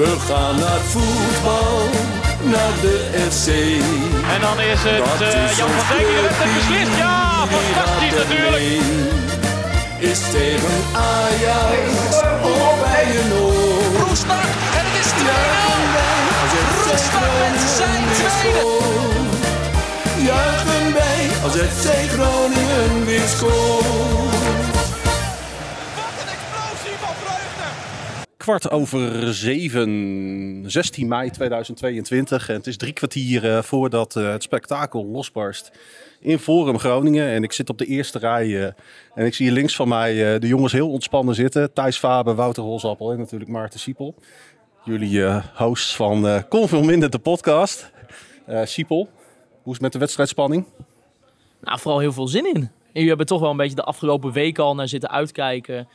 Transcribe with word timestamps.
We 0.00 0.16
gaan 0.28 0.58
naar 0.58 0.80
voetbal, 0.80 1.78
naar 2.42 2.74
de 2.80 2.96
FC. 3.30 3.46
En 4.34 4.40
dan 4.40 4.60
is 4.60 4.80
het 4.82 5.20
uh, 5.20 5.56
Jan 5.56 5.70
van 5.70 5.96
Dijk 5.96 6.06
die 6.06 6.16
het 6.16 6.36
die 6.42 6.54
beslist. 6.54 6.96
Ja, 6.96 7.46
fantastisch 7.46 8.16
natuurlijk. 8.22 8.82
Is 9.98 10.20
tegen 10.30 10.78
Ajax 10.92 11.86
of 12.42 12.80
bij 12.80 13.06
een 13.20 13.32
oor. 13.32 14.06
Roestak 14.06 14.48
en 14.78 14.84
het 14.88 14.96
is 15.02 15.10
2-0. 15.10 15.26
Als 16.42 16.52
het 16.56 16.70
Roestak 16.86 17.32
met 17.40 17.60
zijn 17.78 18.04
tweede. 18.18 18.66
Juichen 20.26 20.92
wij 20.92 21.22
als 21.44 21.52
FC 21.52 21.86
Groningen 22.12 23.04
weer 23.04 23.28
scoort. 23.36 24.33
Kwart 28.44 28.70
over 28.70 29.34
zeven, 29.34 30.64
16 30.66 31.08
mei 31.08 31.30
2022. 31.30 32.48
En 32.48 32.54
het 32.54 32.66
is 32.66 32.76
drie 32.76 32.92
kwartier 32.92 33.50
eh, 33.56 33.62
voordat 33.62 34.16
eh, 34.16 34.30
het 34.30 34.42
spektakel 34.42 35.06
losbarst 35.06 35.72
in 36.20 36.38
Forum 36.38 36.78
Groningen. 36.78 37.28
En 37.28 37.42
ik 37.42 37.52
zit 37.52 37.70
op 37.70 37.78
de 37.78 37.86
eerste 37.86 38.18
rij 38.18 38.62
eh, 38.62 38.72
en 39.14 39.26
ik 39.26 39.34
zie 39.34 39.52
links 39.52 39.76
van 39.76 39.88
mij 39.88 40.38
de 40.38 40.46
jongens 40.46 40.72
heel 40.72 40.90
ontspannen 40.90 41.34
zitten. 41.34 41.72
Thijs 41.72 41.98
Faber, 41.98 42.34
Wouter 42.34 42.62
Holsappel 42.62 43.12
en 43.12 43.18
natuurlijk 43.18 43.50
Maarten 43.50 43.80
Siepel. 43.80 44.14
Jullie 44.84 45.24
hosts 45.54 45.96
van 45.96 46.44
Veel 46.50 46.82
Minder, 46.82 47.10
de 47.10 47.18
podcast. 47.18 47.92
Siepel, 48.64 49.08
hoe 49.62 49.72
is 49.72 49.72
het 49.72 49.80
met 49.80 49.92
de 49.92 49.98
wedstrijdspanning? 49.98 50.64
Nou, 51.60 51.78
vooral 51.78 52.00
heel 52.00 52.12
veel 52.12 52.28
zin 52.28 52.46
in. 52.46 52.60
En 52.62 52.70
jullie 52.92 53.08
hebben 53.08 53.26
toch 53.26 53.40
wel 53.40 53.50
een 53.50 53.56
beetje 53.56 53.74
de 53.74 53.84
afgelopen 53.84 54.32
weken 54.32 54.64
al 54.64 54.74
naar 54.74 54.88
zitten 54.88 55.10
uitkijken. 55.10 55.88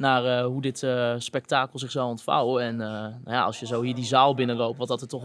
Naar 0.00 0.24
eh, 0.24 0.44
hoe 0.44 0.60
dit 0.60 0.82
eh, 0.82 1.14
spektakel 1.18 1.78
zich 1.78 1.90
zou 1.90 2.08
ontvouwen. 2.08 2.62
En 2.62 2.80
eh, 2.80 2.88
nou 2.88 3.14
ja, 3.24 3.42
als 3.42 3.60
je 3.60 3.66
zo 3.66 3.82
hier 3.82 3.94
die 3.94 4.04
zaal 4.04 4.34
binnenloopt, 4.34 4.78
wat 4.78 4.88
dat 4.88 5.00
er 5.00 5.08
toch 5.08 5.22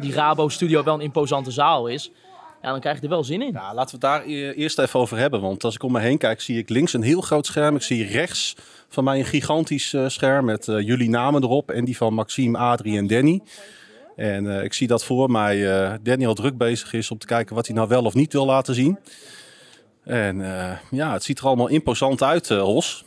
die 0.00 0.12
Rabo-studio 0.12 0.84
wel 0.84 0.94
een 0.94 1.00
imposante 1.00 1.50
zaal 1.50 1.86
is. 1.86 2.10
Ja, 2.62 2.70
dan 2.70 2.80
krijg 2.80 2.96
je 2.96 3.02
er 3.02 3.08
wel 3.08 3.24
zin 3.24 3.42
in. 3.42 3.52
Ja, 3.52 3.74
laten 3.74 4.00
we 4.00 4.06
het 4.06 4.16
daar 4.16 4.26
e- 4.26 4.52
eerst 4.52 4.78
even 4.78 5.00
over 5.00 5.18
hebben. 5.18 5.40
Want 5.40 5.64
als 5.64 5.74
ik 5.74 5.82
om 5.82 5.92
me 5.92 6.00
heen 6.00 6.18
kijk, 6.18 6.40
zie 6.40 6.58
ik 6.58 6.68
links 6.68 6.92
een 6.92 7.02
heel 7.02 7.20
groot 7.20 7.46
scherm. 7.46 7.76
Ik 7.76 7.82
zie 7.82 8.06
rechts 8.06 8.56
van 8.88 9.04
mij 9.04 9.18
een 9.18 9.24
gigantisch 9.24 9.94
scherm 10.06 10.44
met 10.44 10.64
jullie 10.64 11.10
namen 11.10 11.42
erop. 11.42 11.70
En 11.70 11.84
die 11.84 11.96
van 11.96 12.14
Maxime, 12.14 12.58
Adrie 12.58 12.98
en 12.98 13.06
Danny. 13.06 13.40
En 14.16 14.46
ik 14.64 14.72
zie 14.72 14.86
dat 14.86 15.04
voor 15.04 15.30
mij 15.30 15.58
Danny 16.02 16.26
al 16.26 16.34
druk 16.34 16.58
bezig 16.58 16.92
is 16.92 17.10
om 17.10 17.18
te 17.18 17.26
kijken 17.26 17.54
wat 17.54 17.66
hij 17.66 17.76
nou 17.76 17.88
wel 17.88 18.04
of 18.04 18.14
niet 18.14 18.32
wil 18.32 18.46
laten 18.46 18.74
zien. 18.74 18.98
En 20.04 20.38
ja, 20.90 21.12
het 21.12 21.24
ziet 21.24 21.38
er 21.38 21.46
allemaal 21.46 21.68
imposant 21.68 22.22
uit, 22.22 22.50
eh 22.50 22.68
Os. 22.76 23.04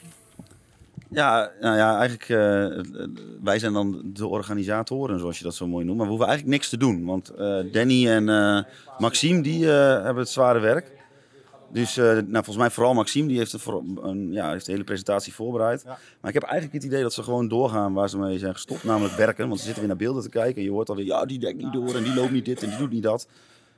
Ja, 1.11 1.51
nou 1.59 1.77
ja, 1.77 1.97
eigenlijk, 1.97 2.29
eh, 2.29 3.05
wij 3.43 3.59
zijn 3.59 3.73
dan 3.73 4.01
de 4.03 4.27
organisatoren, 4.27 5.19
zoals 5.19 5.37
je 5.37 5.43
dat 5.43 5.55
zo 5.55 5.67
mooi 5.67 5.85
noemt. 5.85 5.97
Maar 5.97 6.05
we 6.05 6.11
hoeven 6.11 6.29
eigenlijk 6.29 6.57
niks 6.57 6.69
te 6.69 6.77
doen. 6.77 7.05
Want 7.05 7.29
eh, 7.29 7.59
Danny 7.71 8.09
en 8.09 8.29
eh, 8.29 8.63
Maxime, 8.97 9.41
die 9.41 9.65
hebben 9.65 10.17
het 10.17 10.29
zware 10.29 10.59
werk. 10.59 10.97
Dus 11.71 11.95
nou, 11.95 12.25
volgens 12.31 12.57
mij 12.57 12.69
vooral 12.69 12.93
Maxime, 12.93 13.27
die 13.27 13.37
heeft, 13.37 13.51
de, 13.51 13.59
voor, 13.59 13.83
een, 14.01 14.31
ja, 14.31 14.51
heeft 14.51 14.65
de 14.65 14.71
hele 14.71 14.83
presentatie 14.83 15.33
voorbereid. 15.33 15.83
Maar 15.85 15.97
ik 16.27 16.33
heb 16.33 16.43
eigenlijk 16.43 16.73
het 16.73 16.83
idee 16.83 17.01
dat 17.01 17.13
ze 17.13 17.23
gewoon 17.23 17.47
doorgaan 17.47 17.93
waar 17.93 18.09
ze 18.09 18.17
mee 18.17 18.39
zijn 18.39 18.53
gestopt. 18.53 18.83
Namelijk 18.83 19.15
werken, 19.15 19.47
want 19.47 19.59
ze 19.59 19.65
zitten 19.65 19.83
weer 19.83 19.93
naar 19.95 20.03
beelden 20.05 20.23
te 20.23 20.29
kijken. 20.29 20.55
En 20.55 20.63
je 20.63 20.71
hoort 20.71 20.89
alweer, 20.89 21.05
ja, 21.05 21.25
die 21.25 21.39
denkt 21.39 21.63
niet 21.63 21.73
door 21.73 21.95
en 21.95 22.03
die 22.03 22.13
loopt 22.13 22.31
niet 22.31 22.45
dit 22.45 22.63
en 22.63 22.69
die 22.69 22.77
doet 22.77 22.91
niet 22.91 23.03
dat. 23.03 23.27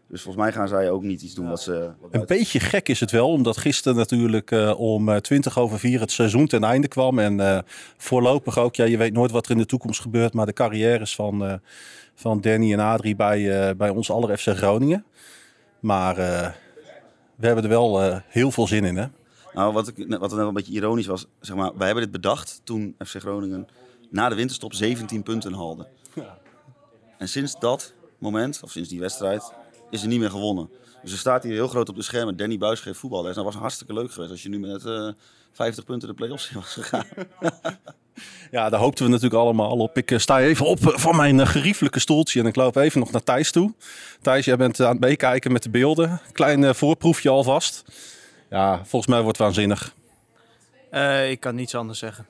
Dus 0.08 0.22
volgens 0.22 0.44
mij 0.44 0.54
gaan 0.54 0.68
zij 0.68 0.90
ook 0.90 1.04
niet 1.04 1.22
iets 1.22 1.34
doen 1.34 1.50
wat 1.50 1.62
ze... 1.62 1.92
wat 2.00 2.14
Een 2.14 2.26
beetje 2.26 2.60
gek 2.60 2.90
is 2.90 3.00
het 3.00 3.12
wel, 3.12 3.30
omdat 3.30 3.58
gisteren 3.58 3.98
natuurlijk 3.98 4.52
eh, 4.52 4.80
om 4.80 5.10
eh, 5.10 5.16
20 5.16 5.60
over 5.60 5.80
4 5.80 6.00
het 6.00 6.12
seizoen 6.12 6.48
ten 6.48 6.64
einde 6.64 6.88
kwam. 6.88 7.20
En 7.20 7.40
eh, 7.40 7.60
voorlopig 7.98 8.58
ook, 8.58 8.76
ja, 8.76 8.86
je 8.86 8.98
weet 8.98 9.14
nooit 9.14 9.32
wat 9.32 9.46
er 9.46 9.52
in 9.52 9.58
de 9.58 9.66
toekomst 9.66 10.02
gebeurt, 10.02 10.34
maar 10.34 10.46
de 10.46 10.54
carrières 10.54 11.16
van, 11.16 11.46
eh, 11.46 11.54
van 12.22 12.42
Danny 12.42 12.74
en 12.74 12.80
Adrie 12.80 13.16
bij, 13.16 13.70
eh, 13.70 13.76
bij 13.76 13.90
ons 13.90 14.12
aller 14.12 14.38
FC 14.38 14.48
Groningen. 14.48 15.06
Maar 15.80 16.18
eh, 16.18 16.52
we 17.36 17.46
hebben 17.46 17.64
er 17.64 17.70
wel 17.70 18.02
eh, 18.02 18.20
heel 18.28 18.52
veel 18.52 18.68
zin 18.68 18.84
in, 18.84 18.98
hè? 18.98 19.06
Nou, 19.54 19.74
wat, 19.74 19.88
ik, 19.88 20.18
wat 20.20 20.34
wel 20.34 20.48
een 20.48 20.54
beetje 20.54 20.74
ironisch 20.74 21.06
was, 21.06 21.26
zeg 21.40 21.56
maar, 21.56 21.72
wij 21.78 21.86
hebben 21.86 22.04
dit 22.04 22.12
bedacht 22.14 22.62
toen 22.64 22.96
FC 23.06 23.16
Groningen 23.20 23.68
na 24.10 24.30
de 24.30 24.36
winterstop 24.36 24.74
17 24.74 25.24
punten 25.24 25.54
haalde. 25.54 25.88
En 27.18 27.28
sinds 27.28 27.60
dat 27.60 27.94
moment, 28.18 28.60
of 28.64 28.72
sinds 28.72 28.90
die 28.90 29.00
wedstrijd, 29.00 29.54
is 29.92 30.02
er 30.02 30.08
niet 30.08 30.20
meer 30.20 30.30
gewonnen. 30.30 30.70
Dus 31.02 31.12
er 31.12 31.18
staat 31.18 31.44
hier 31.44 31.54
heel 31.54 31.68
groot 31.68 31.90
op 31.90 31.96
de 31.96 32.02
schermen, 32.02 32.38
Danny 32.38 32.58
Buis 32.58 32.80
geeft 32.80 33.00
voetballes. 33.00 33.36
Dat 33.36 33.44
was 33.46 33.56
hartstikke 33.56 33.94
leuk 33.94 34.12
geweest 34.12 34.32
als 34.32 34.44
je 34.44 34.50
nu 34.50 34.60
met 34.60 34.86
eh 34.86 35.08
50 35.52 35.84
punten 35.84 36.08
de 36.08 36.14
play-offs 36.14 36.50
in 36.50 36.56
was 36.56 36.74
gegaan. 36.74 37.06
Ja, 38.52 38.70
daar 38.70 38.80
hoopten 38.80 39.06
we 39.06 39.12
natuurlijk 39.12 39.42
allemaal 39.42 39.78
op. 39.78 39.98
Ik 39.98 40.12
eh, 40.12 40.18
sta 40.18 40.40
even 40.40 40.66
op 40.66 40.80
eh, 40.80 40.98
van 40.98 41.16
mijn 41.16 41.48
geriefelijke 41.48 42.00
stoeltje 42.00 42.40
en 42.40 42.46
ik 42.46 42.56
loop 42.56 42.76
even 42.76 43.00
nog 43.00 43.12
naar 43.12 43.24
Thijs 43.24 43.52
toe. 43.52 43.74
Thijs, 44.22 44.46
jij 44.46 44.58
bent 44.58 44.80
aan 44.80 44.92
het 44.92 45.00
meekijken 45.00 45.52
met 45.52 45.64
de 45.64 45.70
beelden. 45.70 46.22
Klein 46.32 46.76
voorproefje 46.76 47.30
alvast. 47.30 47.84
Ja, 48.50 48.78
volgens 48.78 49.12
mij 49.12 49.22
wordt 49.22 49.38
het 49.38 49.46
waanzinnig. 49.46 49.94
Eh, 50.90 51.30
ik 51.30 51.40
kan 51.40 51.56
niets 51.56 51.76
anders 51.76 52.00
zeggen. 52.00 52.26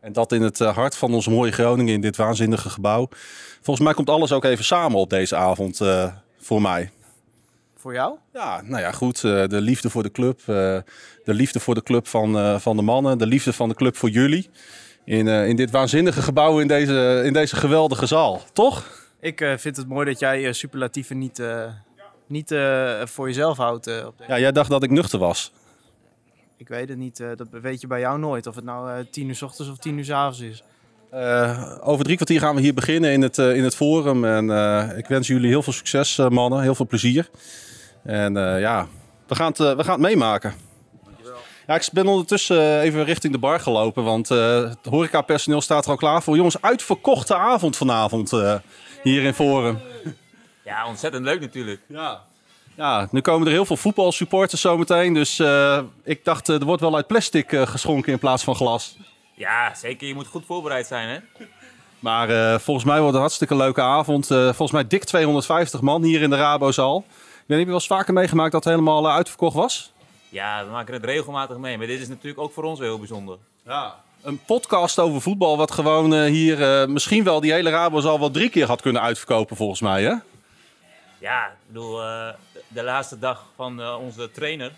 En 0.00 0.12
dat 0.12 0.32
in 0.32 0.42
het 0.42 0.58
hart 0.58 0.96
van 0.96 1.14
ons 1.14 1.28
mooie 1.28 1.52
Groningen, 1.52 1.94
in 1.94 2.00
dit 2.00 2.16
waanzinnige 2.16 2.70
gebouw. 2.70 3.08
Volgens 3.62 3.86
mij 3.86 3.94
komt 3.94 4.10
alles 4.10 4.32
ook 4.32 4.44
even 4.44 4.64
samen 4.64 4.98
op 4.98 5.10
deze 5.10 5.36
avond 5.36 5.80
eh, 5.80 6.12
voor 6.46 6.62
mij. 6.62 6.90
Voor 7.76 7.92
jou? 7.94 8.18
Ja, 8.32 8.62
nou 8.62 8.82
ja, 8.82 8.92
goed. 8.92 9.24
eh, 9.24 9.46
de 9.46 9.60
liefde 9.60 9.90
voor 9.90 10.02
de 10.02 10.10
club. 10.10 10.38
eh, 10.40 10.46
de 11.24 11.34
liefde 11.34 11.60
voor 11.60 11.74
de 11.74 11.82
club 11.82 12.06
van, 12.06 12.38
eh, 12.38 12.58
van 12.58 12.76
de 12.76 12.82
mannen. 12.82 13.18
De 13.18 13.26
liefde 13.26 13.52
van 13.52 13.68
de 13.68 13.74
club 13.74 13.96
voor 13.96 14.08
jullie. 14.08 14.50
In, 15.04 15.26
in 15.28 15.56
dit 15.56 15.70
waanzinnige 15.70 16.22
gebouw, 16.22 16.58
in 16.60 16.68
deze, 16.68 17.22
in 17.24 17.32
deze 17.32 17.56
geweldige 17.56 18.06
zaal. 18.06 18.42
Toch? 18.52 19.04
Ik 19.20 19.54
vind 19.56 19.76
het 19.76 19.88
mooi 19.88 20.06
dat 20.06 20.18
jij 20.18 20.52
superlatieven 20.52 21.18
niet, 21.18 21.42
niet 22.26 22.48
voor 23.04 23.26
jezelf 23.26 23.56
houdt. 23.56 24.04
op 24.06 24.14
Ja, 24.28 24.38
jij 24.38 24.52
dacht 24.52 24.70
dat 24.70 24.82
ik 24.82 24.90
nuchter 24.90 25.18
was. 25.18 25.52
Ik 26.56 26.68
weet 26.68 26.88
het 26.88 26.98
niet. 26.98 27.16
dat 27.16 27.48
weet 27.50 27.80
je 27.80 27.86
bij 27.86 28.00
jou 28.00 28.18
nooit. 28.18 28.46
Of 28.46 28.54
het 28.54 28.64
nou 28.64 29.04
tien 29.10 29.28
uur 29.28 29.34
s 29.34 29.42
ochtends 29.42 29.70
of 29.70 29.78
tien 29.78 29.98
uur 29.98 30.04
s 30.04 30.10
avonds 30.10 30.40
is. 30.40 30.62
Eh, 31.16 31.72
over 31.80 32.04
drie 32.04 32.16
kwartier 32.16 32.40
gaan 32.40 32.54
we 32.54 32.60
hier 32.60 32.74
beginnen 32.74 33.12
in 33.12 33.22
het, 33.22 33.38
eh, 33.38 33.56
in 33.56 33.64
het 33.64 33.76
forum. 33.76 34.24
En 34.24 34.50
eh, 34.50 34.98
ik 34.98 35.06
wens 35.06 35.26
jullie 35.26 35.48
heel 35.48 35.62
veel 35.62 35.72
succes, 35.72 36.16
mannen. 36.16 36.62
Heel 36.62 36.74
veel 36.74 36.86
plezier. 36.86 37.28
En 38.04 38.34
ja, 38.34 38.86
we 39.26 39.34
gaan, 39.34 39.48
het, 39.48 39.58
we 39.58 39.84
gaan 39.84 39.92
het 39.92 40.00
meemaken. 40.00 40.54
Ja, 41.66 41.74
ik 41.74 41.88
ben 41.92 42.06
ondertussen 42.06 42.80
even 42.80 43.04
richting 43.04 43.32
de 43.32 43.38
bar 43.38 43.60
gelopen, 43.60 44.04
want 44.04 44.28
het 44.28 44.86
horecapersoneel 44.88 45.60
staat 45.60 45.84
er 45.84 45.90
al 45.90 45.96
klaar 45.96 46.22
voor. 46.22 46.36
Jongens, 46.36 46.62
uitverkochte 46.62 47.36
avond 47.36 47.76
vanavond 47.76 48.30
hier 49.02 49.22
in 49.22 49.34
Forum. 49.34 49.78
Ja, 50.64 50.86
ontzettend 50.86 51.24
leuk 51.24 51.40
natuurlijk. 51.40 51.80
Ja. 51.88 52.20
ja, 52.74 53.08
nu 53.10 53.20
komen 53.20 53.46
er 53.46 53.52
heel 53.52 53.66
veel 53.66 53.76
voetbalsupporters 53.76 54.60
zometeen. 54.60 55.14
Dus 55.14 55.42
ik 56.04 56.24
dacht, 56.24 56.48
er 56.48 56.64
wordt 56.64 56.82
wel 56.82 56.96
uit 56.96 57.06
plastic 57.06 57.48
geschonken 57.50 58.12
in 58.12 58.18
plaats 58.18 58.44
van 58.44 58.54
glas. 58.54 58.96
Ja, 59.36 59.74
zeker. 59.74 60.08
Je 60.08 60.14
moet 60.14 60.26
goed 60.26 60.46
voorbereid 60.46 60.86
zijn, 60.86 61.08
hè? 61.08 61.44
Maar 61.98 62.28
eh, 62.28 62.58
volgens 62.58 62.86
mij 62.86 62.94
wordt 62.94 63.06
het 63.06 63.14
een 63.14 63.20
hartstikke 63.20 63.56
leuke 63.56 63.80
avond. 63.80 64.30
Eh, 64.30 64.44
volgens 64.44 64.70
mij 64.70 64.86
dik 64.86 65.04
250 65.04 65.80
man 65.80 66.02
hier 66.02 66.22
in 66.22 66.30
de 66.30 66.36
Rabozaal. 66.36 66.98
Ik 66.98 67.04
weet 67.04 67.42
niet, 67.46 67.48
heb 67.48 67.58
je 67.58 67.64
wel 67.64 67.74
eens 67.74 67.86
vaker 67.86 68.12
meegemaakt 68.12 68.52
dat 68.52 68.64
het 68.64 68.72
helemaal 68.72 69.06
eh, 69.06 69.14
uitverkocht 69.14 69.54
was? 69.54 69.92
Ja, 70.28 70.64
we 70.64 70.70
maken 70.70 70.94
het 70.94 71.04
regelmatig 71.04 71.56
mee. 71.56 71.78
Maar 71.78 71.86
dit 71.86 72.00
is 72.00 72.08
natuurlijk 72.08 72.38
ook 72.38 72.52
voor 72.52 72.64
ons 72.64 72.78
heel 72.78 72.98
bijzonder. 72.98 73.38
Ja. 73.64 73.94
Een 74.22 74.40
podcast 74.44 74.98
over 74.98 75.20
voetbal 75.20 75.56
wat 75.56 75.70
gewoon 75.70 76.24
hier 76.24 76.90
misschien 76.90 77.24
wel 77.24 77.40
die 77.40 77.52
hele 77.52 77.70
Rabozaal 77.70 78.18
wel 78.18 78.30
drie 78.30 78.48
keer 78.48 78.66
had 78.66 78.80
kunnen 78.80 79.02
uitverkopen 79.02 79.56
volgens 79.56 79.80
mij, 79.80 80.02
hè? 80.02 80.14
Ja, 81.18 81.46
ik 81.46 81.52
bedoel, 81.66 81.96
de 82.68 82.82
laatste 82.82 83.18
dag 83.18 83.44
van 83.56 83.96
onze 83.96 84.30
trainer. 84.30 84.68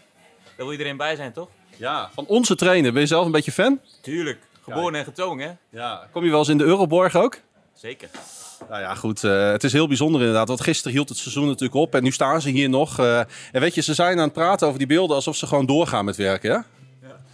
Daar 0.45 0.53
wil 0.57 0.73
iedereen 0.73 0.97
bij 0.97 1.17
zijn, 1.17 1.33
toch? 1.33 1.49
Ja. 1.79 2.11
Van 2.15 2.25
onze 2.27 2.55
trainer, 2.57 2.93
ben 2.93 3.01
je 3.03 3.07
zelf 3.09 3.27
een 3.27 3.33
beetje 3.33 3.53
fan? 3.53 3.81
Tuurlijk. 4.01 4.39
Geboren 4.63 4.95
en 4.99 5.05
getogen, 5.05 5.39
hè? 5.39 5.51
Ja. 5.79 6.07
Kom 6.13 6.25
je 6.25 6.31
wel 6.31 6.39
eens 6.39 6.49
in 6.49 6.59
de 6.59 6.65
Euroborg 6.65 7.17
ook? 7.17 7.39
Zeker. 7.75 8.09
Nou 8.69 8.81
ja, 8.81 8.95
goed. 8.95 9.25
eh, 9.25 9.51
het 9.51 9.65
is 9.65 9.73
heel 9.73 9.87
bijzonder 9.89 10.21
inderdaad. 10.21 10.49
Want 10.49 10.61
gisteren 10.61 10.93
hield 10.93 11.09
het 11.09 11.19
seizoen 11.19 11.47
natuurlijk 11.47 11.75
op. 11.75 11.95
En 11.95 12.03
nu 12.03 12.11
staan 12.11 12.41
ze 12.41 12.49
hier 12.51 12.69
nog. 12.69 12.99
eh, 12.99 13.19
en 13.53 13.61
weet 13.61 13.75
je, 13.75 13.81
ze 13.83 13.95
zijn 13.95 14.17
aan 14.19 14.25
het 14.25 14.33
praten 14.33 14.67
over 14.67 14.79
die 14.79 14.89
beelden 14.89 15.17
alsof 15.17 15.37
ze 15.37 15.47
gewoon 15.47 15.67
doorgaan 15.67 16.05
met 16.05 16.17
werken. 16.17 16.51
Hè? 16.53 16.59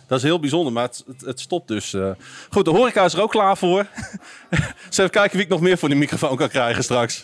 Dat 0.07 0.19
is 0.19 0.25
heel 0.25 0.41
bijzonder, 0.41 0.73
maar 0.73 0.83
het, 0.83 1.05
het, 1.07 1.21
het 1.21 1.41
stopt 1.41 1.69
dus. 1.69 1.95
eh. 1.95 2.11
Goed, 2.51 2.65
de 2.65 2.71
horeca 2.71 3.05
is 3.05 3.15
er 3.15 3.23
ook 3.23 3.31
klaar 3.31 3.57
voor. 3.57 3.87
Eens 4.87 4.99
even 4.99 5.11
kijken 5.11 5.33
wie 5.37 5.45
ik 5.45 5.49
nog 5.53 5.61
meer 5.61 5.79
voor 5.79 5.89
die 5.89 5.99
microfoon 5.99 6.37
kan 6.37 6.49
krijgen 6.49 6.85
straks. 6.85 7.23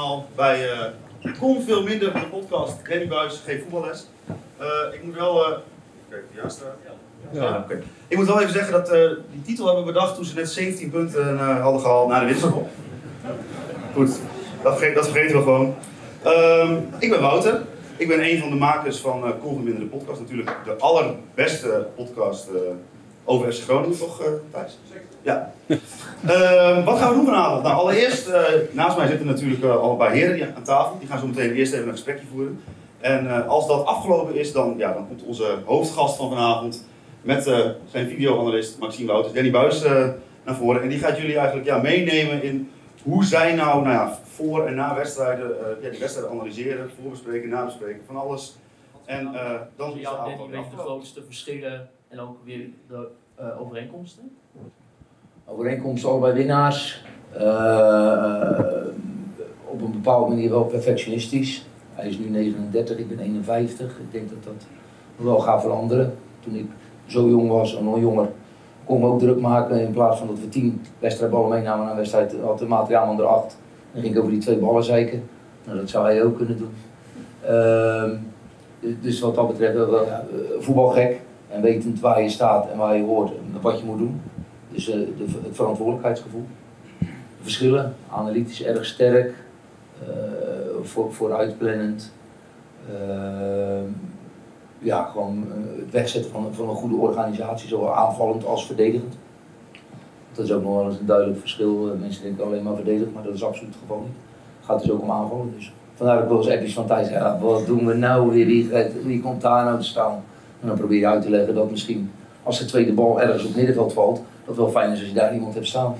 Allemaal 0.00 0.28
bij 0.36 0.70
uh, 1.22 1.38
Kom 1.38 1.62
Veel 1.62 1.82
Minder, 1.82 2.12
de 2.12 2.26
podcast 2.30 2.76
Danny 2.88 3.08
Buis 3.08 3.42
geeft 3.44 3.62
voetballes. 3.62 4.06
Uh, 4.60 4.94
ik 4.94 5.02
moet 5.02 5.14
wel... 5.14 5.50
Uh, 5.50 5.56
Kijk, 6.08 6.22
ja, 6.34 6.48
staat. 6.48 6.76
Ja, 7.30 7.42
ja 7.42 7.58
oké. 7.58 7.82
Ik 8.08 8.16
moet 8.16 8.26
wel 8.26 8.40
even 8.40 8.52
zeggen 8.52 8.72
dat 8.72 8.94
uh, 8.94 9.10
die 9.32 9.42
titel 9.42 9.66
hebben 9.66 9.84
we 9.84 9.92
bedacht 9.92 10.14
toen 10.14 10.24
ze 10.24 10.34
net 10.34 10.50
17 10.50 10.90
punten 10.90 11.38
hadden 11.38 11.80
gehaald 11.80 12.08
naar 12.08 12.20
de 12.20 12.26
winterstop. 12.26 12.68
Goed, 13.94 14.20
dat, 14.62 14.78
verge 14.78 14.94
dat 14.94 15.08
vergeten 15.08 15.36
we 15.36 15.42
gewoon. 15.42 15.74
Um, 16.26 16.88
ik 16.98 17.10
ben 17.10 17.20
Wouter. 17.20 17.62
Ik 17.96 18.08
ben 18.08 18.24
een 18.24 18.38
van 18.38 18.50
de 18.50 18.56
makers 18.56 18.98
van 18.98 19.24
uh, 19.24 19.30
Cool 19.40 19.56
Minder 19.56 19.80
de 19.80 19.86
podcast. 19.86 20.20
Natuurlijk 20.20 20.56
de 20.64 20.76
allerbeste 20.76 21.86
podcast 21.96 22.48
over 23.24 23.52
FC 23.52 23.62
Groningen, 23.62 23.98
toch 23.98 24.20
uh, 24.20 24.26
Thijs? 24.50 24.78
Ja. 25.22 25.52
Uh, 26.24 26.84
wat 26.84 26.98
gaan 26.98 27.08
we 27.08 27.14
doen 27.14 27.24
vanavond? 27.24 27.62
Nou, 27.62 27.74
allereerst, 27.74 28.28
uh, 28.28 28.42
naast 28.72 28.96
mij 28.96 29.06
zitten 29.06 29.26
natuurlijk 29.26 29.64
al 29.64 29.90
een 29.90 29.96
paar 29.96 30.12
heren 30.12 30.34
die 30.34 30.44
aan 30.44 30.62
tafel. 30.62 30.98
Die 30.98 31.08
gaan 31.08 31.18
zo 31.18 31.26
meteen 31.26 31.54
eerst 31.54 31.72
even 31.72 31.86
een 31.86 31.92
gesprekje 31.92 32.26
voeren. 32.26 32.60
En 33.00 33.46
als 33.46 33.66
dat 33.66 33.86
afgelopen 33.86 34.34
is, 34.34 34.52
dan, 34.52 34.74
ja, 34.76 34.92
dan 34.92 35.06
komt 35.06 35.22
onze 35.22 35.58
hoofdgast 35.64 36.16
van 36.16 36.28
vanavond 36.28 36.86
met 37.22 37.42
zijn 37.90 38.08
videoanalist 38.08 38.78
Maxime 38.78 39.06
Wouters, 39.06 39.34
Danny 39.34 39.50
Buis, 39.50 39.82
naar 40.44 40.54
voren. 40.54 40.82
En 40.82 40.88
die 40.88 40.98
gaat 40.98 41.16
jullie 41.16 41.36
eigenlijk 41.36 41.66
ja, 41.66 41.78
meenemen 41.78 42.42
in 42.42 42.70
hoe 43.02 43.24
zij 43.24 43.54
nou, 43.54 43.82
nou 43.82 43.94
ja, 43.94 44.18
voor 44.24 44.66
en 44.66 44.74
na 44.74 44.94
wedstrijden, 44.94 45.56
ja, 45.82 45.90
die 45.90 45.98
wedstrijden 45.98 46.32
analyseren, 46.32 46.90
voorbespreken, 47.00 47.48
nabespreken, 47.48 48.00
van 48.06 48.16
alles. 48.16 48.56
En 49.04 49.32
dan 49.76 49.98
is 49.98 50.02
Danny, 50.02 50.36
weet 50.50 50.70
de 50.70 50.76
grootste 50.76 51.22
verschillen 51.24 51.88
en 52.08 52.20
ook 52.20 52.36
weer 52.44 52.68
de 52.88 53.08
overeenkomsten? 53.58 54.36
Overeenkomsten 55.52 56.10
allebei 56.10 56.32
winnaars. 56.32 57.04
Uh, 57.40 58.60
op 59.64 59.82
een 59.82 59.92
bepaalde 59.92 60.28
manier 60.28 60.50
wel 60.50 60.64
perfectionistisch. 60.64 61.66
Hij 61.94 62.08
is 62.08 62.18
nu 62.18 62.28
39, 62.28 62.98
ik 62.98 63.08
ben 63.08 63.18
51. 63.18 63.86
Ik 63.86 64.12
denk 64.12 64.28
dat 64.28 64.44
dat 64.44 64.66
wel 65.16 65.38
gaat 65.38 65.60
veranderen. 65.60 66.14
Toen 66.40 66.54
ik 66.54 66.66
zo 67.06 67.28
jong 67.28 67.48
was 67.48 67.76
en 67.76 67.84
nog 67.84 68.00
jonger, 68.00 68.28
kon 68.84 68.98
ik 68.98 69.04
ook 69.04 69.18
druk 69.18 69.40
maken. 69.40 69.80
In 69.80 69.92
plaats 69.92 70.18
van 70.18 70.26
dat 70.26 70.40
we 70.40 70.48
tien 70.48 70.82
wedstrijdballen 70.98 71.48
meenamen 71.48 71.82
naar 71.82 71.90
een 71.90 71.98
wedstrijd, 71.98 72.34
had 72.42 72.58
de 72.58 72.66
materiaalman 72.66 73.18
er 73.18 73.26
acht. 73.26 73.56
Dan 73.92 74.02
ging 74.02 74.14
ik 74.14 74.20
over 74.20 74.32
die 74.32 74.40
twee 74.40 74.56
ballen 74.56 74.84
zeiken. 74.84 75.22
Nou, 75.64 75.78
dat 75.78 75.88
zou 75.88 76.04
hij 76.04 76.22
ook 76.22 76.36
kunnen 76.36 76.58
doen. 76.58 76.74
Uh, 77.44 78.10
dus 79.00 79.20
wat 79.20 79.34
dat 79.34 79.48
betreft, 79.48 79.74
wel, 79.74 80.04
ja, 80.04 80.24
voetbalgek 80.58 81.20
en 81.48 81.62
wetend 81.62 82.00
waar 82.00 82.22
je 82.22 82.28
staat 82.28 82.70
en 82.70 82.78
waar 82.78 82.96
je 82.96 83.04
hoort 83.04 83.30
en 83.30 83.60
wat 83.60 83.78
je 83.78 83.84
moet 83.84 83.98
doen. 83.98 84.20
Dus 84.70 84.88
uh, 84.88 84.94
de, 84.94 85.24
het 85.42 85.56
verantwoordelijkheidsgevoel. 85.56 86.44
De 86.98 87.06
verschillen, 87.42 87.94
analytisch 88.10 88.62
erg 88.62 88.84
sterk, 88.84 89.34
uh, 90.02 90.08
voor, 90.82 91.12
vooruitplannend. 91.12 92.12
Uh, 92.90 93.80
ja, 94.78 95.04
gewoon 95.04 95.46
het 95.76 95.90
wegzetten 95.90 96.30
van, 96.30 96.48
van 96.52 96.68
een 96.68 96.74
goede 96.74 96.96
organisatie, 96.96 97.68
zowel 97.68 97.96
aanvallend 97.96 98.46
als 98.46 98.66
verdedigend. 98.66 99.14
Dat 100.32 100.44
is 100.44 100.52
ook 100.52 100.62
nog 100.62 100.74
wel 100.74 100.86
eens 100.86 100.98
een 100.98 101.06
duidelijk 101.06 101.40
verschil. 101.40 101.96
Mensen 102.00 102.22
denken 102.22 102.44
alleen 102.44 102.62
maar 102.62 102.74
verdedigen, 102.74 103.12
maar 103.12 103.22
dat 103.22 103.34
is 103.34 103.44
absoluut 103.44 103.72
het 103.72 103.82
geval 103.82 104.00
niet. 104.00 104.16
Het 104.56 104.66
gaat 104.66 104.80
dus 104.80 104.90
ook 104.90 105.02
om 105.02 105.10
aanvallen. 105.10 105.52
Dus 105.56 105.72
vandaar 105.94 106.14
dat 106.14 106.24
ik 106.24 106.30
wel 106.30 106.38
eens 106.38 106.50
appjes 106.50 106.74
van 106.74 106.86
Thijs 106.86 107.08
ja, 107.08 107.38
wat 107.38 107.66
doen 107.66 107.86
we 107.86 107.94
nou 107.94 108.30
weer, 108.30 108.46
wie, 108.46 108.70
wie 109.04 109.20
komt 109.20 109.40
daar 109.40 109.64
nou 109.64 109.78
te 109.78 109.84
staan? 109.84 110.22
En 110.60 110.66
dan 110.66 110.76
probeer 110.76 110.98
je 110.98 111.06
uit 111.06 111.22
te 111.22 111.30
leggen 111.30 111.54
dat 111.54 111.70
misschien 111.70 112.10
als 112.42 112.58
de 112.58 112.64
tweede 112.64 112.92
bal 112.92 113.20
ergens 113.20 113.42
op 113.42 113.48
het 113.48 113.56
middenveld 113.56 113.92
valt, 113.92 114.22
dat 114.50 114.64
het 114.64 114.74
wel 114.74 114.82
fijn 114.82 114.92
is 114.92 114.98
als 114.98 115.08
je 115.08 115.14
daar 115.14 115.34
iemand 115.34 115.54
hebt 115.54 115.66
staan. 115.66 115.94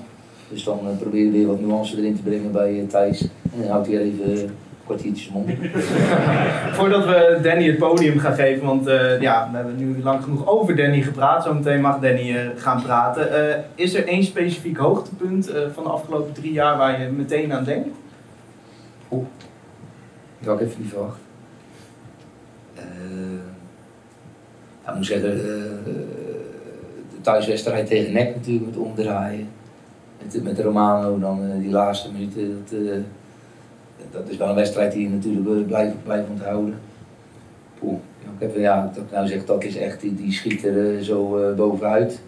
Dus 0.49 0.63
dan 0.63 0.79
uh, 0.83 0.97
probeer 0.99 1.25
je 1.25 1.31
weer 1.31 1.47
wat 1.47 1.59
nuance 1.59 1.97
erin 1.97 2.15
te 2.15 2.21
brengen 2.21 2.51
bij 2.51 2.73
uh, 2.73 2.87
Thijs. 2.87 3.21
En 3.21 3.61
dan 3.61 3.69
houdt 3.69 3.87
hij 3.87 3.95
er 3.95 4.01
even 4.01 4.31
uh, 4.31 4.49
kwartiertjes 4.85 5.29
mond. 5.29 5.49
Voordat 6.77 7.05
we 7.05 7.39
Danny 7.43 7.65
het 7.67 7.77
podium 7.77 8.19
gaan 8.19 8.33
geven, 8.33 8.65
want 8.65 8.85
ja, 9.19 9.49
we 9.51 9.57
hebben 9.57 9.77
nu 9.77 10.03
lang 10.03 10.23
genoeg 10.23 10.47
over 10.47 10.75
Danny 10.75 11.01
gepraat. 11.01 11.43
Zometeen 11.43 11.81
mag 11.81 11.99
Danny 11.99 12.51
gaan 12.55 12.81
praten. 12.81 13.29
is 13.75 13.93
er 13.93 14.07
één 14.07 14.23
specifiek 14.23 14.77
hoogtepunt 14.77 15.51
van 15.73 15.83
de 15.83 15.89
afgelopen 15.89 16.33
drie 16.33 16.51
jaar 16.51 16.77
waar 16.77 17.01
je 17.01 17.07
meteen 17.07 17.53
aan 17.53 17.63
denkt? 17.63 17.87
Oeh, 19.11 19.25
dat 20.39 20.47
had 20.47 20.61
ik 20.61 20.67
even 20.67 20.81
niet 20.81 20.89
verwacht. 20.89 21.19
ik 24.87 24.95
moet 24.95 25.05
zeggen, 25.05 25.39
thuiswedstrijd 27.21 27.87
tegen 27.87 28.13
NEC 28.13 28.35
natuurlijk 28.35 28.65
met 28.65 28.77
omdraaien. 28.77 29.49
Met, 30.23 30.43
met 30.43 30.59
Romano 30.59 31.19
dan 31.19 31.45
uh, 31.45 31.59
die 31.59 31.69
laatste 31.71 32.11
minuten. 32.11 32.63
Dat, 32.63 32.79
uh, 32.79 32.93
dat 34.11 34.29
is 34.29 34.37
wel 34.37 34.49
een 34.49 34.55
wedstrijd 34.55 34.91
die 34.91 35.03
je 35.03 35.09
natuurlijk 35.09 35.67
blijft, 35.67 36.03
blijft 36.03 36.29
onthouden. 36.29 36.79
Poeh. 37.79 37.97
Ik 38.23 38.47
heb, 38.47 38.55
ja, 38.55 38.91
dat 38.93 39.03
ik 39.03 39.11
nou 39.11 39.27
zeg, 39.27 39.45
dat 39.45 39.63
is 39.63 39.77
echt, 39.77 40.01
die, 40.01 40.15
die 40.15 40.31
schiet 40.31 40.65
er 40.65 41.03
zo 41.03 41.53
bovenuit. 41.55 42.19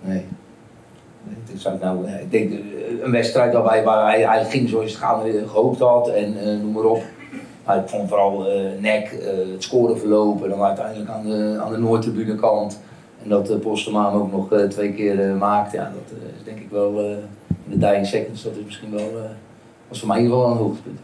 Nee. 0.00 0.24
nee 1.22 1.56
zou 1.56 1.74
ik, 1.74 1.80
nou, 1.80 2.08
ik 2.08 2.30
denk 2.30 2.52
een 3.02 3.10
wedstrijd 3.10 3.52
waarbij 3.52 3.84
waar 3.84 4.06
hij, 4.06 4.22
hij 4.22 4.44
ging 4.44 4.68
zoals 4.68 4.98
het 5.00 5.48
gehoopt 5.48 5.78
had 5.78 6.08
en 6.08 6.34
noem 6.60 6.72
maar 6.72 6.84
op. 6.84 7.02
Maar 7.64 7.76
ik 7.76 7.88
vond 7.88 8.08
vooral 8.08 8.46
nek, 8.80 9.18
het 9.52 9.62
scoren 9.62 9.98
verlopen, 9.98 10.48
dan 10.48 10.62
uiteindelijk 10.62 11.10
aan 11.10 11.26
de, 11.26 11.60
aan 11.64 11.72
de 11.72 11.78
Noordtribune 11.78 12.34
kant. 12.34 12.78
En 13.24 13.30
dat 13.30 13.50
uh, 13.50 13.58
Postema 13.58 14.10
ook 14.10 14.32
nog 14.32 14.52
uh, 14.52 14.68
twee 14.68 14.92
keer 14.92 15.28
uh, 15.28 15.38
maakt, 15.38 15.72
ja, 15.72 15.84
dat 15.84 16.18
is 16.38 16.44
denk 16.44 16.58
ik 16.58 16.70
wel 16.70 17.00
in 17.64 17.78
de 17.78 17.78
dying 17.78 18.06
seconds, 18.06 18.42
dat 18.42 18.56
is 18.56 18.64
misschien 18.64 18.90
wel, 18.90 19.10
was 19.88 19.98
voor 19.98 20.08
mij 20.08 20.16
in 20.16 20.22
ieder 20.22 20.38
geval 20.38 20.52
een 20.52 20.58
hoogtepunt. 20.58 21.00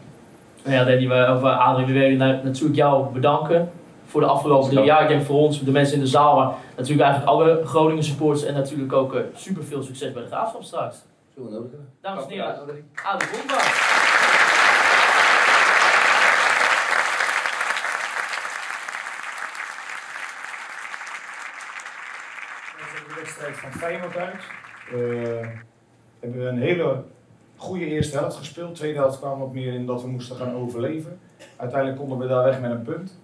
Ja, 0.63 0.83
Danny, 0.83 1.07
we, 1.07 1.33
of 1.35 1.43
Adrie, 1.43 1.85
we 1.85 1.93
willen 1.93 2.17
natuurlijk 2.17 2.75
jou 2.75 3.13
bedanken 3.13 3.71
voor 4.05 4.21
de 4.21 4.27
afgelopen 4.27 4.69
drie 4.69 4.83
jaar. 4.83 5.01
Ik 5.01 5.07
denk 5.07 5.23
voor 5.23 5.37
ons, 5.37 5.63
de 5.63 5.71
mensen 5.71 5.95
in 5.95 6.01
de 6.01 6.07
zaal, 6.07 6.35
maar 6.35 6.53
natuurlijk 6.75 7.01
eigenlijk 7.01 7.31
alle 7.31 7.61
Groningen 7.65 8.03
supporters 8.03 8.45
en 8.45 8.53
natuurlijk 8.53 8.93
ook 8.93 9.15
super 9.35 9.63
veel 9.63 9.83
succes 9.83 10.13
bij 10.13 10.21
de 10.21 10.27
graafschap 10.27 10.63
straks. 10.63 10.97
Zullen 11.33 11.49
we 11.49 11.55
nodig 11.55 11.71
hebben. 11.71 11.89
Dames 12.01 12.23
en 12.23 12.29
heren, 12.29 12.59
Adrie 13.03 13.41
Bondma. 22.81 23.15
wedstrijd 23.15 23.57
van 23.57 23.71
Feyenoord 23.71 24.15
uit. 24.15 24.35
Uh, 24.93 25.47
hebben 26.19 26.39
we 26.39 26.45
een 26.45 26.61
hele 26.61 27.03
goede 27.55 27.85
eerste 27.85 28.17
helft 28.17 28.37
gespeeld. 28.37 28.75
Tweede 28.75 28.97
helft 28.97 29.19
kwam 29.19 29.39
wat 29.39 29.53
meer 29.53 29.73
in 29.73 29.85
dat 29.85 30.01
we 30.01 30.07
moesten 30.07 30.35
gaan 30.35 30.55
overleven. 30.55 31.19
Uiteindelijk 31.57 31.99
konden 31.99 32.17
we 32.17 32.27
daar 32.27 32.43
weg 32.43 32.61
met 32.61 32.71
een 32.71 32.81
punt. 32.81 33.19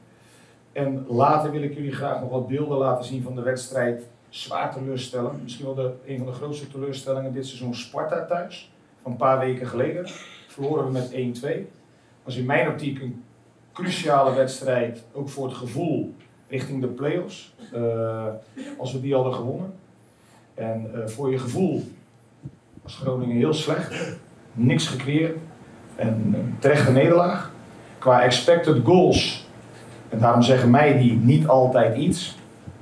En 0.72 1.06
later 1.08 1.52
wil 1.52 1.62
ik 1.62 1.74
jullie 1.74 1.96
graag 1.96 2.22
nog 2.22 2.30
wat 2.30 2.48
beelden 2.48 2.78
laten 2.78 3.06
zien 3.06 3.24
van 3.24 3.36
de 3.36 3.42
wedstrijd. 3.42 4.04
Zwaar 4.30 4.74
teleurstellen. 4.74 5.40
Misschien 5.44 5.66
wel 5.66 5.76
de, 5.76 5.94
een 6.06 6.18
van 6.18 6.26
de 6.26 6.34
grootste 6.34 6.68
teleurstellingen 6.68 7.34
dit 7.34 7.46
seizoen 7.46 7.76
Sparta 7.76 8.26
thuis. 8.26 8.72
Van 9.02 9.12
een 9.12 9.18
paar 9.18 9.40
weken 9.40 9.68
geleden. 9.68 10.08
Verloren 10.48 10.86
we 10.86 10.92
met 10.92 11.42
1-2. 11.44 11.48
Was 12.24 12.36
in 12.36 12.46
mijn 12.46 12.68
optiek 12.68 13.02
een 13.02 13.24
cruciale 13.74 14.34
wedstrijd. 14.34 15.04
Ook 15.14 15.30
voor 15.30 15.48
het 15.48 15.58
gevoel 15.58 16.16
richting 16.48 16.82
de 16.82 16.88
play-offs. 16.88 17.54
Uh, 17.76 18.26
als 18.78 18.94
we 18.94 19.02
die 19.02 19.14
hadden 19.14 19.34
gewonnen. 19.34 19.74
En 20.54 20.92
uh, 20.96 21.08
voor 21.08 21.32
je 21.32 21.38
gevoel 21.38 21.84
was 22.84 22.96
Groningen 22.96 23.36
heel 23.36 23.54
slecht. 23.54 24.18
Niks 24.54 24.88
gecreëerd. 24.88 25.38
En 25.96 26.36
terechte 26.60 26.92
nederlaag. 26.92 27.52
Qua 27.98 28.22
expected 28.22 28.78
goals. 28.84 29.48
En 30.10 30.20
daarom 30.20 30.42
zeggen 30.42 30.70
mij 30.70 30.98
die 30.98 31.14
niet 31.14 31.48
altijd 31.48 31.98
iets. 31.98 32.38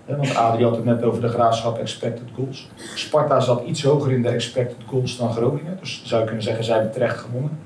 Want 0.06 0.36
Adrie 0.36 0.66
had 0.66 0.76
het 0.76 0.86
net 0.86 1.04
over 1.04 1.22
de 1.22 1.28
graafschap 1.28 1.78
expected 1.78 2.28
goals. 2.36 2.70
Sparta 2.96 3.40
zat 3.40 3.64
iets 3.64 3.84
hoger 3.84 4.12
in 4.12 4.22
de 4.22 4.30
expected 4.30 4.78
goals 4.86 5.18
dan 5.18 5.34
Groningen. 5.34 5.78
Dus 5.80 6.02
zou 6.06 6.20
je 6.20 6.28
kunnen 6.28 6.44
zeggen, 6.44 6.64
zij 6.64 6.76
hebben 6.76 6.94
terecht 6.94 7.18
gewonnen. 7.18 7.60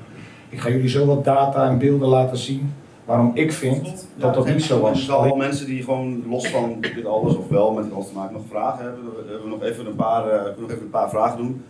Ik 0.49 0.59
ga 0.59 0.69
jullie 0.69 0.89
zo 0.89 1.05
wat 1.05 1.23
data 1.23 1.69
en 1.69 1.77
beelden 1.77 2.07
laten 2.07 2.37
zien 2.37 2.73
waarom 3.09 3.31
ik 3.33 3.53
vind 3.53 4.07
dat 4.15 4.33
dat 4.33 4.45
niet 4.45 4.63
zo 4.63 4.79
was. 4.79 4.91
Er 4.91 5.05
zijn 5.05 5.17
al 5.17 5.35
mensen 5.35 5.65
die 5.65 5.83
gewoon 5.83 6.23
los 6.27 6.47
van 6.47 6.77
dit 6.81 7.05
alles, 7.05 7.35
of 7.35 7.47
wel 7.47 7.71
met 7.71 7.93
alles 7.93 8.07
te 8.07 8.13
maken, 8.13 8.33
nog 8.33 8.43
vragen 8.49 8.85
hebben. 8.85 9.03
We 9.03 9.31
hebben 9.31 9.49
nog 9.49 9.61
even 9.61 9.85
een 9.85 9.95
paar, 9.95 10.25
uh, 10.25 10.41
nog 10.57 10.69
even 10.69 10.81
een 10.81 10.89
paar 10.89 11.09
vragen 11.09 11.37
doen. 11.37 11.63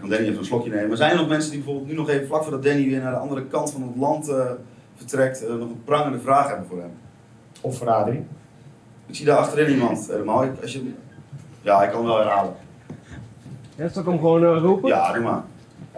Dan 0.00 0.10
Danny 0.10 0.26
even 0.26 0.38
een 0.38 0.44
slokje 0.44 0.70
nemen. 0.70 0.88
Maar 0.88 0.96
zijn 0.96 1.10
er 1.10 1.16
nog 1.16 1.28
mensen 1.28 1.50
die 1.50 1.58
bijvoorbeeld 1.58 1.88
nu 1.88 1.96
nog 1.96 2.08
even 2.08 2.26
vlak 2.26 2.42
voordat 2.42 2.62
Danny 2.62 2.84
weer 2.84 3.00
naar 3.00 3.12
de 3.12 3.18
andere 3.18 3.44
kant 3.44 3.70
van 3.70 3.82
het 3.82 3.96
land 3.96 4.28
uh, 4.28 4.44
vertrekt, 4.96 5.42
uh, 5.42 5.48
nog 5.48 5.60
een 5.60 5.82
prangende 5.84 6.18
vraag 6.18 6.48
hebben 6.48 6.66
voor 6.66 6.78
hem? 6.78 6.92
Of 7.60 7.78
voor 7.78 7.90
Adrie? 7.90 8.24
Ik 9.06 9.14
zie 9.14 9.26
daar 9.26 9.38
achterin 9.38 9.70
iemand 9.70 10.08
helemaal. 10.10 10.44
Als 10.62 10.72
je... 10.72 10.92
Ja, 11.62 11.82
ik 11.82 11.90
kan 11.90 11.98
hem 11.98 12.08
wel 12.08 12.18
herhalen. 12.18 12.52
Ja, 13.76 13.88
zal 13.88 14.02
ik 14.02 14.08
hem 14.08 14.18
gewoon 14.18 14.44
roepen? 14.44 14.88
Ja, 14.88 15.12
doe 15.12 15.22
maar. 15.22 15.42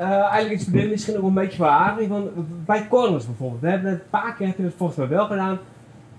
Uh, 0.00 0.06
eigenlijk 0.08 0.52
iets 0.52 0.62
verdienen, 0.62 0.90
misschien 0.90 1.14
nog 1.14 1.24
een 1.24 1.34
beetje 1.34 1.56
voor 1.56 1.66
Adrie. 1.66 2.08
Van, 2.08 2.30
bij 2.64 2.86
corners 2.88 3.26
bijvoorbeeld. 3.26 3.60
We 3.60 3.68
hebben 3.68 3.90
het 3.90 4.00
een 4.00 4.10
paar 4.10 4.34
keer 4.34 4.54
het 4.56 4.74
volgens 4.76 4.98
mij 4.98 5.08
wel 5.08 5.26
gedaan. 5.26 5.58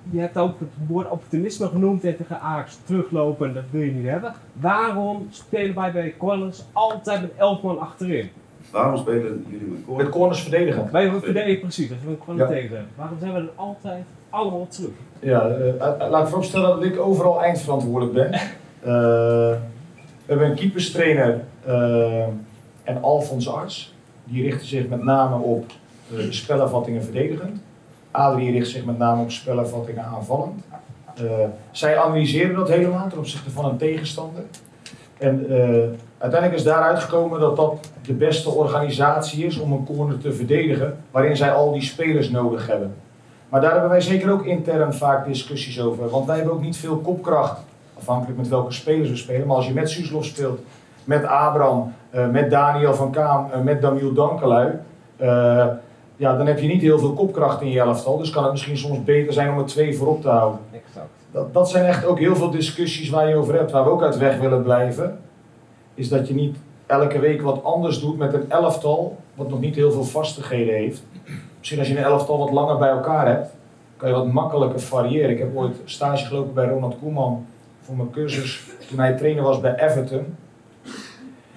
Je 0.09 0.19
hebt 0.19 0.37
ook 0.37 0.59
het 0.59 0.69
woord 0.87 1.09
optimisme 1.09 1.67
genoemd 1.67 2.03
en 2.03 2.17
tegen 2.17 2.39
Ajax 2.39 2.79
teruglopen, 2.85 3.53
dat 3.53 3.63
wil 3.69 3.81
je 3.81 3.91
niet 3.91 4.07
hebben. 4.07 4.33
Waarom 4.53 5.27
spelen 5.29 5.75
wij 5.75 5.91
bij 5.91 6.13
corners 6.17 6.63
altijd 6.71 7.21
met 7.21 7.31
11 7.37 7.61
man 7.61 7.79
achterin? 7.79 8.29
Waarom 8.71 8.97
spelen 8.97 9.45
jullie 9.49 9.67
met 9.67 9.83
corners? 9.85 10.03
Met 10.03 10.13
corners 10.13 10.41
verdedigen. 10.41 10.89
Wij 10.91 11.11
verdedigen 11.11 11.59
precies, 11.59 11.89
dat 11.89 11.97
gewoon 12.23 12.39
Ja. 12.39 12.47
tegen 12.47 12.69
zeggen. 12.69 12.87
Waarom 12.95 13.17
zijn 13.19 13.33
we 13.33 13.39
er 13.39 13.49
altijd 13.55 14.03
allemaal 14.29 14.67
terug? 14.67 14.91
Ja, 15.19 15.47
eh, 15.47 16.09
laat 16.09 16.21
ik 16.21 16.27
vooropstellen 16.27 16.69
dat 16.69 16.83
ik 16.83 16.99
overal 16.99 17.43
eindverantwoordelijk 17.43 18.13
ben. 18.13 18.39
Eh, 18.81 18.87
we 18.87 19.57
hebben 20.25 20.49
een 20.49 20.55
keeperstrainer 20.55 21.43
eh, 21.65 22.27
en 22.91 23.03
Alfons 23.03 23.49
Arts. 23.49 23.93
Die 24.23 24.43
richten 24.43 24.67
zich 24.67 24.87
met 24.87 25.03
name 25.03 25.35
op 25.35 25.71
de 26.09 26.31
spelervattingen 26.31 27.03
verdedigend. 27.03 27.61
Adrie 28.11 28.51
richt 28.51 28.69
zich 28.69 28.85
met 28.85 28.97
name 28.97 29.21
op 29.21 29.31
spelervattingen 29.31 30.03
aanvallend. 30.03 30.63
Eh, 31.15 31.23
zij 31.71 31.97
analyseren 31.97 32.55
dat 32.55 32.69
helemaal 32.69 33.09
ten 33.09 33.17
opzichte 33.17 33.51
van 33.51 33.65
een 33.65 33.77
tegenstander. 33.77 34.43
En 35.17 35.49
eh, 35.49 35.97
uiteindelijk 36.17 36.59
is 36.59 36.63
daaruit 36.63 36.99
gekomen 36.99 37.39
dat 37.39 37.55
dat 37.55 37.89
de 38.01 38.13
beste 38.13 38.49
organisatie 38.49 39.45
is 39.45 39.57
om 39.57 39.71
een 39.71 39.85
corner 39.85 40.17
te 40.17 40.33
verdedigen, 40.33 40.97
waarin 41.11 41.37
zij 41.37 41.51
al 41.51 41.71
die 41.71 41.81
spelers 41.81 42.29
nodig 42.29 42.67
hebben. 42.67 42.93
Maar 43.49 43.61
daar 43.61 43.71
hebben 43.71 43.89
wij 43.89 44.01
zeker 44.01 44.31
ook 44.31 44.45
intern 44.45 44.93
vaak 44.93 45.25
discussies 45.25 45.81
over. 45.81 46.09
Want 46.09 46.25
wij 46.25 46.35
hebben 46.35 46.53
ook 46.53 46.61
niet 46.61 46.77
veel 46.77 46.97
kopkracht, 46.97 47.59
afhankelijk 47.97 48.37
met 48.37 48.47
welke 48.47 48.71
spelers 48.71 49.09
we 49.09 49.15
spelen. 49.15 49.47
Maar 49.47 49.55
als 49.55 49.67
je 49.67 49.73
met 49.73 49.89
Suslov 49.89 50.25
speelt, 50.25 50.59
met 51.03 51.25
Abraham, 51.25 51.93
met 52.11 52.49
Daniel 52.49 52.93
van 52.93 53.11
Kaam, 53.11 53.51
eh, 53.51 53.61
met 53.61 53.81
Damiel 53.81 54.13
Dankelui. 54.13 54.79
eh, 55.17 55.67
ja, 56.15 56.37
dan 56.37 56.47
heb 56.47 56.59
je 56.59 56.67
niet 56.67 56.81
heel 56.81 56.99
veel 56.99 57.13
kopkracht 57.13 57.61
in 57.61 57.69
je 57.69 57.79
elftal. 57.79 58.17
Dus 58.17 58.29
kan 58.29 58.43
het 58.43 58.51
misschien 58.51 58.77
soms 58.77 59.03
beter 59.03 59.33
zijn 59.33 59.51
om 59.51 59.57
er 59.57 59.65
twee 59.65 59.97
voorop 59.97 60.21
te 60.21 60.29
houden. 60.29 60.59
Exact. 60.71 61.07
Dat, 61.31 61.53
dat 61.53 61.69
zijn 61.69 61.85
echt 61.85 62.05
ook 62.05 62.19
heel 62.19 62.35
veel 62.35 62.49
discussies 62.49 63.09
waar 63.09 63.29
je 63.29 63.35
over 63.35 63.53
hebt. 63.53 63.71
Waar 63.71 63.83
we 63.83 63.89
ook 63.89 64.03
uit 64.03 64.17
weg 64.17 64.39
willen 64.39 64.63
blijven. 64.63 65.19
Is 65.93 66.09
dat 66.09 66.27
je 66.27 66.33
niet 66.33 66.57
elke 66.85 67.19
week 67.19 67.41
wat 67.41 67.63
anders 67.63 67.99
doet 67.99 68.17
met 68.17 68.33
een 68.33 68.49
elftal. 68.49 69.17
Wat 69.35 69.49
nog 69.49 69.59
niet 69.59 69.75
heel 69.75 69.91
veel 69.91 70.03
vastigheden 70.03 70.73
heeft. 70.73 71.03
Misschien 71.57 71.79
als 71.79 71.87
je 71.87 71.97
een 71.97 72.03
elftal 72.03 72.37
wat 72.37 72.51
langer 72.51 72.77
bij 72.77 72.89
elkaar 72.89 73.27
hebt. 73.27 73.55
Kan 73.97 74.09
je 74.09 74.15
wat 74.15 74.31
makkelijker 74.31 74.79
variëren. 74.79 75.29
Ik 75.29 75.39
heb 75.39 75.55
ooit 75.55 75.75
stage 75.85 76.25
gelopen 76.25 76.53
bij 76.53 76.67
Ronald 76.67 76.95
Koeman. 76.99 77.45
Voor 77.81 77.95
mijn 77.95 78.11
cursus. 78.11 78.63
Toen 78.89 78.99
hij 78.99 79.13
trainer 79.13 79.43
was 79.43 79.59
bij 79.59 79.75
Everton. 79.75 80.35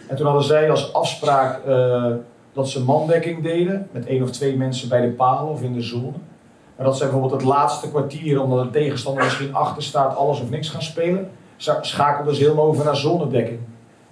En 0.09 0.17
toen 0.17 0.27
hadden 0.27 0.45
zij 0.45 0.71
als 0.71 0.93
afspraak 0.93 1.65
eh, 1.67 2.07
dat 2.53 2.69
ze 2.69 2.85
mandekking 2.85 3.43
deden. 3.43 3.89
Met 3.91 4.07
één 4.07 4.23
of 4.23 4.31
twee 4.31 4.57
mensen 4.57 4.89
bij 4.89 5.01
de 5.01 5.11
palen 5.11 5.53
of 5.53 5.63
in 5.63 5.73
de 5.73 5.83
zone. 5.83 6.13
Maar 6.77 6.87
dat 6.87 6.97
zij 6.97 7.07
bijvoorbeeld 7.07 7.41
het 7.41 7.51
laatste 7.51 7.89
kwartier, 7.89 8.43
omdat 8.43 8.65
de 8.65 8.79
tegenstander 8.79 9.25
misschien 9.25 9.55
achter 9.55 9.83
staat, 9.83 10.17
alles 10.17 10.41
of 10.41 10.51
niks 10.51 10.69
gaan 10.69 10.83
spelen, 10.83 11.31
scha- 11.57 11.83
schakelden 11.83 12.35
ze 12.35 12.43
helemaal 12.43 12.65
over 12.65 12.85
naar 12.85 12.97
zonnedekking. 12.97 13.59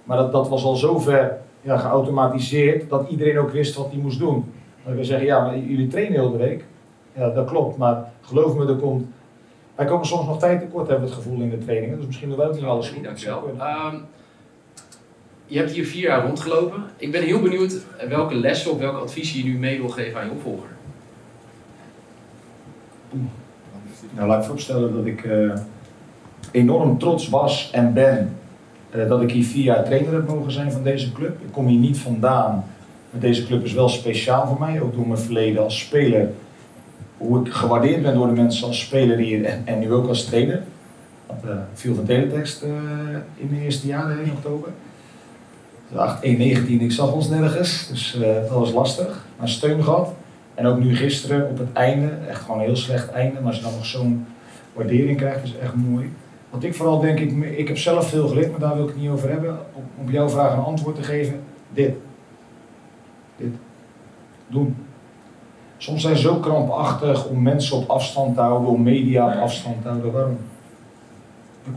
Maar 0.03 0.17
dat, 0.17 0.31
dat 0.31 0.49
was 0.49 0.63
al 0.63 0.75
zover 0.75 1.37
ja, 1.61 1.77
geautomatiseerd 1.77 2.89
dat 2.89 3.09
iedereen 3.09 3.39
ook 3.39 3.51
wist 3.51 3.75
wat 3.75 3.91
hij 3.91 3.99
moest 3.99 4.19
doen. 4.19 4.53
Dan 4.85 4.95
wil 4.95 5.05
zeggen, 5.05 5.25
ja, 5.25 5.45
maar 5.45 5.57
jullie 5.57 5.87
trainen 5.87 6.19
heel 6.19 6.31
de 6.31 6.37
week. 6.37 6.65
Ja, 7.13 7.29
dat 7.29 7.47
klopt, 7.47 7.77
maar 7.77 8.11
geloof 8.21 8.55
me, 8.55 8.67
er 8.67 8.75
komt... 8.75 9.05
Wij 9.75 9.85
komen 9.85 10.05
soms 10.05 10.27
nog 10.27 10.39
tijd 10.39 10.59
tekort, 10.59 10.87
hebben 10.87 11.07
we 11.07 11.15
het 11.15 11.23
gevoel 11.23 11.41
in 11.41 11.49
de 11.49 11.57
trainingen. 11.57 11.97
Dus 11.97 12.05
misschien 12.05 12.29
doen 12.29 12.37
wij 12.37 12.47
ook 12.47 12.55
niet 12.55 12.63
alles 12.63 12.89
goed. 12.89 13.03
Dankjewel. 13.03 13.43
Ehm, 13.59 13.95
je 15.45 15.57
hebt 15.57 15.71
hier 15.71 15.85
vier 15.85 16.01
jaar 16.01 16.25
rondgelopen. 16.25 16.83
Ik 16.97 17.11
ben 17.11 17.23
heel 17.23 17.41
benieuwd 17.41 17.75
welke 18.09 18.35
lessen 18.35 18.71
of 18.71 18.79
welke 18.79 18.97
adviezen 18.97 19.37
je 19.37 19.43
nu 19.43 19.57
mee 19.57 19.79
wil 19.79 19.89
geven 19.89 20.19
aan 20.19 20.25
je 20.25 20.31
opvolger. 20.31 20.67
Nou, 24.11 24.27
laat 24.27 24.43
ik 24.43 24.49
voorstellen 24.49 24.93
dat 24.93 25.05
ik 25.05 25.23
eh, 25.25 25.55
enorm 26.51 26.97
trots 26.97 27.29
was 27.29 27.71
en 27.71 27.93
ben 27.93 28.35
eh, 28.89 29.07
dat 29.07 29.21
ik 29.21 29.31
hier 29.31 29.45
vier 29.45 29.63
jaar 29.63 29.83
trainer 29.83 30.13
heb 30.13 30.27
mogen 30.27 30.51
zijn 30.51 30.71
van 30.71 30.83
deze 30.83 31.11
club. 31.11 31.41
Ik 31.41 31.51
kom 31.51 31.67
hier 31.67 31.79
niet 31.79 31.97
vandaan, 31.97 32.65
maar 33.09 33.21
deze 33.21 33.45
club 33.45 33.63
is 33.63 33.73
wel 33.73 33.89
speciaal 33.89 34.47
voor 34.47 34.59
mij, 34.59 34.81
ook 34.81 34.95
door 34.95 35.07
mijn 35.07 35.19
verleden 35.19 35.63
als 35.63 35.79
speler. 35.79 36.29
Hoe 37.17 37.45
ik 37.45 37.53
gewaardeerd 37.53 38.01
ben 38.01 38.13
door 38.13 38.27
de 38.27 38.33
mensen 38.33 38.67
als 38.67 38.79
speler 38.79 39.17
hier 39.17 39.45
en, 39.45 39.61
en 39.65 39.79
nu 39.79 39.93
ook 39.93 40.07
als 40.07 40.25
trainer. 40.25 40.63
Want 41.27 41.43
eh 41.43 41.49
viel 41.73 41.95
van 41.95 42.05
teletext 42.05 42.61
in 43.35 43.47
mijn 43.49 43.61
eerste 43.61 43.87
jaren 43.87 44.23
in 44.23 44.31
oktober. 44.31 44.69
8, 45.97 46.23
1, 46.23 46.37
19, 46.37 46.81
ik 46.81 46.91
zag 46.91 47.11
ons 47.11 47.29
nergens, 47.29 47.87
dus 47.87 48.15
eh, 48.21 48.35
dat 48.35 48.49
was 48.49 48.71
lastig. 48.71 49.25
Maar 49.37 49.49
steun 49.49 49.83
gehad. 49.83 50.13
En 50.55 50.65
ook 50.65 50.79
nu 50.79 50.95
gisteren 50.95 51.49
op 51.49 51.57
het 51.57 51.73
einde, 51.73 52.09
echt 52.29 52.41
gewoon 52.41 52.59
een 52.59 52.65
heel 52.65 52.75
slecht 52.75 53.11
einde, 53.11 53.39
maar 53.39 53.47
als 53.47 53.55
je 53.55 53.63
dan 53.63 53.73
nog 53.73 53.85
zo'n 53.85 54.25
waardering 54.73 55.17
krijgt, 55.17 55.43
is 55.43 55.57
echt 55.57 55.75
mooi. 55.75 56.13
Wat 56.49 56.63
ik 56.63 56.75
vooral 56.75 56.99
denk, 56.99 57.19
ik, 57.19 57.57
ik 57.57 57.67
heb 57.67 57.77
zelf 57.77 58.09
veel 58.09 58.27
geleerd, 58.27 58.51
maar 58.51 58.59
daar 58.59 58.75
wil 58.75 58.83
ik 58.83 58.89
het 58.89 59.01
niet 59.01 59.09
over 59.09 59.29
hebben. 59.29 59.59
Om 59.73 59.83
op 60.01 60.09
jouw 60.09 60.29
vraag 60.29 60.53
een 60.53 60.63
antwoord 60.63 60.95
te 60.95 61.03
geven, 61.03 61.39
dit. 61.69 61.95
Dit. 63.37 63.53
Doen. 64.47 64.75
Soms 65.77 66.01
zijn 66.01 66.15
ze 66.15 66.21
zo 66.21 66.35
krampachtig 66.35 67.27
om 67.27 67.41
mensen 67.41 67.77
op 67.77 67.89
afstand 67.89 68.35
te 68.35 68.41
houden, 68.41 68.69
om 68.69 68.83
media 68.83 69.27
op 69.27 69.41
afstand 69.41 69.81
te 69.81 69.87
houden. 69.87 70.11
Waarom? 70.11 70.37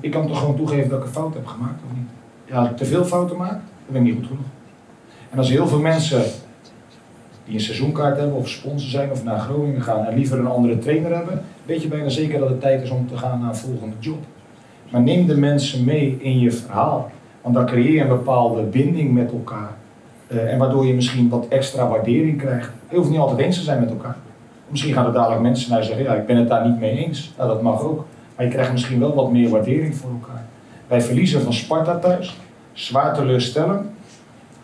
Ik 0.00 0.10
kan 0.10 0.26
toch 0.26 0.38
gewoon 0.38 0.56
toegeven 0.56 0.88
dat 0.88 0.98
ik 0.98 1.04
een 1.04 1.12
fout 1.12 1.34
heb 1.34 1.46
gemaakt, 1.46 1.80
of 1.90 1.96
niet? 1.96 2.08
Ja, 2.44 2.58
als 2.58 2.68
ik 2.68 2.76
te 2.76 2.84
veel 2.84 3.04
fouten 3.04 3.36
maak, 3.36 3.60
dan 3.86 3.94
ben 3.94 4.06
ik 4.06 4.08
niet 4.08 4.16
goed 4.16 4.26
genoeg. 4.26 4.46
En 5.30 5.38
als 5.38 5.50
heel 5.50 5.66
veel 5.66 5.80
mensen 5.80 6.22
die 7.44 7.54
een 7.54 7.60
seizoenkaart 7.60 8.18
hebben 8.18 8.36
of 8.36 8.48
sponsor 8.48 8.90
zijn 8.90 9.10
of 9.10 9.24
naar 9.24 9.38
Groningen 9.38 9.82
gaan 9.82 10.04
en 10.04 10.14
liever 10.14 10.38
een 10.38 10.46
andere 10.46 10.78
trainer 10.78 11.14
hebben, 11.14 11.42
weet 11.64 11.82
je 11.82 11.88
bijna 11.88 12.08
zeker 12.08 12.38
dat 12.38 12.48
het 12.48 12.60
tijd 12.60 12.82
is 12.82 12.90
om 12.90 13.08
te 13.08 13.16
gaan 13.16 13.40
naar 13.40 13.48
een 13.48 13.56
volgende 13.56 13.96
job. 13.98 14.24
Maar 14.90 15.00
neem 15.00 15.26
de 15.26 15.36
mensen 15.36 15.84
mee 15.84 16.16
in 16.20 16.38
je 16.38 16.50
verhaal, 16.50 17.10
want 17.42 17.54
dan 17.54 17.66
creëer 17.66 17.92
je 17.92 18.00
een 18.00 18.08
bepaalde 18.08 18.62
binding 18.62 19.14
met 19.14 19.32
elkaar. 19.32 19.70
Eh, 20.26 20.52
en 20.52 20.58
waardoor 20.58 20.86
je 20.86 20.94
misschien 20.94 21.28
wat 21.28 21.46
extra 21.48 21.88
waardering 21.88 22.38
krijgt. 22.38 22.70
Je 22.88 22.96
hoeft 22.96 23.10
niet 23.10 23.18
altijd 23.18 23.38
eens 23.38 23.56
te 23.56 23.62
zijn 23.62 23.80
met 23.80 23.90
elkaar. 23.90 24.16
Misschien 24.68 24.92
gaan 24.92 25.06
er 25.06 25.12
dadelijk 25.12 25.42
mensen 25.42 25.70
naar 25.70 25.84
zeggen, 25.84 26.04
ja, 26.04 26.14
ik 26.14 26.26
ben 26.26 26.36
het 26.36 26.48
daar 26.48 26.68
niet 26.68 26.80
mee 26.80 27.04
eens. 27.04 27.32
Nou, 27.36 27.48
dat 27.48 27.62
mag 27.62 27.82
ook. 27.82 28.06
Maar 28.36 28.46
je 28.46 28.52
krijgt 28.52 28.72
misschien 28.72 28.98
wel 28.98 29.14
wat 29.14 29.32
meer 29.32 29.48
waardering 29.48 29.96
voor 29.96 30.10
elkaar. 30.10 30.44
Wij 30.86 31.00
verliezen 31.00 31.42
van 31.42 31.52
Sparta 31.52 31.98
thuis. 31.98 32.36
Zwaar 32.76 33.14
teleurstellend. 33.14 33.86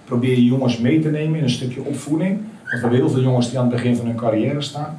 Probeer 0.04 0.30
je 0.30 0.44
jongens 0.44 0.78
mee 0.78 1.00
te 1.00 1.08
nemen 1.08 1.38
in 1.38 1.44
een 1.44 1.50
stukje 1.50 1.84
opvoeding. 1.84 2.30
Want 2.36 2.70
we 2.72 2.78
hebben 2.78 2.98
heel 2.98 3.10
veel 3.10 3.22
jongens 3.22 3.48
die 3.48 3.58
aan 3.58 3.64
het 3.64 3.74
begin 3.74 3.96
van 3.96 4.06
hun 4.06 4.16
carrière 4.16 4.60
staan. 4.60 4.98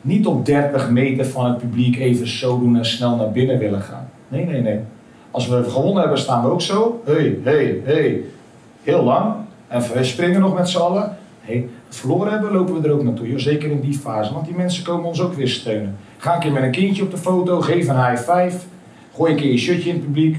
Niet 0.00 0.26
op 0.26 0.46
30 0.46 0.90
meter 0.90 1.26
van 1.26 1.44
het 1.44 1.58
publiek 1.58 1.98
even 1.98 2.28
zo 2.28 2.58
doen 2.58 2.76
en 2.76 2.84
snel 2.84 3.16
naar 3.16 3.30
binnen 3.30 3.58
willen 3.58 3.80
gaan. 3.80 4.08
Nee, 4.28 4.44
nee, 4.44 4.60
nee. 4.60 4.78
Als 5.30 5.48
we 5.48 5.64
gewonnen 5.64 6.00
hebben, 6.00 6.18
staan 6.18 6.42
we 6.42 6.50
ook 6.50 6.60
zo. 6.60 7.02
Hey, 7.04 7.38
hey, 7.42 7.80
hey. 7.84 8.20
Heel 8.82 9.02
lang. 9.02 9.34
En 9.68 9.82
we 9.92 10.04
springen 10.04 10.40
nog 10.40 10.54
met 10.54 10.68
z'n 10.68 10.78
allen. 10.78 11.16
Hey, 11.40 11.68
verloren 11.88 12.32
hebben, 12.32 12.52
lopen 12.52 12.80
we 12.80 12.88
er 12.88 12.94
ook 12.94 13.02
naartoe. 13.02 13.28
joh. 13.28 13.38
Zeker 13.38 13.70
in 13.70 13.80
die 13.80 13.98
fase. 13.98 14.32
Want 14.32 14.46
die 14.46 14.56
mensen 14.56 14.84
komen 14.84 15.06
ons 15.08 15.20
ook 15.20 15.34
weer 15.34 15.48
steunen. 15.48 15.96
Ga 16.16 16.34
een 16.34 16.40
keer 16.40 16.52
met 16.52 16.62
een 16.62 16.70
kindje 16.70 17.02
op 17.02 17.10
de 17.10 17.16
foto. 17.16 17.60
Geef 17.60 17.88
een 17.88 18.06
high 18.06 18.30
five. 18.30 18.58
Gooi 19.14 19.32
een 19.32 19.38
keer 19.38 19.50
je 19.50 19.58
shirtje 19.58 19.88
in 19.88 19.94
het 19.94 20.04
publiek. 20.04 20.38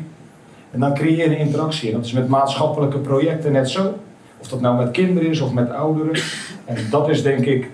En 0.72 0.80
dan 0.80 0.94
creëer 0.94 1.18
je 1.18 1.26
een 1.26 1.38
interactie. 1.38 1.90
En 1.90 1.96
dat 1.96 2.06
is 2.06 2.12
met 2.12 2.28
maatschappelijke 2.28 2.98
projecten 2.98 3.52
net 3.52 3.70
zo. 3.70 3.94
Of 4.38 4.48
dat 4.48 4.62
nou 4.62 4.78
met 4.78 4.92
kinderen 4.92 5.30
is 5.30 5.42
of 5.42 5.54
met 5.54 5.72
ouderen. 5.72 6.22
En 6.66 6.76
dat 6.92 7.10
is 7.10 7.24
denk 7.24 7.46
ik 7.46 7.70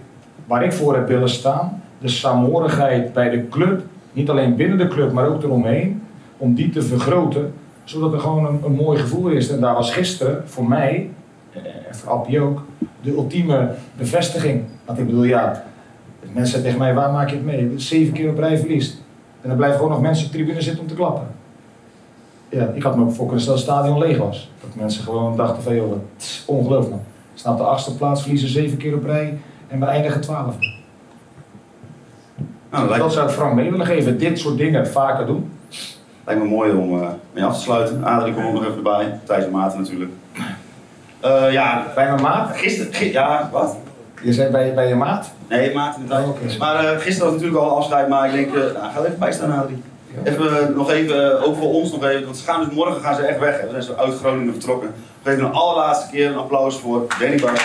waar 0.45 0.63
ik 0.63 0.73
voor 0.73 0.95
heb 0.95 1.07
willen 1.07 1.29
staan. 1.29 1.81
De 1.99 2.07
saamhorigheid 2.07 3.13
bij 3.13 3.29
de 3.29 3.49
club. 3.49 3.81
Niet 4.13 4.29
alleen 4.29 4.55
binnen 4.55 4.77
de 4.77 4.87
club, 4.87 5.11
maar 5.11 5.27
ook 5.27 5.43
eromheen. 5.43 6.01
Om 6.37 6.53
die 6.53 6.69
te 6.69 6.81
vergroten. 6.81 7.53
Zodat 7.83 8.13
er 8.13 8.19
gewoon 8.19 8.59
een, 8.63 8.75
mooi 8.75 8.99
gevoel 8.99 9.27
is. 9.27 9.49
En 9.49 9.59
daar 9.59 9.73
was 9.73 9.93
gisteren 9.93 10.41
voor 10.45 10.67
mij, 10.67 11.09
eh, 11.51 11.65
en 11.65 11.95
voor 11.95 12.11
Appie 12.11 12.39
ook, 12.39 12.65
de 13.01 13.11
ultieme 13.11 13.69
bevestiging. 13.97 14.63
Want 14.85 14.99
ik 14.99 15.05
bedoel, 15.05 15.23
ja, 15.23 15.63
mensen 16.21 16.45
zeggen 16.45 16.63
tegen 16.63 16.79
mij, 16.79 16.93
waar 16.93 17.11
maak 17.11 17.29
je 17.29 17.35
het 17.35 17.45
mee? 17.45 17.71
Zeven 17.75 18.13
keer 18.13 18.29
op 18.29 18.37
rij 18.37 18.57
verliest. 18.57 19.01
En 19.41 19.47
dan 19.47 19.57
blijven 19.57 19.77
gewoon 19.77 19.91
nog 19.91 20.01
mensen 20.01 20.25
op 20.25 20.31
de 20.31 20.37
tribune 20.37 20.61
zitten 20.61 20.81
om 20.81 20.87
te 20.87 20.93
klappen. 20.93 21.27
Ja, 22.53 22.67
ik 22.73 22.83
had 22.83 22.95
me 22.95 23.03
ook 23.03 23.11
voor 23.11 23.25
kunnen 23.25 23.41
stellen 23.43 23.59
dat 23.59 23.67
het 23.69 23.77
stadion 23.77 23.99
leeg 23.99 24.17
was. 24.17 24.51
Dat 24.61 24.69
mensen 24.75 25.03
gewoon 25.03 25.35
dachten 25.37 25.63
van, 25.63 25.75
joh, 25.75 25.89
wat 25.89 25.99
is 26.19 26.43
ongelooflijk. 26.47 26.95
We 27.33 27.39
staan 27.39 27.53
op 27.53 27.57
de 27.59 27.65
achtste 27.65 27.95
plaats, 27.95 28.21
verliezen 28.21 28.49
zeven 28.49 28.77
keer 28.77 28.95
op 28.95 29.03
rij 29.05 29.37
en 29.67 29.79
we 29.79 29.85
eindigen 29.85 30.21
twaalfde. 30.21 30.71
Nou, 32.71 32.87
lijkt, 32.87 33.03
dat 33.03 33.13
zou 33.13 33.27
ik 33.27 33.33
Frank 33.33 33.53
mee 33.53 33.71
willen 33.71 33.85
geven. 33.85 34.17
Dit 34.17 34.39
soort 34.39 34.57
dingen 34.57 34.87
vaker 34.87 35.25
doen. 35.25 35.51
lijkt 36.25 36.41
me 36.41 36.47
mooi 36.47 36.71
om 36.71 37.01
eh, 37.01 37.07
mee 37.33 37.43
af 37.43 37.55
te 37.55 37.61
sluiten. 37.61 38.03
Adrie 38.03 38.33
komt 38.33 38.53
nog 38.53 38.63
even 38.63 38.75
erbij. 38.75 39.19
Thijs 39.23 39.43
en 39.45 39.51
Maarten 39.51 39.79
natuurlijk. 39.81 40.11
Eh, 41.19 41.51
ja, 41.51 41.85
Bij 41.95 42.05
mijn 42.09 42.21
maat? 42.21 42.55
gisteren... 42.57 42.93
gi- 42.93 43.11
ja, 43.11 43.49
wat? 43.51 43.75
Je 44.21 44.33
zei 44.33 44.51
bij, 44.51 44.73
bij 44.73 44.87
je 44.87 44.95
maat? 44.95 45.31
Nee, 45.49 45.73
Maarten 45.73 46.01
inderdaad. 46.01 46.25
Oh. 46.27 46.59
Maar 46.59 46.85
eh, 46.85 46.99
gisteren 46.99 47.31
was 47.31 47.41
natuurlijk 47.41 47.65
al 47.69 47.77
afscheid, 47.77 48.07
maar 48.09 48.27
ik 48.27 48.33
denk, 48.33 48.53
nou, 48.53 48.73
ga 48.93 48.99
er 48.99 49.05
even 49.05 49.19
bij 49.19 49.31
staan, 49.31 49.51
Adrie. 49.51 49.81
Even 50.23 50.59
eh, 50.59 50.75
nog 50.75 50.91
even, 50.91 51.37
eh, 51.37 51.43
ook 51.43 51.55
voor 51.55 51.73
ons 51.73 51.91
nog 51.91 52.03
even, 52.03 52.25
want 52.25 52.37
ze 52.37 52.59
dus 52.65 52.73
morgen 52.73 53.01
gaan 53.01 53.15
ze 53.15 53.21
echt 53.21 53.39
weg. 53.39 53.61
Dan 53.61 53.69
zijn 53.69 53.83
ze 53.83 53.97
uit 53.97 54.17
Groningen 54.17 54.53
vertrokken. 54.53 54.93
Even 55.23 55.43
een 55.43 55.51
allerlaatste 55.51 56.09
keer 56.11 56.27
een 56.27 56.37
applaus 56.37 56.75
voor 56.75 57.05
Danny 57.19 57.41
Bar. 57.41 57.61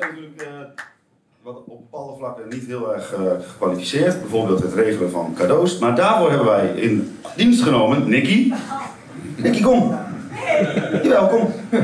zijn 0.00 0.14
natuurlijk 0.14 0.42
eh, 0.42 0.82
wat 1.42 1.56
op 1.56 1.66
bepaalde 1.66 2.18
vlakken 2.18 2.48
niet 2.48 2.66
heel 2.66 2.94
erg 2.94 3.14
Bijvoorbeeld 4.20 4.62
het 4.62 4.74
regelen 4.74 5.10
van 5.10 5.34
cadeaus. 5.36 5.78
Maar 5.78 5.94
daarvoor 5.94 6.28
hebben 6.28 6.46
wij 6.46 6.68
in 6.74 7.18
dienst 7.36 7.62
genomen 7.62 8.08
Nicky. 8.08 8.52
Nicky, 9.36 9.62
kom. 9.62 9.96
Jawel, 11.02 11.26
kom. 11.26 11.52
We 11.70 11.78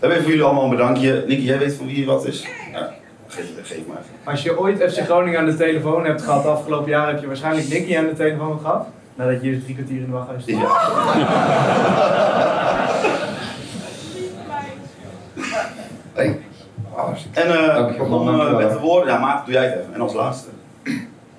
hebben 0.00 0.20
voor 0.22 0.30
jullie 0.30 0.44
allemaal 0.44 0.64
een 0.64 0.70
bedankje. 0.70 1.24
Nicky, 1.26 1.42
jij 1.42 1.58
weet 1.58 1.74
van 1.74 1.86
wie 1.86 2.06
wat 2.06 2.26
is? 2.26 2.46
Ja, 2.72 2.92
geef, 3.28 3.44
geef 3.62 3.86
maar 3.86 3.96
even. 3.96 4.10
Als 4.24 4.42
je 4.42 4.58
ooit 4.58 4.92
FC 4.92 4.98
Groningen 4.98 5.38
aan 5.38 5.46
de 5.46 5.56
telefoon 5.56 6.04
hebt 6.04 6.22
gehad 6.22 6.42
de 6.42 6.48
afgelopen 6.48 6.90
jaar, 6.90 7.08
heb 7.08 7.20
je 7.20 7.26
waarschijnlijk 7.26 7.68
Nicky 7.68 7.96
aan 7.96 8.06
de 8.06 8.14
telefoon 8.14 8.58
gehad. 8.60 8.86
Nadat 9.14 9.42
je 9.42 9.48
hier 9.48 9.62
drie 9.62 9.74
kwartier 9.74 9.96
in 9.96 10.06
de 10.06 10.12
wachthuis 10.12 10.42
stond. 10.42 10.62
Hey. 10.62 12.63
En 17.32 17.48
eh 17.50 17.98
begonnen 17.98 18.56
met 18.56 18.70
de 18.70 18.78
woorden. 18.78 19.12
Ja, 19.12 19.18
Maarten, 19.18 19.44
doe 19.44 19.54
jij 19.54 19.64
het 19.64 19.74
even. 19.74 19.94
En 19.94 20.00
als 20.00 20.14
laatste. 20.14 20.48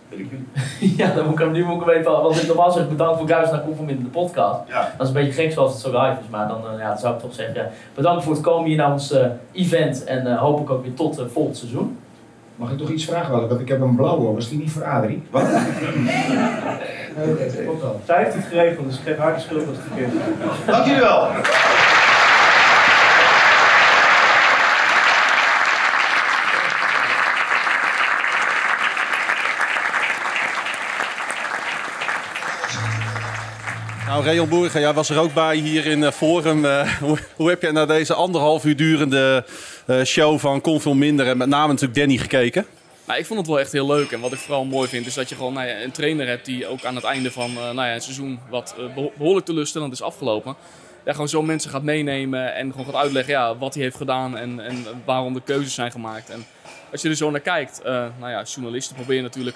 Wil 0.10 0.20
ik 0.20 0.28
jullie. 0.30 0.46
Ja, 0.98 1.14
dan 1.14 1.24
moet 1.24 1.34
ik 1.34 1.40
hem, 1.40 1.52
nu 1.52 1.64
moet 1.64 1.82
ik 1.82 1.88
hem 1.88 1.98
even, 1.98 2.12
want 2.12 2.42
ik 2.42 2.48
normaal 2.48 2.72
zeg 2.72 2.90
bedankt 2.90 3.18
voor 3.18 3.28
Guys 3.28 3.52
naar 3.52 3.60
Koeven 3.62 3.90
in 3.90 4.04
de 4.04 4.10
podcast. 4.10 4.60
Ja. 4.68 4.94
Dat 4.98 5.08
is 5.08 5.14
een 5.14 5.22
beetje 5.24 5.42
gek 5.42 5.52
zoals 5.52 5.72
het 5.72 5.82
zo 5.82 5.88
live 5.88 6.18
is, 6.22 6.30
maar 6.30 6.48
dan, 6.48 6.62
eh, 6.68 6.80
ja, 6.80 6.88
dan 6.88 6.98
zou 6.98 7.14
ik 7.14 7.20
toch 7.20 7.34
zeggen, 7.34 7.56
ja, 7.56 7.70
bedankt 7.94 8.24
voor 8.24 8.34
het 8.34 8.42
komen 8.42 8.68
hier 8.68 8.78
naar 8.78 8.92
ons 8.92 9.16
event 9.52 10.04
en 10.04 10.28
eh, 10.28 10.40
hoop 10.40 10.60
ik 10.60 10.70
ook 10.70 10.84
weer 10.84 10.94
tot 10.94 11.20
uh, 11.20 11.26
volgend 11.34 11.58
seizoen. 11.58 11.98
Mag 12.56 12.72
ik 12.72 12.78
toch 12.78 12.90
iets 12.90 13.06
vragen? 13.06 13.48
Want 13.48 13.60
ik 13.60 13.68
heb 13.68 13.82
een 13.82 13.96
blauwe, 13.96 14.34
was 14.34 14.50
die 14.50 14.58
niet 14.58 14.72
voor 14.72 14.84
Adrie? 14.84 15.24
Wat? 15.30 15.44
Zij 18.06 18.24
heeft 18.24 18.36
het 18.36 18.46
geregeld, 18.46 18.86
dus 18.86 18.98
ik 18.98 19.04
geef 19.04 19.18
haar 19.18 19.34
de 19.34 19.40
schuld 19.40 19.68
als 19.68 19.78
het 19.78 19.86
verkeerd 19.86 20.12
is. 20.14 20.20
Dank 20.66 20.86
Nou, 34.16 34.28
Reon 34.28 34.50
Boerga, 34.50 34.80
jij 34.80 34.94
was 34.94 35.10
er 35.10 35.20
ook 35.20 35.34
bij 35.34 35.56
hier 35.56 35.86
in 35.86 36.04
eh, 36.04 36.12
Forum. 36.12 36.66
Eh, 36.66 37.02
hoe, 37.36 37.50
heb 37.50 37.62
jij 37.62 37.72
naar 37.72 37.88
deze 37.88 38.14
anderhalf 38.14 38.66
uur 38.66 38.76
durende 38.76 39.46
eh, 39.86 40.04
show 40.04 40.40
van 40.40 40.62
Kon 40.62 40.82
Veel 40.82 40.94
Minder 40.94 41.28
en 41.28 41.38
met 41.38 41.48
name 41.48 41.68
natuurlijk 41.68 42.00
Danny 42.00 42.18
gekeken? 42.18 42.66
Nou, 43.06 43.20
ik 43.20 43.26
vond 43.26 43.40
het 43.40 43.48
wel 43.48 43.60
echt 43.60 43.72
heel 43.72 43.88
leuk. 43.88 44.12
En 44.12 44.20
wat 44.20 44.34
ik 44.34 44.40
vooral 44.40 44.66
mooi 44.66 44.90
vind, 44.90 45.06
is 45.06 45.14
dat 45.14 45.30
je 45.30 45.36
gewoon 45.36 45.54
nou 45.54 45.68
ja, 45.68 45.82
een 45.82 45.92
trainer 45.92 46.28
hebt 46.28 46.46
die 46.46 46.68
ook 46.68 46.86
aan 46.86 46.96
het 46.96 47.04
einde 47.04 47.32
van 47.32 47.52
uh, 47.52 47.58
nou 47.58 47.76
ja, 47.76 47.94
een 47.94 48.02
seizoen 48.02 48.40
wat 48.50 48.76
beho 48.96 49.12
behoorlijk 49.18 49.46
teleurstellend 49.46 49.94
is 49.94 50.02
afgelopen. 50.02 50.56
Ja, 51.06 51.12
gewoon 51.12 51.30
zo 51.30 51.42
mensen 51.42 51.72
gaat 51.72 51.84
meenemen 51.84 52.56
en 52.56 52.72
gewoon 52.72 52.86
gaat 52.86 53.02
uitleggen 53.04 53.34
ja, 53.34 53.58
wat 53.58 53.74
hij 53.74 53.84
heeft 53.84 53.98
gedaan 53.98 54.38
en, 54.38 54.60
en 54.60 54.86
waarom 55.06 55.34
de 55.34 55.42
keuzes 55.42 55.74
zijn 55.74 55.92
gemaakt. 55.92 56.30
En 56.30 56.46
als 56.92 57.02
je 57.02 57.10
er 57.10 57.16
zo 57.16 57.32
naar 57.32 57.40
kijkt, 57.40 57.82
nou 58.20 58.30
ja, 58.30 58.44
journalisten 58.44 58.96
probeer 58.96 59.16
je 59.16 59.22
natuurlijk 59.22 59.56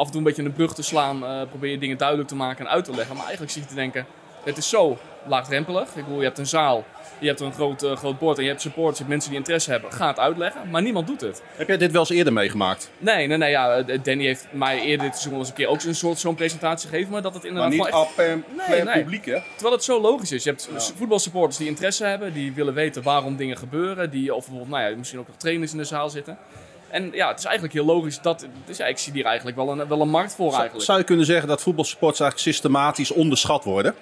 af 0.00 0.06
en 0.06 0.12
toe 0.12 0.20
een 0.20 0.26
beetje 0.26 0.42
een 0.42 0.52
brug 0.52 0.74
te 0.74 0.82
slaan. 0.82 1.46
probeer 1.48 1.70
je 1.70 1.78
dingen 1.78 1.96
duidelijk 1.98 2.28
te 2.28 2.36
maken 2.36 2.64
en 2.64 2.70
uit 2.70 2.84
te 2.84 2.94
leggen. 2.94 3.14
Maar 3.14 3.24
eigenlijk 3.24 3.52
zie 3.52 3.62
je 3.62 3.68
te 3.68 3.74
denken, 3.74 4.06
het 4.44 4.56
is 4.56 4.68
zo 4.68 4.98
laagdrempelig. 5.26 5.88
Ik 5.94 6.04
bedoel, 6.04 6.18
je 6.18 6.24
hebt 6.24 6.38
een 6.38 6.46
zaal, 6.46 6.84
je 7.18 7.26
hebt 7.26 7.40
een 7.40 7.52
groot, 7.52 7.82
uh, 7.82 7.96
groot 7.96 8.18
bord 8.18 8.36
en 8.36 8.42
je 8.42 8.48
hebt 8.48 8.60
supporters, 8.60 8.98
je 8.98 9.02
hebt 9.02 9.08
mensen 9.08 9.30
die 9.30 9.38
interesse 9.38 9.70
hebben. 9.70 9.92
Ga 9.92 10.06
het 10.06 10.18
uitleggen, 10.18 10.70
maar 10.70 10.82
niemand 10.82 11.06
doet 11.06 11.20
het. 11.20 11.42
Heb 11.56 11.68
jij 11.68 11.76
dit 11.76 11.92
wel 11.92 12.00
eens 12.00 12.10
eerder 12.10 12.32
meegemaakt? 12.32 12.90
Nee, 12.98 13.26
nee, 13.26 13.36
nee. 13.36 13.50
Ja, 13.50 13.82
Danny 13.82 14.24
heeft 14.24 14.46
mij 14.50 14.80
eerder 14.80 15.06
dit 15.06 15.18
seizoen 15.18 15.38
eens 15.38 15.48
een 15.48 15.54
keer 15.54 15.68
ook 15.68 15.82
een 15.82 15.94
soort 15.94 16.18
zo'n 16.18 16.34
presentatie 16.34 16.88
gegeven. 16.88 17.12
Maar 17.12 17.22
dat 17.22 17.34
het 17.34 17.44
inderdaad 17.44 17.74
maar 17.74 18.06
niet 18.16 18.16
en 18.16 18.44
nee, 18.68 18.82
nee. 18.82 19.02
publiek, 19.02 19.24
hè? 19.24 19.38
Terwijl 19.52 19.74
het 19.74 19.84
zo 19.84 20.00
logisch 20.00 20.32
is. 20.32 20.44
Je 20.44 20.50
hebt 20.50 20.68
ja. 20.72 20.80
voetbalsupporters 20.96 21.56
die 21.56 21.68
interesse 21.68 22.04
hebben, 22.04 22.32
die 22.32 22.52
willen 22.52 22.74
weten 22.74 23.02
waarom 23.02 23.36
dingen 23.36 23.56
gebeuren. 23.56 24.10
Die, 24.10 24.34
of 24.34 24.44
bijvoorbeeld, 24.44 24.70
nou 24.70 24.90
ja, 24.90 24.96
misschien 24.96 25.18
ook 25.18 25.26
nog 25.26 25.36
trainers 25.36 25.72
in 25.72 25.78
de 25.78 25.84
zaal 25.84 26.10
zitten. 26.10 26.38
En 26.90 27.10
ja, 27.12 27.28
het 27.28 27.38
is 27.38 27.44
eigenlijk 27.44 27.74
heel 27.74 27.84
logisch 27.84 28.20
dat. 28.20 28.46
Dus 28.64 28.76
ja, 28.76 28.86
ik 28.86 28.98
zie 28.98 29.12
hier 29.12 29.24
eigenlijk 29.24 29.56
wel 29.56 29.70
een, 29.70 29.88
wel 29.88 30.00
een 30.00 30.08
markt 30.08 30.34
voor. 30.34 30.52
Eigenlijk. 30.52 30.84
Zou 30.84 30.98
je 30.98 31.04
kunnen 31.04 31.26
zeggen 31.26 31.48
dat 31.48 31.62
voetbalsupporters 31.62 32.20
eigenlijk 32.20 32.50
systematisch 32.50 33.10
onderschat 33.10 33.64
worden? 33.64 33.94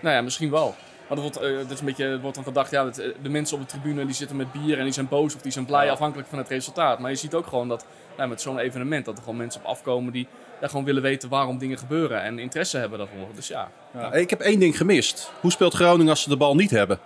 Nou 0.00 0.14
ja, 0.14 0.22
misschien 0.22 0.50
wel. 0.50 0.74
Maar 1.08 1.20
dat 1.20 1.32
wordt, 1.32 1.52
uh, 1.52 1.58
dat 1.58 1.70
is 1.70 1.78
een 1.78 1.86
beetje, 1.86 2.20
wordt 2.20 2.34
dan 2.36 2.44
gedacht, 2.44 2.70
ja, 2.70 2.90
de 3.22 3.28
mensen 3.28 3.56
op 3.56 3.62
de 3.62 3.68
tribune 3.68 4.06
die 4.06 4.14
zitten 4.14 4.36
met 4.36 4.52
bier 4.52 4.78
en 4.78 4.84
die 4.84 4.92
zijn 4.92 5.08
boos 5.08 5.34
of 5.34 5.40
die 5.40 5.52
zijn 5.52 5.64
blij, 5.64 5.84
ja. 5.84 5.92
afhankelijk 5.92 6.28
van 6.28 6.38
het 6.38 6.48
resultaat. 6.48 6.98
Maar 6.98 7.10
je 7.10 7.16
ziet 7.16 7.34
ook 7.34 7.46
gewoon 7.46 7.68
dat 7.68 7.86
nou, 8.16 8.28
met 8.28 8.40
zo'n 8.40 8.58
evenement, 8.58 9.04
dat 9.04 9.16
er 9.16 9.22
gewoon 9.22 9.38
mensen 9.38 9.60
op 9.60 9.66
afkomen 9.66 10.12
die 10.12 10.26
ja, 10.60 10.68
gewoon 10.68 10.84
willen 10.84 11.02
weten 11.02 11.28
waarom 11.28 11.58
dingen 11.58 11.78
gebeuren 11.78 12.22
en 12.22 12.38
interesse 12.38 12.78
hebben 12.78 12.98
daarvoor. 12.98 13.26
Dus 13.34 13.48
ja. 13.48 13.70
ja. 13.94 14.12
Ik 14.12 14.30
heb 14.30 14.40
één 14.40 14.58
ding 14.58 14.76
gemist. 14.76 15.32
Hoe 15.40 15.50
speelt 15.50 15.74
Groningen 15.74 16.10
als 16.10 16.22
ze 16.22 16.28
de 16.28 16.36
bal 16.36 16.54
niet 16.54 16.70
hebben? 16.70 16.98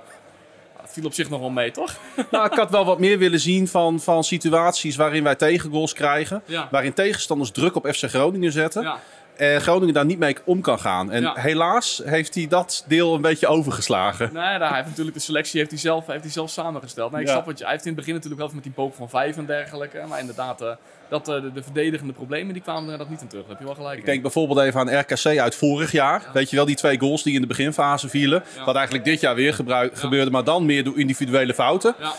Viel 0.97 1.05
op 1.05 1.15
zich 1.15 1.31
nog 1.31 1.41
wel 1.41 1.51
mee, 1.51 1.71
toch? 1.71 1.97
Nou, 2.31 2.47
ik 2.47 2.53
had 2.53 2.71
wel 2.71 2.85
wat 2.85 2.99
meer 2.99 3.19
willen 3.19 3.41
zien 3.41 3.69
van, 3.69 4.01
van 4.01 4.25
situaties 4.25 4.97
waarin 4.97 5.23
wij 5.23 5.35
tegengoals 5.35 5.93
krijgen. 5.93 6.43
Ja. 6.47 6.69
Waarin 6.71 6.93
tegenstanders 6.93 7.51
druk 7.51 7.75
op 7.75 7.87
FC 7.87 8.03
Groningen 8.03 8.53
zetten. 8.53 8.83
Ja. 8.83 9.01
En 9.37 9.61
Groningen 9.61 9.95
daar 9.95 10.05
niet 10.05 10.19
mee 10.19 10.37
om 10.45 10.61
kan 10.61 10.79
gaan. 10.79 11.11
En 11.13 11.23
Ja. 11.23 11.33
helaas 11.37 12.03
heeft 12.05 12.35
hij 12.35 12.47
dat 12.49 12.85
deel 12.89 13.15
een 13.15 13.21
beetje 13.21 13.47
overgeslagen. 13.47 14.31
Nee, 14.33 14.43
nou, 14.43 14.59
hij 14.65 14.75
heeft 14.75 14.89
natuurlijk 14.89 15.17
de 15.17 15.23
selectie 15.23 15.59
heeft 15.59 15.71
hij 15.71 15.81
zelf, 15.81 16.07
heeft 16.07 16.23
hij 16.23 16.33
zelf 16.33 16.51
samengesteld. 16.51 17.11
Nee, 17.13 17.21
ik 17.21 17.27
Ja. 17.27 17.33
snap 17.33 17.47
wat 17.47 17.59
je, 17.59 17.65
hij 17.65 17.73
heeft 17.73 17.85
in 17.87 17.91
het 17.91 18.01
begin 18.01 18.15
natuurlijk 18.15 18.43
wel 18.43 18.51
met 18.55 18.63
die 18.63 18.73
boog 18.75 18.95
van 18.95 19.09
vijf 19.09 19.37
en 19.37 19.47
dergelijke. 19.47 20.03
Maar 20.09 20.21
inderdaad, 20.21 20.61
eh, 20.63 20.69
dat, 21.09 21.29
eh, 21.29 21.35
de, 21.43 21.53
de 21.53 21.63
verdedigende 21.63 22.13
problemen 22.13 22.53
die 22.53 22.63
kwamen 22.63 22.93
er 22.93 22.99
dat 22.99 23.09
niet 23.11 23.21
in 23.21 23.29
terug. 23.29 23.43
Daar 23.47 23.51
heb 23.53 23.61
je 23.61 23.67
wel 23.67 23.75
gelijk 23.75 23.99
Ik 23.99 24.05
denk 24.05 24.23
bijvoorbeeld 24.23 24.59
even 24.61 24.81
aan 24.81 24.99
RKC 24.99 25.39
uit 25.39 25.55
vorig 25.55 25.93
jaar. 25.93 26.23
Weet 26.33 26.51
je 26.51 26.57
wel, 26.57 26.65
die 26.67 26.77
twee 26.77 26.99
goals 26.99 27.23
die 27.23 27.35
in 27.35 27.41
de 27.41 27.47
beginfase 27.47 28.09
vielen. 28.09 28.43
Wat 28.65 28.75
eigenlijk 28.75 29.05
dit 29.05 29.21
jaar 29.21 29.35
weer 29.35 29.55
gebruik- 29.55 29.99
gebeurde, 29.99 30.31
maar 30.31 30.45
dan 30.45 30.67
meer 30.67 30.85
door 30.85 30.99
individuele 30.99 31.55
fouten. 31.55 31.95
Ja. 31.99 32.13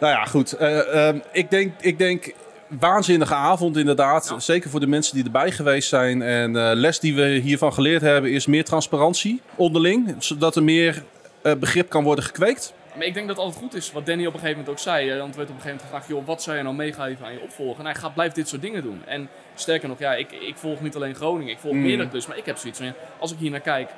Nou 0.00 0.12
ja, 0.12 0.24
goed. 0.24 0.52
Eh, 0.52 1.08
ehm, 1.08 1.18
ik, 1.32 1.50
denk, 1.50 1.72
ik 1.80 1.98
denk, 1.98 2.32
waanzinnige 2.78 3.34
avond 3.34 3.76
inderdaad. 3.76 4.34
Zeker 4.38 4.70
voor 4.70 4.80
de 4.80 4.86
mensen 4.86 5.14
die 5.14 5.24
erbij 5.24 5.50
geweest 5.50 5.88
zijn. 5.88 6.22
En 6.22 6.56
eh, 6.56 6.70
les 6.74 7.00
die 7.00 7.14
we 7.14 7.22
hiervan 7.28 7.72
geleerd 7.72 8.02
hebben 8.02 8.30
is 8.32 8.46
meer 8.46 8.64
transparantie 8.64 9.40
onderling. 9.54 10.14
Zodat 10.18 10.56
er 10.56 10.62
meer 10.62 11.02
eh, 11.42 11.54
begrip 11.54 11.88
kan 11.88 12.04
worden 12.04 12.24
gekweekt. 12.24 12.72
Maar 12.96 13.06
ik 13.06 13.14
denk 13.14 13.26
dat 13.26 13.36
het 13.36 13.44
altijd 13.44 13.62
goed 13.64 13.74
is, 13.74 13.92
wat 13.92 14.06
Danny 14.06 14.26
op 14.26 14.32
een 14.34 14.38
gegeven 14.40 14.58
moment 14.60 14.78
ook 14.78 14.82
zei. 14.84 15.18
Want 15.18 15.30
er 15.32 15.36
werd 15.36 15.50
op 15.50 15.54
een 15.56 15.60
gegeven 15.62 15.64
moment 15.66 15.82
gevraagd, 15.82 16.08
joh, 16.08 16.26
wat 16.26 16.42
zou 16.42 16.56
je 16.56 16.62
nou 16.62 16.74
meegeven 16.74 17.26
aan 17.26 17.32
je 17.32 17.40
opvolger? 17.40 17.78
En 17.78 17.84
hij 17.84 17.94
gaat, 17.94 18.14
blijft 18.14 18.34
dit 18.34 18.48
soort 18.48 18.62
dingen 18.62 18.82
doen. 18.82 19.02
En 19.06 19.28
sterker 19.54 19.88
nog, 19.88 19.98
ja, 19.98 20.14
ik, 20.14 20.32
ik 20.32 20.56
volg 20.56 20.80
niet 20.80 20.94
alleen 20.96 21.14
Groningen, 21.14 21.52
ik 21.52 21.58
volg 21.58 21.74
Mm. 21.74 21.82
meerdere 21.82 22.08
clubs. 22.08 22.26
Maar 22.26 22.36
ik 22.38 22.46
heb 22.46 22.56
zoiets 22.56 22.78
van, 22.78 22.86
ja, 22.88 22.94
als 23.18 23.32
ik 23.32 23.38
hier 23.38 23.50
naar 23.50 23.60
kijk, 23.60 23.90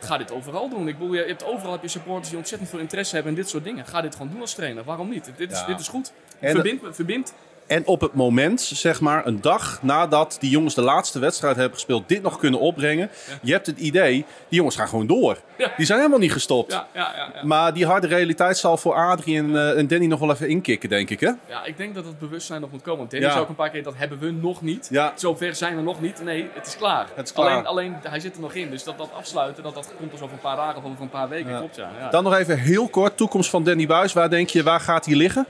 ga 0.00 0.18
dit 0.18 0.32
overal 0.32 0.68
doen. 0.68 0.88
Ik 0.88 0.98
bedoel, 0.98 1.14
je 1.14 1.24
hebt, 1.26 1.44
overal 1.44 1.72
heb 1.72 1.82
je 1.82 1.88
supporters 1.88 2.28
die 2.28 2.38
ontzettend 2.38 2.70
veel 2.70 2.78
interesse 2.78 3.14
hebben 3.14 3.32
in 3.32 3.38
dit 3.38 3.48
soort 3.48 3.64
dingen. 3.64 3.86
Ga 3.86 4.00
dit 4.00 4.12
gewoon 4.16 4.30
doen 4.32 4.40
als 4.40 4.54
trainer. 4.54 4.84
Waarom 4.84 5.08
niet? 5.08 5.30
Dit 5.36 5.50
is, 5.50 5.58
Ja. 5.58 5.66
dit 5.66 5.80
is 5.80 5.88
goed. 5.88 6.12
En- 6.40 6.50
Verbind, 6.54 6.80
verbind. 6.90 7.34
En 7.68 7.86
op 7.86 8.00
het 8.00 8.14
moment, 8.14 8.60
zeg 8.60 9.00
maar, 9.00 9.26
een 9.26 9.40
dag 9.40 9.78
nadat 9.82 10.36
die 10.40 10.50
jongens 10.50 10.74
de 10.74 10.82
laatste 10.82 11.18
wedstrijd 11.18 11.56
hebben 11.56 11.74
gespeeld, 11.74 12.08
dit 12.08 12.22
nog 12.22 12.38
kunnen 12.38 12.60
opbrengen. 12.60 13.10
Je 13.42 13.52
hebt 13.52 13.66
het 13.66 13.78
idee, 13.78 14.12
die 14.12 14.24
jongens 14.48 14.76
gaan 14.76 14.88
gewoon 14.88 15.06
door. 15.06 15.38
Ja. 15.58 15.72
Die 15.76 15.86
zijn 15.86 15.98
helemaal 15.98 16.20
niet 16.20 16.32
gestopt. 16.32 16.72
Ja, 16.72 16.86
ja, 16.94 17.12
ja, 17.16 17.30
ja. 17.34 17.46
Maar 17.46 17.74
die 17.74 17.86
harde 17.86 18.06
realiteit 18.06 18.58
zal 18.58 18.76
voor 18.76 18.94
Adrie 18.94 19.36
en, 19.38 19.56
eh, 19.56 19.78
en 19.78 19.86
Danny 19.86 20.06
nog 20.06 20.20
wel 20.20 20.30
even 20.30 20.48
inkikken, 20.48 20.88
denk 20.88 21.10
ik. 21.10 21.20
Hè? 21.20 21.30
Ja, 21.48 21.64
ik 21.64 21.76
denk 21.76 21.94
dat 21.94 22.04
het 22.04 22.18
bewustzijn 22.18 22.60
nog 22.60 22.70
moet 22.70 22.82
komen. 22.82 22.98
Want 22.98 23.10
Danny 23.10 23.28
zei 23.28 23.40
ook 23.40 23.48
een 23.48 23.54
paar 23.54 23.70
keer, 23.70 23.82
dat 23.82 23.94
hebben 23.96 24.18
we 24.18 24.30
nog 24.30 24.62
niet. 24.62 24.88
Ja. 24.90 25.12
Zover 25.16 25.54
zijn 25.54 25.76
we 25.76 25.82
nog 25.82 26.00
niet. 26.00 26.22
Nee, 26.22 26.48
het 26.54 26.66
is 26.66 26.76
klaar. 26.76 27.06
Het 27.14 27.26
is 27.26 27.32
klaar. 27.32 27.50
Alleen, 27.50 27.66
alleen 27.66 27.96
hij 28.02 28.20
zit 28.20 28.34
er 28.34 28.40
nog 28.40 28.54
in. 28.54 28.70
Dus 28.70 28.84
dat, 28.84 28.98
dat 28.98 29.10
afsluiten, 29.16 29.62
dat, 29.62 29.74
dat 29.74 29.92
komt 29.98 30.10
pas 30.10 30.20
over 30.20 30.34
een 30.34 30.40
paar 30.40 30.56
dagen 30.56 30.76
of 30.76 30.84
over 30.84 31.02
een 31.02 31.08
paar 31.08 31.28
weken. 31.28 31.56
Klopt, 31.56 31.76
ja. 31.76 31.90
ja. 32.00 32.10
Dan 32.10 32.24
nog 32.24 32.34
even 32.34 32.58
heel 32.58 32.88
kort, 32.88 33.16
toekomst 33.16 33.50
van 33.50 33.64
Danny 33.64 33.86
Buis. 33.86 34.12
Waar 34.12 34.30
denk 34.30 34.48
je, 34.48 34.62
waar 34.62 34.80
gaat 34.80 35.06
hij 35.06 35.14
liggen? 35.14 35.46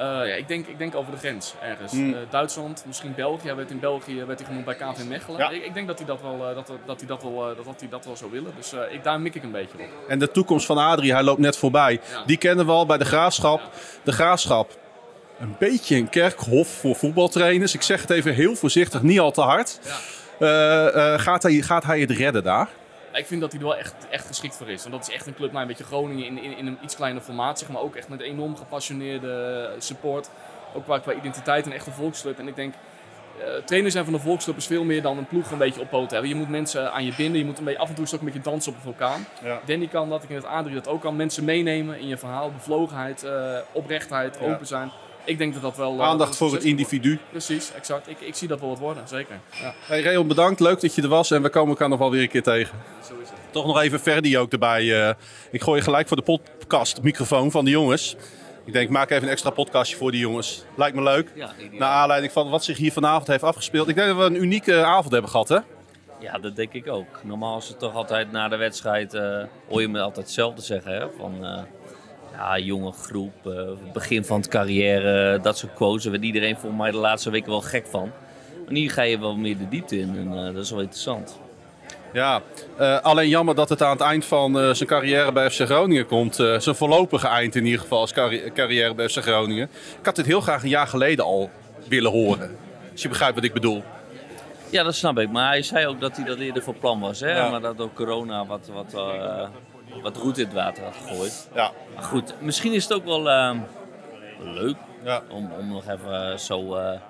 Eh, 0.00 0.06
ja, 0.06 0.34
ik, 0.34 0.48
denk, 0.48 0.66
ik 0.66 0.78
denk 0.78 0.94
over 0.94 1.12
de 1.12 1.18
grens 1.18 1.54
ergens. 1.62 1.92
Hmm. 1.92 2.14
Eh, 2.14 2.20
Duitsland, 2.30 2.84
misschien 2.86 3.14
België. 3.14 3.46
Hij 3.46 3.56
werd 3.56 3.70
in 3.70 3.80
België 3.80 4.24
werd 4.24 4.38
hij 4.38 4.48
genoemd 4.48 4.64
bij 4.64 4.74
KV 4.74 5.04
Mechelen. 5.08 5.38
Ja. 5.38 5.50
Ik, 5.50 5.64
ik 5.64 5.74
denk 5.74 5.86
dat 5.86 5.98
hij 5.98 6.06
dat 6.06 6.20
wel, 6.22 6.48
eh, 6.48 6.54
dat, 6.54 6.72
dat 6.86 6.98
hij 6.98 7.08
dat 7.08 7.22
wel, 7.22 7.50
eh, 7.50 7.56
dat, 7.56 7.64
dat 7.64 7.80
hij 7.80 7.88
dat 7.88 8.04
wel 8.04 8.16
zou 8.16 8.30
willen. 8.30 8.52
Dus 8.56 8.72
eh, 8.72 8.80
ik, 8.92 9.04
daar 9.04 9.20
mik 9.20 9.34
ik 9.34 9.42
een 9.42 9.50
beetje 9.50 9.78
op. 9.78 10.08
En 10.08 10.18
de 10.18 10.30
toekomst 10.30 10.66
van 10.66 10.78
Adrie, 10.78 11.12
hij 11.12 11.22
loopt 11.22 11.40
net 11.40 11.56
voorbij. 11.56 12.00
Ja. 12.12 12.22
Die 12.26 12.36
kennen 12.36 12.66
we 12.66 12.72
al 12.72 12.86
bij 12.86 12.98
de 12.98 13.04
Graafschap. 13.04 13.60
De 14.02 14.12
Graafschap, 14.12 14.78
een 15.38 15.56
beetje 15.58 15.96
een 15.96 16.08
kerkhof 16.08 16.68
voor 16.68 16.96
voetbaltrainers. 16.96 17.74
Ik 17.74 17.82
zeg 17.82 18.00
het 18.00 18.10
even 18.10 18.34
heel 18.34 18.54
voorzichtig, 18.54 19.02
niet 19.02 19.20
al 19.20 19.30
te 19.30 19.40
hard. 19.40 19.80
Eh, 20.38 21.14
eh, 21.14 21.20
gaat, 21.20 21.42
hij, 21.42 21.52
gaat 21.52 21.84
hij 21.84 22.00
het 22.00 22.10
redden 22.10 22.42
daar? 22.42 22.68
Ik 23.12 23.26
vind 23.26 23.40
dat 23.40 23.52
hij 23.52 23.60
er 23.60 23.66
wel 23.66 23.76
echt, 23.76 23.94
echt 24.10 24.26
geschikt 24.26 24.56
voor 24.56 24.68
is. 24.70 24.82
Want 24.82 24.94
dat 24.94 25.08
is 25.08 25.14
echt 25.14 25.26
een 25.26 25.34
club, 25.34 25.50
nou, 25.50 25.62
een 25.62 25.68
beetje 25.68 25.84
Groningen 25.84 26.26
in, 26.26 26.42
in, 26.42 26.56
in 26.56 26.66
een 26.66 26.78
iets 26.82 26.96
kleiner 26.96 27.22
formaat, 27.22 27.58
zeg 27.58 27.68
maar 27.68 27.82
ook 27.82 27.96
echt 27.96 28.08
met 28.08 28.20
enorm 28.20 28.56
gepassioneerde 28.56 29.70
support. 29.78 30.30
Ook 30.74 30.84
qua, 30.84 30.98
qua 30.98 31.12
identiteit 31.12 31.66
een 31.66 31.72
echte 31.72 31.90
volksclub. 31.90 32.38
En 32.38 32.48
ik 32.48 32.56
denk, 32.56 32.74
eh 33.40 33.46
trainer 33.64 33.90
zijn 33.90 34.04
van 34.04 34.14
een 34.14 34.20
volksclub 34.20 34.56
is 34.56 34.66
veel 34.66 34.84
meer 34.84 35.02
dan 35.02 35.18
een 35.18 35.26
ploeg 35.26 35.50
een 35.50 35.58
beetje 35.58 35.80
op 35.80 35.90
poten 35.90 36.10
hebben. 36.12 36.28
Je 36.28 36.34
moet 36.34 36.48
mensen 36.48 36.92
aan 36.92 37.04
je 37.04 37.14
binden, 37.16 37.38
je 37.38 37.44
moet 37.46 37.58
een 37.58 37.64
beetje, 37.64 37.80
af 37.80 37.88
en 37.88 37.94
toe 37.94 38.04
is 38.04 38.14
ook 38.14 38.20
een 38.20 38.26
beetje 38.26 38.40
dansen 38.40 38.70
op 38.72 38.76
een 38.76 38.82
vulkaan. 38.84 39.26
Ja. 39.42 39.60
Danny 39.66 39.86
kan 39.86 40.08
dat, 40.08 40.22
ik 40.22 40.28
denk 40.28 40.42
dat 40.42 40.50
Adrie 40.50 40.74
dat 40.74 40.88
ook 40.88 41.00
kan. 41.00 41.16
Mensen 41.16 41.44
meenemen 41.44 41.98
in 41.98 42.06
je 42.08 42.16
verhaal, 42.18 42.50
bevlogenheid, 42.52 43.22
eh, 43.22 43.58
oprechtheid, 43.72 44.38
Ja. 44.40 44.52
open 44.52 44.66
zijn. 44.66 44.90
Ik 45.24 45.38
denk 45.38 45.52
dat 45.52 45.62
dat 45.62 45.76
wel... 45.76 45.98
eh, 45.98 46.06
Aandacht 46.06 46.36
voor 46.36 46.46
het 46.46 46.56
wordt. 46.56 46.68
individu. 46.68 47.18
Precies, 47.30 47.72
exact. 47.72 48.08
Ik, 48.08 48.20
ik 48.20 48.34
zie 48.34 48.48
dat 48.48 48.60
wel 48.60 48.68
wat 48.68 48.78
worden, 48.78 49.08
zeker. 49.08 49.40
Ja. 49.62 49.74
Hey 49.80 50.00
Reon, 50.00 50.26
bedankt. 50.28 50.60
Leuk 50.60 50.80
dat 50.80 50.94
je 50.94 51.02
er 51.02 51.08
was. 51.08 51.30
En 51.30 51.42
we 51.42 51.48
komen 51.48 51.68
elkaar 51.70 51.88
nog 51.88 51.98
wel 51.98 52.10
weer 52.10 52.22
een 52.22 52.28
keer 52.28 52.42
tegen. 52.42 52.78
Zo 53.08 53.14
is 53.22 53.28
het. 53.28 53.38
Toch 53.50 53.66
nog 53.66 53.80
even 53.80 54.00
Ferdi 54.00 54.38
ook 54.38 54.52
erbij. 54.52 55.08
eh. 55.08 55.14
ik 55.50 55.62
gooi 55.62 55.78
je 55.78 55.84
gelijk 55.84 56.08
voor 56.08 56.16
de 56.16 56.38
podcast 56.58 57.02
microfoon 57.02 57.50
van 57.50 57.64
de 57.64 57.70
jongens. 57.70 58.16
Ik 58.64 58.72
denk, 58.72 58.90
maak 58.90 59.10
even 59.10 59.22
een 59.24 59.28
extra 59.30 59.50
podcastje 59.50 59.96
voor 59.96 60.10
die 60.10 60.20
jongens. 60.20 60.64
Lijkt 60.76 60.96
me 60.96 61.02
leuk. 61.02 61.32
Ja. 61.34 61.50
Naar 61.72 61.88
aanleiding 61.88 62.32
van 62.32 62.50
wat 62.50 62.64
zich 62.64 62.76
hier 62.76 62.92
vanavond 62.92 63.26
heeft 63.26 63.42
afgespeeld. 63.42 63.88
Ik 63.88 63.94
denk 63.94 64.08
dat 64.08 64.16
we 64.16 64.22
een 64.22 64.42
unieke 64.42 64.84
avond 64.84 65.12
hebben 65.12 65.30
gehad, 65.30 65.48
hè? 65.48 65.58
Ja, 66.20 66.38
dat 66.38 66.56
denk 66.56 66.72
ik 66.72 66.88
ook. 66.88 67.20
Normaal 67.22 67.58
is 67.58 67.68
het 67.68 67.78
toch 67.78 67.94
altijd 67.94 68.32
na 68.32 68.48
de 68.48 68.56
wedstrijd, 68.56 69.14
eh, 69.14 69.42
hoor 69.68 69.80
je 69.80 69.88
me 69.88 70.00
altijd 70.00 70.26
hetzelfde 70.26 70.62
zeggen. 70.62 70.92
Hè? 70.92 71.06
Van 71.18 71.44
eh, 71.44 71.62
ja, 72.40 72.58
jonge 72.58 72.92
groep, 72.92 73.46
eh, 73.46 73.52
begin 73.92 74.24
van 74.24 74.40
het 74.40 74.48
carrière, 74.48 75.40
dat 75.40 75.58
soort 75.58 75.74
quotes. 75.74 76.02
Daar 76.02 76.12
werd 76.12 76.24
iedereen 76.24 76.56
volgens 76.56 76.80
mij 76.80 76.90
de 76.90 76.96
laatste 76.96 77.30
weken 77.30 77.50
wel 77.50 77.60
gek 77.60 77.86
van. 77.86 78.10
Maar 78.64 78.74
hier 78.74 78.90
ga 78.90 79.02
je 79.02 79.18
wel 79.18 79.36
meer 79.36 79.58
de 79.58 79.68
diepte 79.68 79.98
in 79.98 80.16
en 80.16 80.46
eh, 80.46 80.54
dat 80.54 80.64
is 80.64 80.70
wel 80.70 80.80
interessant. 80.80 81.38
Ja, 82.12 82.42
eh, 82.76 83.00
alleen 83.00 83.28
jammer 83.28 83.54
dat 83.54 83.68
het 83.68 83.82
aan 83.82 83.90
het 83.90 84.00
eind 84.00 84.24
van 84.24 84.74
zijn 84.76 84.88
carrière 84.88 85.32
bij 85.32 85.50
FC 85.50 85.60
Groningen 85.60 86.06
komt. 86.06 86.34
Zijn 86.34 86.74
voorlopige 86.74 87.26
eind 87.28 87.54
in 87.54 87.64
ieder 87.64 87.80
geval 87.80 88.00
als 88.00 88.12
carri- 88.12 88.50
carrière 88.54 88.94
bij 88.94 89.08
FC 89.08 89.16
Groningen. 89.18 89.68
Ik 89.98 90.06
had 90.06 90.16
dit 90.16 90.26
heel 90.26 90.40
graag 90.40 90.62
een 90.62 90.68
jaar 90.68 90.86
geleden 90.86 91.24
al 91.24 91.50
willen 91.88 92.10
horen. 92.10 92.56
Als 92.92 93.02
je 93.02 93.08
begrijpt 93.08 93.34
wat 93.34 93.44
ik 93.44 93.52
bedoel. 93.52 93.82
Ja, 94.70 94.82
dat 94.82 94.94
snap 94.94 95.18
ik. 95.18 95.30
Maar 95.30 95.48
hij 95.48 95.62
zei 95.62 95.86
ook 95.86 96.00
dat 96.00 96.16
hij 96.16 96.24
dat 96.24 96.38
eerder 96.38 96.62
voor 96.62 96.74
plan 96.74 97.00
was. 97.00 97.20
Hè? 97.20 97.36
Ja. 97.36 97.50
Maar 97.50 97.60
dat 97.60 97.80
ook 97.80 97.94
corona 97.94 98.46
wat, 98.46 98.70
wat, 98.72 98.94
wat 100.02 100.16
roet 100.16 100.38
in 100.38 100.44
het 100.44 100.54
water 100.54 100.84
had 100.84 100.96
gegooid. 100.96 101.48
Ja. 101.54 101.72
Maar 101.94 102.02
goed, 102.02 102.34
misschien 102.40 102.72
is 102.72 102.82
het 102.82 102.92
ook 102.92 103.04
wel 103.04 103.30
eh, 103.30 103.56
leuk 104.40 104.76
om, 105.30 105.52
om 105.58 105.68
nog 105.68 105.88
even 105.88 106.40
zo, 106.40 106.74
eh, 106.74 107.00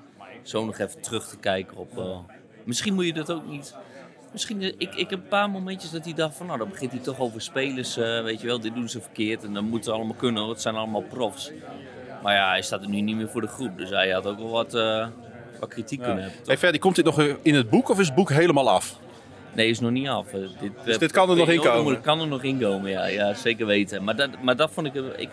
zo 0.42 0.64
nog 0.64 0.78
even 0.78 1.00
terug 1.02 1.26
te 1.28 1.36
kijken 1.36 1.76
op... 1.76 1.98
eh, 1.98 2.18
misschien 2.64 2.94
moet 2.94 3.06
je 3.06 3.12
dat 3.12 3.30
ook 3.32 3.46
niet... 3.46 3.74
Misschien, 4.32 4.62
eh, 4.62 4.68
ik, 4.78 4.94
ik 4.94 5.10
heb 5.10 5.18
een 5.22 5.28
paar 5.28 5.50
momentjes 5.50 5.90
dat 5.90 6.04
hij 6.04 6.14
dacht 6.14 6.36
van, 6.36 6.46
nou 6.46 6.58
dan 6.58 6.68
begint 6.68 6.92
hij 6.92 7.00
toch 7.00 7.18
over 7.18 7.40
spelers, 7.40 7.96
eh, 7.96 8.22
weet 8.22 8.40
je 8.40 8.46
wel, 8.46 8.60
dit 8.60 8.74
doen 8.74 8.88
ze 8.88 9.00
verkeerd 9.00 9.44
en 9.44 9.54
dan 9.54 9.64
moeten 9.64 9.92
allemaal 9.92 10.14
kunnen, 10.16 10.48
het 10.48 10.60
zijn 10.60 10.74
allemaal 10.74 11.02
profs. 11.02 11.50
Maar 12.22 12.34
ja, 12.34 12.48
hij 12.48 12.62
staat 12.62 12.82
er 12.82 12.88
nu 12.88 13.00
niet 13.00 13.16
meer 13.16 13.28
voor 13.28 13.40
de 13.40 13.46
groep, 13.46 13.78
dus 13.78 13.90
hij 13.90 14.10
had 14.10 14.26
ook 14.26 14.38
wel 14.38 14.50
wat, 14.50 14.74
eh, 14.74 15.06
wat 15.60 15.68
kritiek 15.68 15.98
kunnen 16.02 16.22
hebben. 16.22 16.40
Hey 16.46 16.58
Ferdi, 16.58 16.78
komt 16.78 16.96
dit 16.96 17.04
nog 17.04 17.20
in 17.42 17.54
het 17.54 17.70
boek 17.70 17.88
of 17.88 17.98
is 17.98 18.06
het 18.06 18.14
boek 18.14 18.30
helemaal 18.30 18.70
af? 18.70 18.98
Nee, 19.54 19.68
is 19.68 19.80
nog 19.80 19.90
niet 19.90 20.08
af. 20.08 20.32
Eh, 20.32 20.40
Dit, 20.60 20.72
Dus 20.84 20.98
dit 20.98 21.12
kan 21.12 21.30
er 21.30 21.36
nog 21.36 21.48
in 21.48 21.60
komen? 21.60 22.00
Kan 22.00 22.20
er 22.20 22.26
nog 22.26 22.42
in 22.42 22.60
komen, 22.60 22.90
ja, 22.90 23.06
ja 23.06 23.34
zeker 23.34 23.66
weten. 23.66 24.04
Maar 24.04 24.16
dat, 24.16 24.28
maar 24.42 24.56
dat 24.56 24.70
vond 24.70 24.86
ik, 24.86 24.94
ik... 24.94 25.28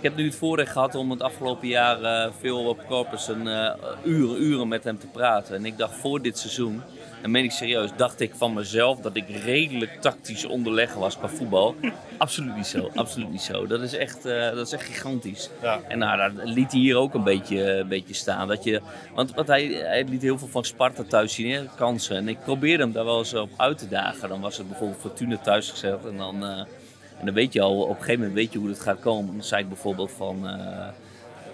Ik 0.00 0.04
heb 0.04 0.16
nu 0.16 0.24
het 0.24 0.34
voorrecht 0.34 0.72
gehad 0.72 0.94
om 0.94 1.10
het 1.10 1.22
afgelopen 1.22 1.68
jaar 1.68 2.02
eh, 2.02 2.30
veel 2.40 2.64
op 2.68 2.86
Corpus 2.88 3.28
een 3.28 3.48
eh, 3.48 3.74
uren, 4.04 4.42
uren 4.42 4.68
met 4.68 4.84
hem 4.84 4.98
te 4.98 5.06
praten. 5.06 5.54
En 5.56 5.64
ik 5.64 5.78
dacht 5.78 5.94
voor 5.94 6.22
dit 6.22 6.38
seizoen, 6.38 6.82
en 7.22 7.30
meen 7.30 7.44
ik 7.44 7.50
serieus, 7.50 7.90
dacht 7.96 8.20
ik 8.20 8.32
van 8.34 8.52
mezelf 8.52 9.00
dat 9.00 9.16
ik 9.16 9.28
redelijk 9.28 10.00
tactisch 10.00 10.44
onderleggen 10.44 11.00
was 11.00 11.18
qua 11.18 11.28
voetbal. 11.28 11.74
Absoluut 12.18 12.56
niet 12.56 12.66
zo, 12.66 12.90
absoluut 12.94 13.30
niet 13.30 13.40
zo. 13.40 13.66
Dat 13.66 13.80
is 13.80 13.94
echt, 13.94 14.24
eh, 14.26 14.50
dat 14.50 14.66
is 14.66 14.72
echt 14.72 14.84
gigantisch. 14.84 15.50
En 15.88 15.98
nou, 15.98 16.34
dat 16.34 16.48
liet 16.48 16.72
hij 16.72 16.80
hier 16.80 16.96
ook 16.96 17.14
een 17.14 17.22
beetje, 17.24 17.72
een 17.72 17.88
beetje 17.88 18.14
staan. 18.14 18.48
Dat 18.48 18.64
je, 18.64 18.80
want 19.14 19.34
want 19.34 19.48
hij, 19.48 19.64
hij 19.64 20.04
liet 20.04 20.22
heel 20.22 20.38
veel 20.38 20.48
van 20.48 20.64
Sparta 20.64 21.02
thuis 21.02 21.34
zien, 21.34 21.50
hè, 21.50 21.64
kansen. 21.76 22.16
En 22.16 22.28
ik 22.28 22.40
probeerde 22.40 22.82
hem 22.82 22.92
daar 22.92 23.04
wel 23.04 23.18
eens 23.18 23.34
op 23.34 23.50
uit 23.56 23.78
te 23.78 23.88
dagen. 23.88 24.28
Dan 24.28 24.40
was 24.40 24.56
het 24.56 24.68
bijvoorbeeld 24.68 25.00
Fortuna 25.00 25.36
thuis 25.36 25.70
gezet 25.70 26.04
en 26.06 26.16
dan... 26.16 26.44
eh, 26.44 26.58
en 27.18 27.24
dan 27.24 27.34
weet 27.34 27.52
je 27.52 27.60
al, 27.60 27.80
op 27.82 27.88
een 27.88 27.94
gegeven 27.94 28.18
moment 28.18 28.34
weet 28.34 28.52
je 28.52 28.58
hoe 28.58 28.68
het 28.68 28.80
gaat 28.80 29.00
komen. 29.00 29.36
Dan 29.36 29.44
zei 29.44 29.62
ik 29.62 29.68
bijvoorbeeld 29.68 30.10
van... 30.10 30.48
eh 30.48 30.88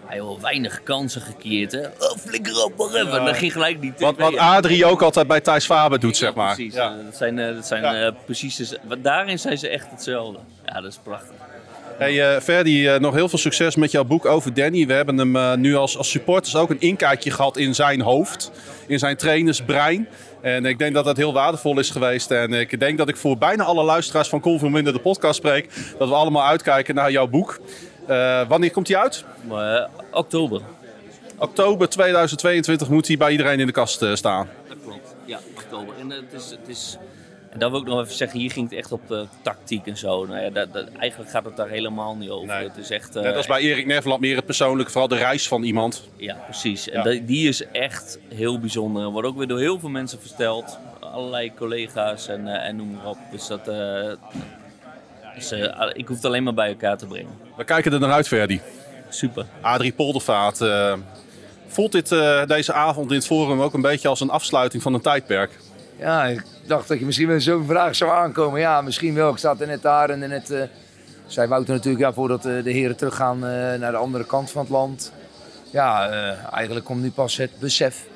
hij 0.06 0.20
heeft 0.20 0.40
weinig 0.40 0.82
kansen 0.82 1.20
gekeerd, 1.20 1.72
hè. 1.72 1.80
Oh, 1.80 2.16
flikker 2.18 2.64
op, 2.64 2.72
whatever. 2.76 3.18
En 3.18 3.24
dat 3.24 3.36
ging 3.36 3.52
gelijk 3.52 3.80
niet. 3.80 4.00
Wat, 4.00 4.16
wat 4.16 4.36
Adrie 4.36 4.84
ook 4.84 5.02
altijd 5.02 5.26
bij 5.26 5.40
Thijs 5.40 5.64
Faber 5.64 6.00
doet, 6.00 6.16
zeg 6.16 6.34
maar. 6.34 6.54
Precies, 6.54 6.74
eh, 6.74 6.90
dat 7.04 7.16
zijn, 7.16 7.38
eh, 7.38 7.54
dat 7.54 7.66
zijn 7.66 7.84
eh, 7.84 8.12
precies... 8.24 8.74
daarin 8.98 9.38
zijn 9.38 9.58
ze 9.58 9.68
echt 9.68 9.90
hetzelfde. 9.90 10.38
Ja, 10.66 10.80
dat 10.80 10.90
is 10.90 10.98
prachtig. 11.02 11.34
Hey, 11.98 12.34
eh 12.34 12.40
Ferdi, 12.40 12.98
nog 12.98 13.14
heel 13.14 13.28
veel 13.28 13.38
succes 13.38 13.76
met 13.76 13.90
jouw 13.90 14.04
boek 14.04 14.26
over 14.26 14.54
Danny. 14.54 14.86
We 14.86 14.92
hebben 14.92 15.18
hem 15.18 15.60
nu 15.60 15.74
als, 15.76 15.98
als 15.98 16.10
supporters 16.10 16.56
ook 16.56 16.70
een 16.70 16.80
inkijkje 16.80 17.30
gehad 17.30 17.56
in 17.56 17.74
zijn 17.74 18.00
hoofd. 18.00 18.50
In 18.86 18.98
zijn 18.98 19.16
trainersbrein. 19.16 20.08
En 20.40 20.64
ik 20.64 20.78
denk 20.78 20.94
dat 20.94 21.04
dat 21.04 21.16
heel 21.16 21.32
waardevol 21.32 21.78
is 21.78 21.90
geweest. 21.90 22.30
En 22.30 22.52
ik 22.52 22.80
denk 22.80 22.98
dat 22.98 23.08
ik 23.08 23.16
voor 23.16 23.38
bijna 23.38 23.64
alle 23.64 23.84
luisteraars 23.84 24.28
van 24.28 24.40
Colvin 24.40 24.70
Minder 24.70 24.92
de 24.92 24.98
podcast 24.98 25.36
spreek. 25.36 25.68
Dat 25.98 26.08
we 26.08 26.14
allemaal 26.14 26.44
uitkijken 26.46 26.94
naar 26.94 27.10
jouw 27.10 27.26
boek. 27.26 27.60
Eh, 28.06 28.48
wanneer 28.48 28.70
komt 28.70 28.88
hij 28.88 28.96
uit? 28.96 29.24
Maar, 29.48 29.88
oktober. 30.12 30.60
Oktober 31.38 31.88
2022 31.88 32.88
moet 32.88 33.06
hij 33.06 33.16
bij 33.16 33.30
iedereen 33.30 33.60
in 33.60 33.66
de 33.66 33.72
kast 33.72 34.02
eh, 34.02 34.14
staan. 34.14 34.48
Dat 34.68 34.76
klopt. 34.84 35.14
Ja, 35.24 35.38
oktober. 35.56 35.94
En 36.00 36.12
eh, 36.12 36.18
het 36.30 36.40
is... 36.42 36.50
Het 36.50 36.68
is 36.68 36.96
en 37.50 37.60
dat 37.60 37.70
wil 37.70 37.80
ik 37.80 37.86
nog 37.86 38.00
even 38.00 38.14
zeggen, 38.14 38.38
hier 38.38 38.50
ging 38.50 38.70
het 38.70 38.78
echt 38.78 38.92
op 38.92 39.08
de 39.08 39.26
tactiek 39.42 39.86
en 39.86 39.96
zo. 39.96 40.26
Nou 40.26 40.40
ja, 40.42 40.50
dat, 40.50 40.72
dat, 40.72 40.88
eigenlijk 40.98 41.30
gaat 41.30 41.44
het 41.44 41.56
daar 41.56 41.68
helemaal 41.68 42.16
niet 42.16 42.30
over. 42.30 42.54
Het 42.54 42.76
is 42.76 42.90
echt... 42.90 43.16
eh, 43.16 43.22
Net 43.22 43.36
als 43.36 43.46
bij 43.46 43.60
Erik 43.60 43.86
Neverland 43.86 44.20
meer 44.20 44.36
het 44.36 44.44
persoonlijke, 44.46 44.90
vooral 44.92 45.08
de 45.08 45.16
reis 45.16 45.48
van 45.48 45.62
iemand. 45.62 46.08
Ja, 46.16 46.34
precies. 46.44 46.88
En 46.88 47.02
dat- 47.02 47.26
die 47.26 47.48
is 47.48 47.66
echt 47.70 48.18
heel 48.34 48.58
bijzonder. 48.60 49.10
Wordt 49.10 49.28
ook 49.28 49.36
weer 49.36 49.46
door 49.46 49.58
heel 49.58 49.78
veel 49.78 49.88
mensen 49.88 50.20
verteld. 50.20 50.78
Allerlei 51.00 51.54
collega's 51.54 52.28
en, 52.28 52.46
eh, 52.48 52.68
en 52.68 52.76
noem 52.76 52.90
maar 52.94 53.06
op. 53.06 53.18
Dus 53.30 53.46
dat... 53.46 53.68
dus, 55.34 55.50
eh, 55.52 55.90
ik 55.92 56.08
hoef 56.08 56.16
het 56.16 56.26
alleen 56.26 56.42
maar 56.42 56.54
bij 56.54 56.68
elkaar 56.68 56.96
te 56.96 57.06
brengen. 57.06 57.32
We 57.56 57.64
kijken 57.64 57.92
er 57.92 58.00
naar 58.00 58.12
uit, 58.12 58.28
Ferdi. 58.28 58.60
Super. 59.08 59.46
Adrie 59.60 59.92
Poldervaart. 59.92 60.60
eh, 60.60 60.94
voelt 61.66 61.92
dit, 61.92 62.12
eh, 62.12 62.46
deze 62.46 62.72
avond 62.72 63.10
in 63.10 63.16
het 63.16 63.26
forum 63.26 63.60
ook 63.60 63.74
een 63.74 63.80
beetje 63.80 64.08
als 64.08 64.20
een 64.20 64.30
afsluiting 64.30 64.82
van 64.82 64.94
een 64.94 65.00
tijdperk? 65.00 65.50
Ja, 65.98 66.24
ik 66.24 66.44
dacht 66.66 66.88
dat 66.88 66.98
je 66.98 67.04
misschien 67.04 67.28
met 67.28 67.42
zo'n 67.42 67.66
vraag 67.66 67.96
zou 67.96 68.10
aankomen. 68.10 68.60
Ja, 68.60 68.80
misschien 68.80 69.14
wel. 69.14 69.30
Ik 69.30 69.38
sta 69.38 69.54
er 69.58 69.66
net 69.66 69.82
daar 69.82 70.10
en 70.10 70.18
net 70.18 70.50
eh 70.50 70.62
zei 71.26 71.48
Wouter 71.48 71.74
natuurlijk 71.74 72.04
ja, 72.04 72.12
voordat 72.12 72.44
eh, 72.44 72.62
de 72.62 72.70
heren 72.70 72.96
teruggaan 72.96 73.36
eh, 73.36 73.50
naar 73.78 73.90
de 73.90 73.96
andere 73.96 74.24
kant 74.24 74.50
van 74.50 74.62
het 74.62 74.70
land. 74.70 75.12
Ja, 75.70 76.08
eh, 76.08 76.54
eigenlijk 76.54 76.84
komt 76.84 77.02
nu 77.02 77.10
pas 77.10 77.36
het 77.36 77.50
besef 77.58 78.06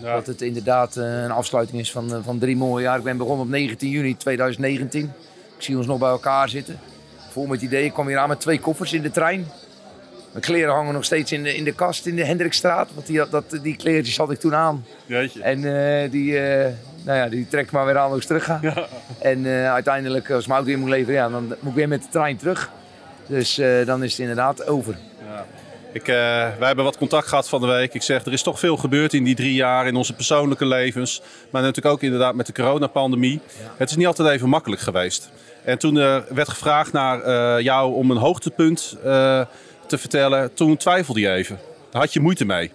dat 0.00 0.26
het 0.26 0.42
inderdaad 0.42 0.96
een 0.96 1.30
afsluiting 1.30 1.80
is 1.80 1.92
van, 1.92 2.22
van 2.24 2.38
drie 2.38 2.56
mooie 2.56 2.82
jaar. 2.82 2.98
Ik 2.98 3.04
ben 3.04 3.16
begonnen 3.16 3.44
op 3.44 3.50
19 3.50 3.88
juni 3.88 4.16
2019. 4.16 5.12
Ik 5.62 5.68
zie 5.68 5.76
ons 5.76 5.86
nog 5.86 5.98
bij 5.98 6.08
elkaar 6.08 6.48
zitten. 6.48 6.78
Vol 7.30 7.46
met 7.46 7.62
ideeën. 7.62 7.84
Ik 7.84 7.92
kwam 7.92 8.06
hier 8.06 8.18
aan 8.18 8.28
met 8.28 8.40
twee 8.40 8.60
koffers 8.60 8.92
in 8.92 9.02
de 9.02 9.10
trein. 9.10 9.46
Mijn 10.30 10.44
kleren 10.44 10.74
hangen 10.74 10.94
nog 10.94 11.04
steeds 11.04 11.32
in 11.32 11.42
de, 11.42 11.56
in 11.56 11.64
de 11.64 11.72
kast 11.72 12.06
in 12.06 12.16
de 12.16 12.24
Hendrikstraat. 12.24 12.90
Want 12.94 13.06
die, 13.06 13.28
dat, 13.30 13.58
die 13.62 13.76
kleertjes 13.76 14.16
had 14.16 14.30
ik 14.30 14.38
toen 14.38 14.54
aan. 14.54 14.84
Jeetje. 15.06 15.42
En 15.42 15.64
eh, 15.64 16.10
die, 16.10 16.38
eh, 16.38 16.72
nou 17.02 17.18
ja, 17.18 17.28
die 17.28 17.48
trek 17.48 17.64
ik 17.64 17.70
maar 17.70 17.84
weer 17.84 17.98
aan 17.98 18.10
als 18.10 18.20
ik 18.20 18.26
terug 18.26 18.44
ga. 18.44 18.60
En 19.18 19.46
eh, 19.46 19.72
uiteindelijk, 19.72 20.30
als 20.30 20.46
mijn 20.46 20.58
auto 20.58 20.74
in 20.74 20.80
moet 20.80 20.88
leveren, 20.88 21.14
ja, 21.14 21.28
dan 21.28 21.46
moet 21.46 21.70
ik 21.70 21.74
weer 21.74 21.88
met 21.88 22.02
de 22.02 22.08
trein 22.08 22.36
terug. 22.36 22.70
Dus 23.26 23.60
dan 23.84 24.02
is 24.02 24.10
het 24.10 24.20
inderdaad 24.20 24.66
over. 24.66 24.96
Ik, 25.92 26.08
eh, 26.08 26.16
wij 26.58 26.66
hebben 26.66 26.84
wat 26.84 26.96
contact 26.96 27.28
gehad 27.28 27.48
van 27.48 27.60
de 27.60 27.66
week. 27.66 27.94
Ik 27.94 28.02
zeg, 28.02 28.24
er 28.24 28.32
is 28.32 28.42
toch 28.42 28.58
veel 28.58 28.76
gebeurd 28.76 29.14
in 29.14 29.24
die 29.24 29.34
drie 29.34 29.54
jaar 29.54 29.86
in 29.86 29.96
onze 29.96 30.14
persoonlijke 30.14 30.66
levens. 30.66 31.22
Maar 31.50 31.62
natuurlijk 31.62 31.94
ook 31.94 32.02
inderdaad 32.02 32.34
met 32.34 32.46
de 32.46 32.52
coronapandemie. 32.52 33.40
Het 33.76 33.90
is 33.90 33.96
niet 33.96 34.06
altijd 34.06 34.28
even 34.28 34.48
makkelijk 34.48 34.82
geweest. 34.82 35.30
En 35.64 35.78
toen 35.78 35.96
er 35.96 36.24
werd 36.34 36.48
gevraagd 36.48 36.92
naar 36.92 37.20
eh, 37.20 37.64
jou 37.64 37.94
om 37.94 38.10
een 38.10 38.16
hoogtepunt 38.16 38.96
eh, 39.04 39.40
te 39.86 39.98
vertellen, 39.98 40.54
toen 40.54 40.76
twijfelde 40.76 41.20
je 41.20 41.30
even. 41.30 41.58
Daar 41.90 42.00
had 42.00 42.12
je 42.12 42.20
moeite 42.20 42.44
mee. 42.44 42.72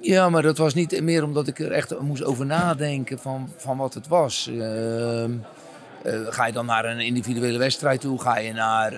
Ja, 0.00 0.28
maar 0.28 0.42
dat 0.42 0.58
was 0.58 0.74
niet 0.74 1.02
meer 1.02 1.24
omdat 1.24 1.48
ik 1.48 1.58
er 1.58 1.72
echt 1.72 2.00
moest 2.00 2.24
over 2.24 2.46
nadenken 2.46 3.18
van, 3.18 3.52
van 3.56 3.76
wat 3.76 3.94
het 3.94 4.08
was. 4.08 4.48
Ehm, 4.48 5.30
eh, 6.02 6.20
ga 6.28 6.46
je 6.46 6.52
dan 6.52 6.66
naar 6.66 6.84
een 6.84 7.00
individuele 7.00 7.58
wedstrijd 7.58 8.00
toe? 8.00 8.20
Ga 8.20 8.38
je 8.38 8.52
naar, 8.52 8.92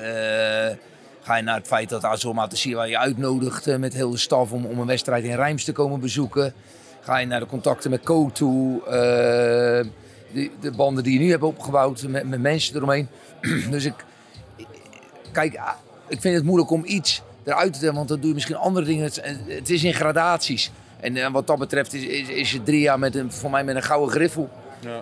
ga 1.26 1.36
je 1.36 1.42
naar 1.42 1.56
het 1.56 1.66
feit 1.66 1.88
dat 1.88 2.04
Azoma 2.04 2.46
te 2.46 2.74
waar 2.74 2.88
je 2.88 2.98
uitnodigt 2.98 3.66
eh, 3.66 3.76
met 3.76 3.94
heel 3.94 4.10
de 4.10 4.16
staf 4.16 4.52
om, 4.52 4.66
om 4.66 4.78
een 4.78 4.86
wedstrijd 4.86 5.24
in 5.24 5.34
Rijms 5.34 5.64
te 5.64 5.72
komen 5.72 6.00
bezoeken? 6.00 6.54
Ga 7.00 7.16
je 7.18 7.26
naar 7.26 7.40
de 7.40 7.46
contacten 7.46 7.90
met 7.90 8.02
Co 8.02 8.30
toe? 8.30 8.84
eh, 8.84 9.86
de, 10.32 10.50
de 10.60 10.70
banden 10.70 11.04
die 11.04 11.12
je 11.12 11.18
nu 11.18 11.30
hebt 11.30 11.42
opgebouwd 11.42 12.02
met, 12.02 12.28
met 12.28 12.40
mensen 12.40 12.76
eromheen. 12.76 13.08
dus 13.70 13.84
ik, 13.84 14.04
kijk, 15.32 15.56
ah, 15.56 15.68
ik 16.08 16.20
vind 16.20 16.34
het 16.34 16.44
moeilijk 16.44 16.70
om 16.70 16.82
iets 16.84 17.22
eruit 17.44 17.72
te 17.72 17.78
tellen, 17.78 17.94
want 17.94 18.08
dan 18.08 18.18
doe 18.18 18.28
je 18.28 18.34
misschien 18.34 18.56
andere 18.56 18.86
dingen. 18.86 19.04
Het, 19.04 19.22
het 19.46 19.70
is 19.70 19.84
in 19.84 19.94
gradaties. 19.94 20.70
En 21.00 21.16
eh, 21.16 21.30
wat 21.32 21.46
dat 21.46 21.58
betreft 21.58 21.94
is, 21.94 22.02
is, 22.02 22.28
is 22.28 22.52
het 22.52 22.64
drie 22.64 22.80
jaar 22.80 22.98
met 22.98 23.14
een, 23.14 23.32
voor 23.32 23.50
mij 23.50 23.64
met 23.64 23.76
een 23.76 23.82
gouden 23.82 24.10
griffel. 24.10 24.50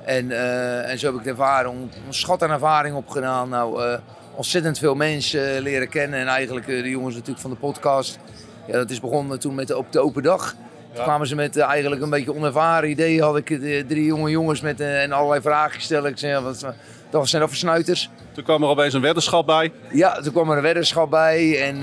En, 0.05 0.31
eh, 0.31 0.91
en 0.91 0.99
zo 0.99 1.07
heb 1.07 1.17
ik 1.17 1.25
de 1.25 1.31
ervaring, 1.31 1.75
een 2.07 2.15
schat 2.15 2.43
aan 2.43 2.51
ervaring 2.51 2.97
opgedaan. 2.97 3.49
Nou, 3.49 3.99
ontzettend 4.37 4.79
veel 4.79 4.95
mensen 4.95 5.61
leren 5.61 5.89
kennen. 5.89 6.19
En 6.19 6.27
eigenlijk 6.27 6.69
eh, 6.69 6.83
de 6.83 6.91
jongens 6.91 7.15
natuurlijk 7.15 7.41
van 7.41 7.51
de 7.51 7.57
podcast. 7.57 8.19
Ja, 8.67 8.73
dat 8.73 8.91
is 8.91 9.01
begonnen 9.01 9.39
toen 9.39 9.55
met 9.55 9.69
de, 9.69 9.77
op 9.77 9.93
de 9.93 10.01
open 10.01 10.23
dag. 10.23 10.55
Toen 10.93 11.03
kwamen 11.03 11.27
ze 11.27 11.35
met 11.35 11.57
eh, 11.57 11.65
eigenlijk 11.67 12.03
een 12.03 12.11
beetje 12.11 12.35
onervaren 12.35 12.91
ideeën. 12.91 13.23
Had 13.23 13.37
ik 13.37 13.51
eh, 13.51 13.85
drie 13.87 14.05
jonge 14.05 14.31
jongens 14.31 14.61
met 14.61 14.81
en 14.81 15.13
allerlei 15.13 15.41
vragen 15.41 15.75
gesteld. 15.75 16.05
Ik 16.05 16.19
zei, 16.19 16.33
ja, 16.33 16.43
wat, 16.43 16.67
dat 17.11 17.29
zijn 17.29 17.41
dat 17.41 17.51
voor 17.51 17.61
snuiters? 17.61 18.11
Toen 18.33 18.45
kwam 18.45 18.63
er 18.63 18.69
opeens 18.69 18.95
een 18.95 19.01
weddenschap 19.01 19.47
bij. 19.47 19.73
Ja, 19.93 20.21
toen 20.21 20.33
kwam 20.33 20.51
er 20.51 20.57
een 20.57 20.63
weddenschap 20.63 21.11
bij. 21.11 21.63
En, 21.63 21.83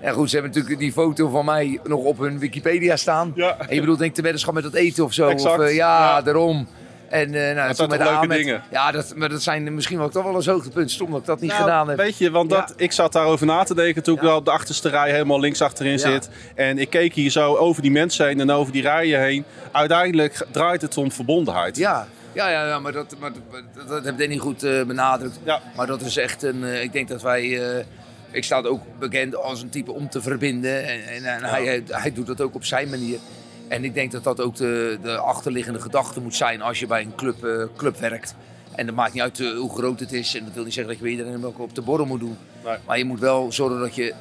en 0.00 0.12
goed, 0.12 0.30
ze 0.30 0.34
hebben 0.36 0.54
natuurlijk 0.54 0.80
die 0.80 0.92
foto 0.92 1.28
van 1.28 1.44
mij 1.44 1.80
nog 1.84 2.04
op 2.04 2.18
hun 2.18 2.38
Wikipedia 2.38 2.96
staan. 2.96 3.32
En 3.36 3.74
je 3.74 3.80
bedoelt 3.80 3.98
denk 3.98 4.10
ik 4.10 4.16
de 4.16 4.22
weddenschap 4.22 4.54
met 4.54 4.62
dat 4.62 4.74
eten 4.74 5.04
of 5.04 5.12
zo? 5.12 5.28
Exact, 5.28 5.58
Of, 5.60 5.64
ja, 5.66 5.74
ja. 5.74 6.22
daarom. 6.22 6.68
En, 7.12 7.34
eh, 7.34 7.54
nou, 7.54 7.54
Dat 7.54 7.66
toen 7.66 7.76
zijn 7.76 7.88
met 7.88 7.98
leuke 7.98 8.12
Ahmed- 8.14 8.36
dingen? 8.38 8.62
Ja, 8.70 8.90
dat, 8.90 9.12
maar 9.16 9.28
dat 9.28 9.42
zijn 9.42 9.74
misschien 9.74 9.98
wel 9.98 10.08
toch 10.08 10.24
wel 10.24 10.34
eens 10.34 10.46
hoogtepunten. 10.46 10.90
Stom 10.90 11.10
dat 11.10 11.20
ik 11.20 11.26
dat 11.26 11.40
niet 11.40 11.50
Nou, 11.50 11.62
gedaan 11.62 11.88
heb. 11.88 11.96
Weet 11.96 12.18
je, 12.18 12.30
want 12.30 12.50
dat, 12.50 12.74
ik 12.76 12.92
zat 12.92 13.12
daarover 13.12 13.46
na 13.46 13.62
te 13.62 13.74
denken 13.74 14.02
toen 14.02 14.14
ik 14.14 14.20
wel 14.20 14.36
op 14.36 14.44
de 14.44 14.50
achterste 14.50 14.88
rij 14.88 15.10
helemaal 15.10 15.40
links 15.40 15.62
achterin 15.62 15.92
Ja. 15.92 15.98
zit. 15.98 16.28
En 16.54 16.78
ik 16.78 16.90
keek 16.90 17.14
hier 17.14 17.30
zo 17.30 17.54
over 17.56 17.82
die 17.82 17.90
mensen 17.90 18.26
heen 18.26 18.40
en 18.40 18.50
over 18.50 18.72
die 18.72 18.82
rijen 18.82 19.20
heen. 19.20 19.44
Uiteindelijk 19.72 20.46
draait 20.50 20.82
het 20.82 20.96
om 20.96 21.12
verbondenheid. 21.12 21.76
Ja, 21.76 22.06
ja, 22.32 22.48
ja, 22.48 22.66
ja 22.66 22.78
maar, 22.78 22.92
dat, 22.92 23.14
maar 23.18 23.30
dat, 23.32 23.88
dat 23.88 24.04
heeft 24.04 24.18
Danny 24.18 24.36
goed 24.36 24.62
eh, 24.62 24.82
benadrukt. 24.84 25.38
Maar 25.76 25.86
dat 25.86 26.00
is 26.00 26.16
echt 26.16 26.42
een. 26.42 26.64
eh, 26.64 26.82
ik 26.82 26.92
denk 26.92 27.08
dat 27.08 27.22
wij. 27.22 27.60
ik 28.30 28.44
sta 28.44 28.60
ook 28.62 28.82
bekend 28.98 29.36
als 29.36 29.62
een 29.62 29.70
type 29.70 29.92
om 29.92 30.08
te 30.08 30.22
verbinden. 30.22 30.84
En, 30.88 31.02
en, 31.06 31.24
en 31.24 31.44
hij, 31.44 31.82
hij 31.88 32.12
doet 32.12 32.26
dat 32.26 32.40
ook 32.40 32.54
op 32.54 32.64
zijn 32.64 32.88
manier. 32.90 33.18
En 33.72 33.84
ik 33.84 33.94
denk 33.94 34.12
dat 34.12 34.24
dat 34.24 34.40
ook 34.40 34.56
de, 34.56 34.98
de 35.02 35.16
achterliggende 35.16 35.80
gedachte 35.80 36.20
moet 36.20 36.34
zijn 36.34 36.62
als 36.62 36.80
je 36.80 36.86
bij 36.86 37.02
een 37.02 37.14
club, 37.14 37.44
eh, 37.44 37.64
club 37.76 37.96
werkt. 37.96 38.34
En 38.74 38.86
dat 38.86 38.94
maakt 38.94 39.12
niet 39.12 39.22
uit 39.22 39.40
eh, 39.40 39.58
hoe 39.58 39.74
groot 39.74 40.00
het 40.00 40.12
is. 40.12 40.34
En 40.36 40.44
dat 40.44 40.54
wil 40.54 40.64
niet 40.64 40.72
zeggen 40.72 40.92
dat 40.92 41.02
je 41.02 41.08
bij 41.08 41.18
iedereen 41.18 41.46
ook 41.46 41.58
op 41.58 41.74
de 41.74 41.82
borrel 41.82 42.06
moet 42.06 42.20
doen. 42.20 42.36
Maar 42.86 42.98
je 42.98 43.04
moet 43.04 43.20
wel 43.20 43.52
zorgen 43.52 43.80
dat 43.80 43.94
je 43.94 44.14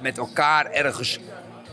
met 0.00 0.18
elkaar 0.18 0.66
ergens 0.70 1.18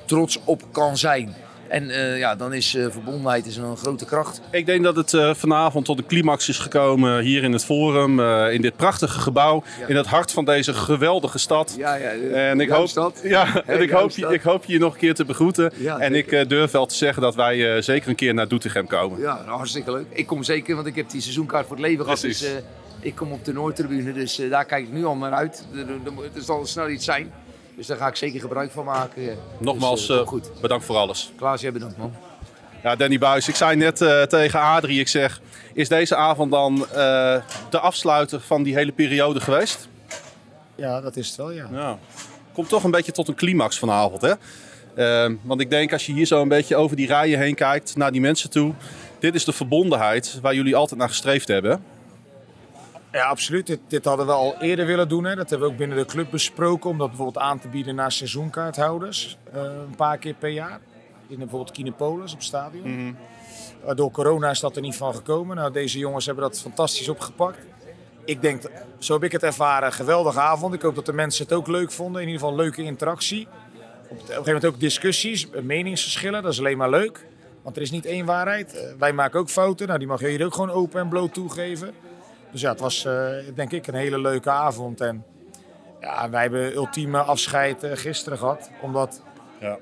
trots 0.05 0.39
op 0.43 0.63
kan 0.71 0.97
zijn. 0.97 1.35
En 1.71 1.89
eh, 1.89 2.17
ja, 2.17 2.35
dan 2.35 2.53
is 2.53 2.75
eh, 2.75 2.85
verbondenheid 2.89 3.45
is 3.45 3.57
een 3.57 3.77
grote 3.77 4.05
kracht. 4.05 4.41
Ik 4.49 4.65
denk 4.65 4.83
dat 4.83 4.95
het 4.95 5.13
eh, 5.13 5.33
vanavond 5.33 5.85
tot 5.85 5.97
een 5.97 6.05
climax 6.05 6.49
is 6.49 6.59
gekomen 6.59 7.21
hier 7.21 7.43
in 7.43 7.51
het 7.51 7.65
Forum. 7.65 8.19
in 8.49 8.61
dit 8.61 8.75
prachtige 8.75 9.19
gebouw. 9.19 9.63
In 9.87 9.95
het 9.95 10.05
hart 10.05 10.31
van 10.31 10.45
deze 10.45 10.73
geweldige 10.73 11.37
stad. 11.37 11.75
Ja, 11.77 11.95
ja. 11.95 12.09
En 12.33 12.59
ik 12.59 12.69
hoop, 12.69 12.87
stad. 12.87 13.19
Ja, 13.31 13.63
en 13.65 13.81
ik 13.81 13.89
hoop, 13.89 14.09
je, 14.11 14.27
ik 14.27 14.41
hoop 14.41 14.65
je 14.65 14.79
nog 14.79 14.93
een 14.93 14.99
keer 14.99 15.13
te 15.13 15.25
begroeten. 15.25 15.71
Ja, 15.77 15.99
en 15.99 16.15
ik 16.15 16.49
durf 16.49 16.71
wel 16.71 16.85
te 16.85 16.95
zeggen 16.95 17.21
dat 17.21 17.35
wij 17.35 17.81
zeker 17.81 18.09
een 18.09 18.15
keer 18.15 18.33
naar 18.33 18.47
Doetinchem 18.47 18.87
komen. 18.87 19.19
Ja, 19.19 19.35
nou, 19.45 19.57
hartstikke 19.57 19.91
leuk. 19.91 20.05
Ik 20.09 20.27
kom 20.27 20.43
zeker, 20.43 20.75
want 20.75 20.87
ik 20.87 20.95
heb 20.95 21.09
die 21.09 21.21
seizoenkaart 21.21 21.67
voor 21.67 21.75
het 21.75 21.85
leven 21.85 22.03
gehad. 22.03 22.21
Dus 22.21 22.45
ik 22.99 23.15
kom 23.15 23.31
op 23.31 23.45
de 23.45 23.53
Noordtribune, 23.53 24.13
dus 24.13 24.41
daar 24.49 24.65
kijk 24.65 24.87
ik 24.87 24.93
nu 24.93 25.05
al 25.05 25.15
naar 25.15 25.33
uit. 25.33 25.65
Er, 25.73 25.79
er, 25.79 26.35
er 26.35 26.41
zal 26.41 26.65
snel 26.65 26.89
iets 26.89 27.05
zijn. 27.05 27.31
Dus 27.81 27.89
daar 27.89 27.99
ga 27.99 28.07
ik 28.07 28.15
zeker 28.15 28.39
gebruik 28.39 28.71
van 28.71 28.85
maken. 28.85 29.37
Nogmaals, 29.57 30.07
Dus, 30.07 30.09
eh, 30.09 30.21
eh, 30.21 30.27
goed. 30.27 30.51
bedankt 30.61 30.85
voor 30.85 30.95
alles. 30.95 31.31
Klaas, 31.35 31.61
jij 31.61 31.71
bedankt 31.71 31.97
man. 31.97 32.13
Ja, 32.83 32.95
Danny 32.95 33.17
Buis, 33.17 33.47
ik 33.47 33.55
zei 33.55 33.75
net 33.75 34.01
eh, 34.01 34.21
tegen 34.21 34.59
Adrie, 34.59 34.99
ik 34.99 35.07
zeg, 35.07 35.41
is 35.73 35.87
deze 35.87 36.15
avond 36.15 36.51
dan 36.51 36.87
eh, 36.89 37.41
de 37.69 37.79
afsluiter 37.79 38.39
van 38.41 38.63
die 38.63 38.75
hele 38.75 38.91
periode 38.91 39.39
geweest? 39.39 39.87
Ja, 40.75 41.01
dat 41.01 41.15
is 41.15 41.27
het 41.27 41.37
wel, 41.37 41.51
ja. 41.51 41.67
Ja. 41.71 41.97
Komt 42.53 42.69
toch 42.69 42.83
een 42.83 42.91
beetje 42.91 43.11
tot 43.11 43.27
een 43.27 43.35
climax 43.35 43.79
vanavond, 43.79 44.21
hè? 44.21 44.33
Ehm, 44.95 45.35
want 45.41 45.61
ik 45.61 45.69
denk 45.69 45.93
als 45.93 46.05
je 46.05 46.13
hier 46.13 46.25
zo 46.25 46.41
een 46.41 46.47
beetje 46.47 46.75
over 46.75 46.95
die 46.95 47.07
rijen 47.07 47.39
heen 47.39 47.55
kijkt, 47.55 47.95
naar 47.95 48.11
die 48.11 48.21
mensen 48.21 48.49
toe. 48.49 48.73
Dit 49.19 49.35
is 49.35 49.45
de 49.45 49.53
verbondenheid 49.53 50.39
waar 50.41 50.55
jullie 50.55 50.75
altijd 50.75 50.99
naar 50.99 51.09
gestreefd 51.09 51.47
hebben. 51.47 51.83
Ja, 53.11 53.25
absoluut. 53.25 53.67
Dit, 53.67 53.79
dit 53.87 54.05
hadden 54.05 54.25
we 54.25 54.31
al 54.31 54.55
eerder 54.61 54.85
willen 54.85 55.07
doen. 55.09 55.23
Hè. 55.23 55.35
Dat 55.35 55.49
hebben 55.49 55.67
we 55.67 55.73
ook 55.73 55.79
binnen 55.79 55.97
de 55.97 56.05
club 56.05 56.31
besproken. 56.31 56.89
Om 56.89 56.97
dat 56.97 57.07
bijvoorbeeld 57.07 57.45
aan 57.45 57.59
te 57.59 57.67
bieden 57.67 57.95
naar 57.95 58.11
seizoenkaarthouders. 58.11 59.37
eh, 59.53 59.61
een 59.63 59.95
paar 59.95 60.17
keer 60.17 60.33
per 60.33 60.49
jaar. 60.49 60.79
In 61.27 61.37
bijvoorbeeld 61.37 61.71
Kinepolis 61.71 62.31
op 62.31 62.37
het 62.37 62.47
stadion. 62.47 63.17
Uh, 63.85 63.95
door 63.95 64.11
corona 64.11 64.49
is 64.49 64.59
dat 64.59 64.75
er 64.75 64.81
niet 64.81 64.95
van 64.95 65.15
gekomen. 65.15 65.55
Nou, 65.55 65.71
deze 65.71 65.97
jongens 65.99 66.25
hebben 66.25 66.43
dat 66.43 66.61
fantastisch 66.61 67.09
opgepakt. 67.09 67.59
Ik 68.25 68.41
denk, 68.41 68.61
zo 68.99 69.13
heb 69.13 69.23
ik 69.23 69.31
het 69.31 69.43
ervaren, 69.43 69.93
geweldige 69.93 70.39
avond. 70.39 70.73
Ik 70.73 70.81
hoop 70.81 70.95
dat 70.95 71.05
de 71.05 71.13
mensen 71.13 71.43
het 71.43 71.53
ook 71.53 71.67
leuk 71.67 71.91
vonden. 71.91 72.21
In 72.21 72.27
ieder 72.27 72.41
geval 72.41 72.57
leuke 72.57 72.83
interactie. 72.83 73.47
Op, 73.47 74.11
op 74.11 74.19
een 74.19 74.25
gegeven 74.25 74.43
moment 74.45 74.65
ook 74.65 74.79
discussies, 74.79 75.49
eh, 75.49 75.61
meningsverschillen. 75.61 76.43
Dat 76.43 76.51
is 76.51 76.59
alleen 76.59 76.77
maar 76.77 76.89
leuk. 76.89 77.25
Want 77.61 77.75
er 77.75 77.81
is 77.81 77.91
niet 77.91 78.05
één 78.05 78.25
waarheid. 78.25 78.75
Eh, 78.75 78.93
wij 78.99 79.13
maken 79.13 79.39
ook 79.39 79.49
fouten. 79.49 79.87
Nou, 79.87 79.99
die 79.99 80.07
mag 80.07 80.19
je 80.19 80.27
hier 80.27 80.45
ook 80.45 80.53
gewoon 80.53 80.71
open 80.71 80.99
en 80.99 81.09
bloot 81.09 81.33
toegeven. 81.33 81.93
Dus 82.51 82.61
ja, 82.61 82.69
het 82.69 82.79
was 82.79 83.05
eh, 83.05 83.27
denk 83.55 83.71
ik 83.71 83.87
een 83.87 83.93
hele 83.93 84.19
leuke 84.21 84.49
avond. 84.49 85.01
En 85.01 85.23
ja, 86.01 86.29
wij 86.29 86.41
hebben 86.41 86.73
ultieme 86.73 87.19
afscheid 87.21 87.83
eh, 87.83 87.91
gisteren 87.93 88.37
gehad. 88.37 88.69
Omdat 88.81 89.21
Ja. 89.59 89.77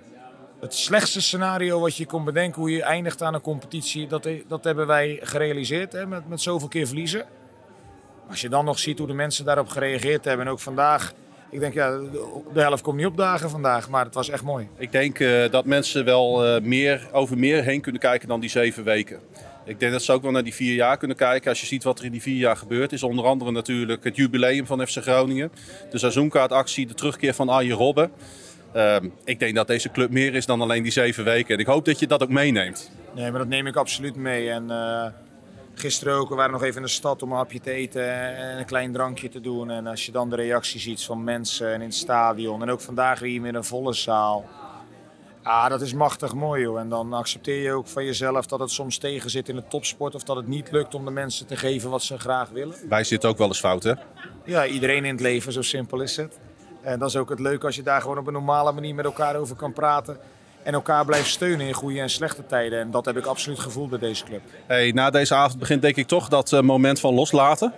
het 0.59 0.73
slechtste 0.73 1.21
scenario 1.21 1.79
wat 1.79 1.95
je 1.95 2.05
kon 2.05 2.23
bedenken, 2.23 2.61
hoe 2.61 2.71
je 2.71 2.83
eindigt 2.83 3.21
aan 3.21 3.33
een 3.33 3.41
competitie, 3.41 4.07
dat, 4.07 4.27
dat 4.47 4.63
hebben 4.63 4.87
wij 4.87 5.19
gerealiseerd 5.21 5.91
hè, 5.91 6.05
met, 6.05 6.27
met 6.27 6.41
zoveel 6.41 6.67
keer 6.67 6.87
verliezen. 6.87 7.25
Als 8.29 8.41
je 8.41 8.49
dan 8.49 8.65
nog 8.65 8.79
ziet 8.79 8.97
hoe 8.97 9.07
de 9.07 9.13
mensen 9.13 9.45
daarop 9.45 9.69
gereageerd 9.69 10.25
hebben. 10.25 10.45
En 10.45 10.51
ook 10.51 10.59
vandaag, 10.59 11.13
ik 11.49 11.59
denk 11.59 11.73
ja, 11.73 11.89
de, 12.53 12.61
helft 12.61 12.83
komt 12.83 12.97
niet 12.97 13.05
opdagen 13.05 13.49
vandaag, 13.49 13.89
maar 13.89 14.05
het 14.05 14.13
was 14.13 14.29
echt 14.29 14.43
mooi. 14.43 14.67
Ik 14.77 14.91
denk 14.91 15.19
eh, 15.19 15.51
dat 15.51 15.65
mensen 15.65 16.05
wel 16.05 16.45
eh, 16.45 16.61
meer, 16.61 17.07
over 17.11 17.37
meer 17.37 17.63
heen 17.63 17.81
kunnen 17.81 18.01
kijken 18.01 18.27
dan 18.27 18.39
die 18.39 18.49
zeven 18.49 18.83
weken. 18.83 19.19
Ik 19.65 19.79
denk 19.79 19.91
dat 19.91 20.03
ze 20.03 20.11
ook 20.11 20.21
wel 20.21 20.31
naar 20.31 20.43
die 20.43 20.53
vier 20.53 20.73
jaar 20.73 20.97
kunnen 20.97 21.17
kijken. 21.17 21.49
Als 21.49 21.59
je 21.61 21.65
ziet 21.65 21.83
wat 21.83 21.99
er 21.99 22.05
in 22.05 22.11
die 22.11 22.21
vier 22.21 22.37
jaar 22.37 22.57
gebeurd 22.57 22.91
is. 22.91 23.03
Onder 23.03 23.25
andere 23.25 23.51
natuurlijk 23.51 24.03
het 24.03 24.15
jubileum 24.15 24.65
van 24.65 24.87
FC 24.87 24.97
Groningen. 24.97 25.51
De 25.91 25.97
seizoenkaartactie, 25.97 26.87
de 26.87 26.93
terugkeer 26.93 27.33
van 27.33 27.49
Arjen 27.49 27.77
Robben. 27.77 28.11
Ehm, 28.73 29.09
ik 29.23 29.39
denk 29.39 29.55
dat 29.55 29.67
deze 29.67 29.91
club 29.91 30.11
meer 30.11 30.35
is 30.35 30.45
dan 30.45 30.61
alleen 30.61 30.83
die 30.83 30.91
zeven 30.91 31.23
weken. 31.23 31.53
En 31.53 31.59
ik 31.59 31.65
hoop 31.65 31.85
dat 31.85 31.99
je 31.99 32.07
dat 32.07 32.23
ook 32.23 32.29
meeneemt. 32.29 32.91
Nee, 33.15 33.31
maar 33.31 33.39
dat 33.39 33.47
neem 33.47 33.67
ik 33.67 33.75
absoluut 33.75 34.15
mee. 34.15 34.49
En 34.49 34.71
eh, 34.71 35.05
gisteren 35.73 36.13
ook, 36.13 36.29
we 36.29 36.35
waren 36.35 36.51
nog 36.51 36.63
even 36.63 36.75
in 36.75 36.81
de 36.81 36.91
stad 36.91 37.23
om 37.23 37.31
een 37.31 37.37
hapje 37.37 37.59
te 37.59 37.71
eten 37.71 38.35
en 38.37 38.57
een 38.57 38.65
klein 38.65 38.91
drankje 38.91 39.29
te 39.29 39.41
doen. 39.41 39.71
En 39.71 39.87
als 39.87 40.05
je 40.05 40.11
dan 40.11 40.29
de 40.29 40.35
reactie 40.35 40.79
ziet 40.79 41.03
van 41.03 41.23
mensen 41.23 41.67
en 41.67 41.81
in 41.81 41.87
het 41.87 41.95
stadion. 41.95 42.61
En 42.61 42.69
ook 42.69 42.81
vandaag 42.81 43.19
weer 43.19 43.41
met 43.41 43.55
een 43.55 43.63
volle 43.63 43.93
zaal. 43.93 44.45
Ja, 45.43 45.69
dat 45.69 45.81
is 45.81 45.93
machtig 45.93 46.33
mooi 46.33 46.61
joh. 46.61 46.79
En 46.79 46.89
dan 46.89 47.13
accepteer 47.13 47.61
je 47.61 47.71
ook 47.71 47.87
van 47.87 48.05
jezelf 48.05 48.45
dat 48.45 48.59
het 48.59 48.71
soms 48.71 48.97
tegen 48.97 49.29
zit 49.29 49.49
in 49.49 49.55
de 49.55 49.67
topsport. 49.67 50.15
Of 50.15 50.23
dat 50.23 50.35
het 50.35 50.47
niet 50.47 50.71
lukt 50.71 50.95
om 50.95 51.05
de 51.05 51.11
mensen 51.11 51.45
te 51.45 51.55
geven 51.55 51.89
wat 51.89 52.03
ze 52.03 52.19
graag 52.19 52.49
willen. 52.49 52.75
Wij 52.89 53.03
zitten 53.03 53.29
ook 53.29 53.37
wel 53.37 53.47
eens 53.47 53.59
fout, 53.59 53.83
hè? 53.83 53.93
Ja, 54.43 54.65
iedereen 54.65 55.05
in 55.05 55.11
het 55.11 55.21
leven, 55.21 55.53
zo 55.53 55.61
simpel 55.61 56.01
is 56.01 56.15
het. 56.15 56.39
En 56.81 56.99
dat 56.99 57.09
is 57.09 57.15
ook 57.15 57.29
het 57.29 57.39
leuke 57.39 57.65
als 57.65 57.75
je 57.75 57.83
daar 57.83 58.01
gewoon 58.01 58.17
op 58.17 58.27
een 58.27 58.33
normale 58.33 58.71
manier 58.71 58.95
met 58.95 59.05
elkaar 59.05 59.35
over 59.35 59.55
kan 59.55 59.73
praten. 59.73 60.17
En 60.63 60.73
elkaar 60.73 61.05
blijft 61.05 61.29
steunen 61.29 61.67
in 61.67 61.73
goede 61.73 61.99
en 61.99 62.09
slechte 62.09 62.45
tijden. 62.45 62.79
En 62.79 62.91
dat 62.91 63.05
heb 63.05 63.17
ik 63.17 63.25
absoluut 63.25 63.59
gevoeld 63.59 63.89
bij 63.89 63.99
deze 63.99 64.23
club. 64.23 64.41
Hey, 64.67 64.91
na 64.91 65.09
deze 65.09 65.35
avond 65.35 65.59
begint 65.59 65.81
denk 65.81 65.95
ik 65.95 66.07
toch 66.07 66.27
dat 66.27 66.53
eh, 66.53 66.61
moment 66.61 66.99
van 66.99 67.13
loslaten. 67.13 67.73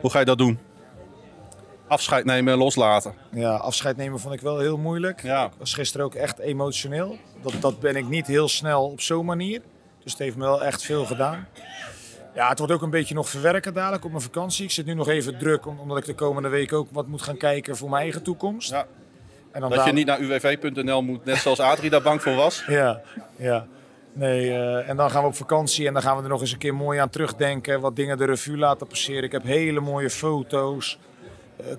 Hoe 0.00 0.10
ga 0.10 0.18
je 0.18 0.24
dat 0.24 0.38
doen? 0.38 0.58
Afscheid 1.88 2.24
nemen 2.24 2.52
en 2.52 2.58
loslaten. 2.58 3.14
Ja, 3.30 3.54
afscheid 3.54 3.96
nemen 3.96 4.20
vond 4.20 4.34
ik 4.34 4.40
wel 4.40 4.58
heel 4.58 4.76
moeilijk. 4.78 5.22
Ik 5.22 5.50
was 5.58 5.74
gisteren 5.74 6.06
ook 6.06 6.14
echt 6.14 6.38
emotioneel. 6.38 7.16
Dat, 7.42 7.52
dat 7.60 7.80
ben 7.80 7.96
ik 7.96 8.08
niet 8.08 8.26
heel 8.26 8.48
snel 8.48 8.84
op 8.90 9.00
zo'n 9.00 9.24
manier. 9.24 9.60
Dus 10.02 10.12
het 10.12 10.20
heeft 10.20 10.36
me 10.36 10.44
wel 10.44 10.64
echt 10.64 10.82
veel 10.82 11.04
gedaan. 11.04 11.48
Ja, 12.34 12.48
het 12.48 12.58
wordt 12.58 12.72
ook 12.72 12.82
een 12.82 12.90
beetje 12.90 13.14
nog 13.14 13.28
verwerken 13.28 13.74
dadelijk 13.74 14.04
op 14.04 14.10
mijn 14.10 14.22
vakantie. 14.22 14.64
Ik 14.64 14.70
zit 14.70 14.86
nu 14.86 14.94
nog 14.94 15.08
even 15.08 15.38
druk, 15.38 15.66
om- 15.66 15.78
omdat 15.80 15.98
ik 15.98 16.04
de 16.04 16.14
komende 16.14 16.48
week 16.48 16.72
ook 16.72 16.88
wat 16.92 17.06
moet 17.06 17.22
gaan 17.22 17.36
kijken 17.36 17.76
voor 17.76 17.90
mijn 17.90 18.02
eigen 18.02 18.22
toekomst. 18.22 18.70
Ja. 18.70 18.86
En 19.52 19.60
dan 19.60 19.70
dat 19.70 19.84
je 19.84 19.92
niet 19.92 20.06
naar 20.06 20.20
uwv.nl 20.20 21.02
moet, 21.02 21.24
net 21.24 21.36
zoals 21.36 21.60
Adrie 21.60 21.90
daar 21.90 22.02
bang 22.02 22.22
voor 22.22 22.34
was. 22.34 22.64
Ja, 22.68 23.00
ja. 23.36 23.66
Nee, 24.12 24.50
eh, 24.50 24.88
en 24.88 24.96
dan 24.96 25.10
gaan 25.10 25.22
we 25.22 25.28
op 25.28 25.34
vakantie 25.34 25.86
en 25.86 25.92
dan 25.92 26.02
gaan 26.02 26.16
we 26.16 26.22
er 26.22 26.28
nog 26.28 26.40
eens 26.40 26.52
een 26.52 26.58
keer 26.58 26.74
mooi 26.74 26.98
aan 26.98 27.10
terugdenken. 27.10 27.80
Wat 27.80 27.96
dingen 27.96 28.18
de 28.18 28.24
revue 28.24 28.56
laten 28.58 28.86
passeren. 28.86 29.22
Ik 29.22 29.32
heb 29.32 29.42
hele 29.42 29.80
mooie 29.80 30.10
foto's, 30.10 30.98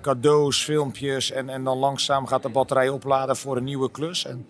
cadeaus, 0.00 0.64
filmpjes. 0.64 1.30
En, 1.30 1.48
en 1.48 1.64
dan 1.64 1.78
langzaam 1.78 2.26
gaat 2.26 2.42
de 2.42 2.48
batterij 2.48 2.88
opladen 2.88 3.36
voor 3.36 3.56
een 3.56 3.64
nieuwe 3.64 3.90
klus. 3.90 4.24
En 4.24 4.48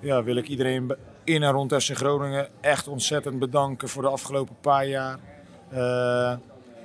ja, 0.00 0.22
wil 0.22 0.36
ik 0.36 0.48
iedereen 0.48 0.96
in 1.24 1.42
en 1.42 1.52
rond 1.52 1.74
FC 1.74 1.96
Groningen 1.96 2.48
echt 2.60 2.88
ontzettend 2.88 3.38
bedanken 3.38 3.88
voor 3.88 4.02
de 4.02 4.08
afgelopen 4.08 4.56
paar 4.60 4.86
jaar. 4.86 5.18
Eh, 5.68 6.32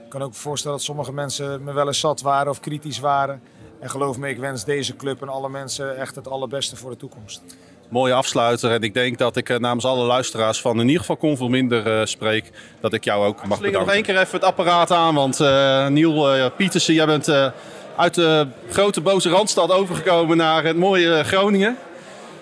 ik 0.03 0.09
kan 0.09 0.21
ook 0.21 0.33
voorstellen 0.33 0.77
dat 0.77 0.85
sommige 0.85 1.13
mensen 1.13 1.63
me 1.63 1.73
wel 1.73 1.87
eens 1.87 1.99
zat 1.99 2.21
waren 2.21 2.51
of 2.51 2.59
kritisch 2.59 2.99
waren. 2.99 3.41
En 3.79 3.89
geloof 3.89 4.17
me, 4.17 4.29
ik 4.29 4.37
wens 4.37 4.65
deze 4.65 4.95
club 4.95 5.21
en 5.21 5.29
alle 5.29 5.49
mensen 5.49 5.97
echt 5.97 6.15
het 6.15 6.27
allerbeste 6.27 6.75
voor 6.75 6.89
de 6.89 6.97
toekomst. 6.97 7.41
Mooie 7.89 8.13
afsluiter. 8.13 8.71
En 8.71 8.81
ik 8.81 8.93
denk 8.93 9.17
dat 9.17 9.35
ik 9.35 9.49
eh, 9.49 9.57
namens 9.57 9.85
alle 9.85 10.05
luisteraars 10.05 10.61
van 10.61 10.79
in 10.79 10.85
ieder 10.85 10.99
geval 10.99 11.17
Convol 11.17 11.47
Minder 11.49 11.99
eh, 11.99 12.05
spreek. 12.05 12.51
Dat 12.81 12.93
ik 12.93 13.03
jou 13.03 13.25
ook 13.25 13.35
mag 13.35 13.43
bedanken. 13.43 13.71
nog 13.71 13.81
nog 13.85 13.93
één 13.93 14.03
keer 14.03 14.17
even 14.17 14.31
het 14.31 14.43
apparaat 14.43 14.91
aan. 14.91 15.15
Want 15.15 15.39
eh 15.39 15.87
Niel 15.87 16.33
eh, 16.33 16.45
Pietersen, 16.57 16.93
jij 16.93 17.05
bent 17.05 17.27
eh, 17.27 17.47
uit 17.95 18.13
de 18.13 18.47
grote 18.69 19.01
boze 19.01 19.29
Randstad 19.29 19.71
overgekomen 19.71 20.37
naar 20.37 20.63
het 20.63 20.77
mooie 20.77 21.23
Groningen. 21.23 21.77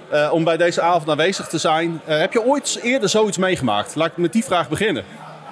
Eh, 0.10 0.30
om 0.34 0.44
bij 0.44 0.58
deze 0.58 0.82
avond 0.82 1.10
aanwezig 1.10 1.48
te 1.48 1.58
zijn. 1.58 2.02
Eh, 2.06 2.20
heb 2.20 2.34
je 2.34 2.44
ooit 2.44 2.80
eerder 2.82 3.10
zoiets 3.10 3.38
meegemaakt? 3.38 3.96
Laat 3.96 4.08
ik 4.08 4.18
met 4.18 4.34
die 4.34 4.44
vraag 4.44 4.70
beginnen. 4.70 5.04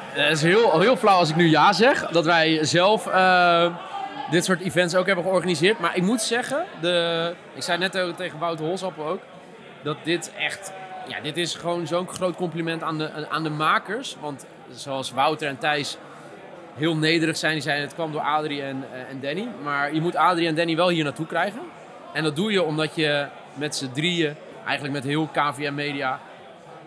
Het 0.09 0.31
is 0.37 0.41
heel, 0.41 0.79
heel 0.79 0.97
flauw 0.97 1.17
als 1.17 1.29
ik 1.29 1.35
nu 1.35 1.49
ja 1.49 1.73
zeg. 1.73 2.07
Dat 2.11 2.25
wij 2.25 2.63
zelf 2.65 3.07
eh, 3.07 3.65
dit 4.31 4.45
soort 4.45 4.61
events 4.61 4.95
ook 4.95 5.05
hebben 5.05 5.23
georganiseerd. 5.23 5.79
Maar 5.79 5.95
ik 5.95 6.03
moet 6.03 6.21
zeggen, 6.21 6.65
de, 6.81 7.33
ik 7.55 7.63
zei 7.63 7.77
net 7.77 7.97
ook 7.97 8.17
tegen 8.17 8.39
Wouter 8.39 8.65
Holsappel 8.65 9.07
ook, 9.07 9.19
dat 9.83 9.97
dit 10.03 10.33
echt, 10.37 10.73
ja, 11.07 11.19
dit 11.21 11.37
is 11.37 11.55
gewoon 11.55 11.87
zo'n 11.87 12.07
groot 12.07 12.35
compliment 12.35 12.83
aan 12.83 12.97
de, 12.97 13.27
aan 13.29 13.43
de 13.43 13.49
makers. 13.49 14.17
Want 14.21 14.45
zoals 14.71 15.11
Wouter 15.11 15.47
en 15.47 15.57
Thijs 15.57 15.97
heel 16.73 16.95
nederig 16.95 17.37
zijn, 17.37 17.53
die 17.53 17.61
zeiden 17.61 17.85
het 17.85 17.93
kwam 17.93 18.11
door 18.11 18.21
Adrie 18.21 18.61
en, 18.61 18.85
eh, 18.93 19.09
en 19.09 19.19
Danny. 19.19 19.47
Maar 19.63 19.93
je 19.93 20.01
moet 20.01 20.15
Adrie 20.15 20.47
en 20.47 20.55
Danny 20.55 20.75
wel 20.75 20.89
hier 20.89 21.03
naartoe 21.03 21.25
krijgen. 21.25 21.61
En 22.13 22.23
dat 22.23 22.35
doe 22.35 22.51
je 22.51 22.63
omdat 22.63 22.95
je 22.95 23.27
met 23.53 23.75
z'n 23.75 23.91
drieën, 23.91 24.35
eigenlijk 24.65 24.93
met 24.93 25.03
heel 25.03 25.27
KVM 25.27 25.73
Media, 25.73 26.19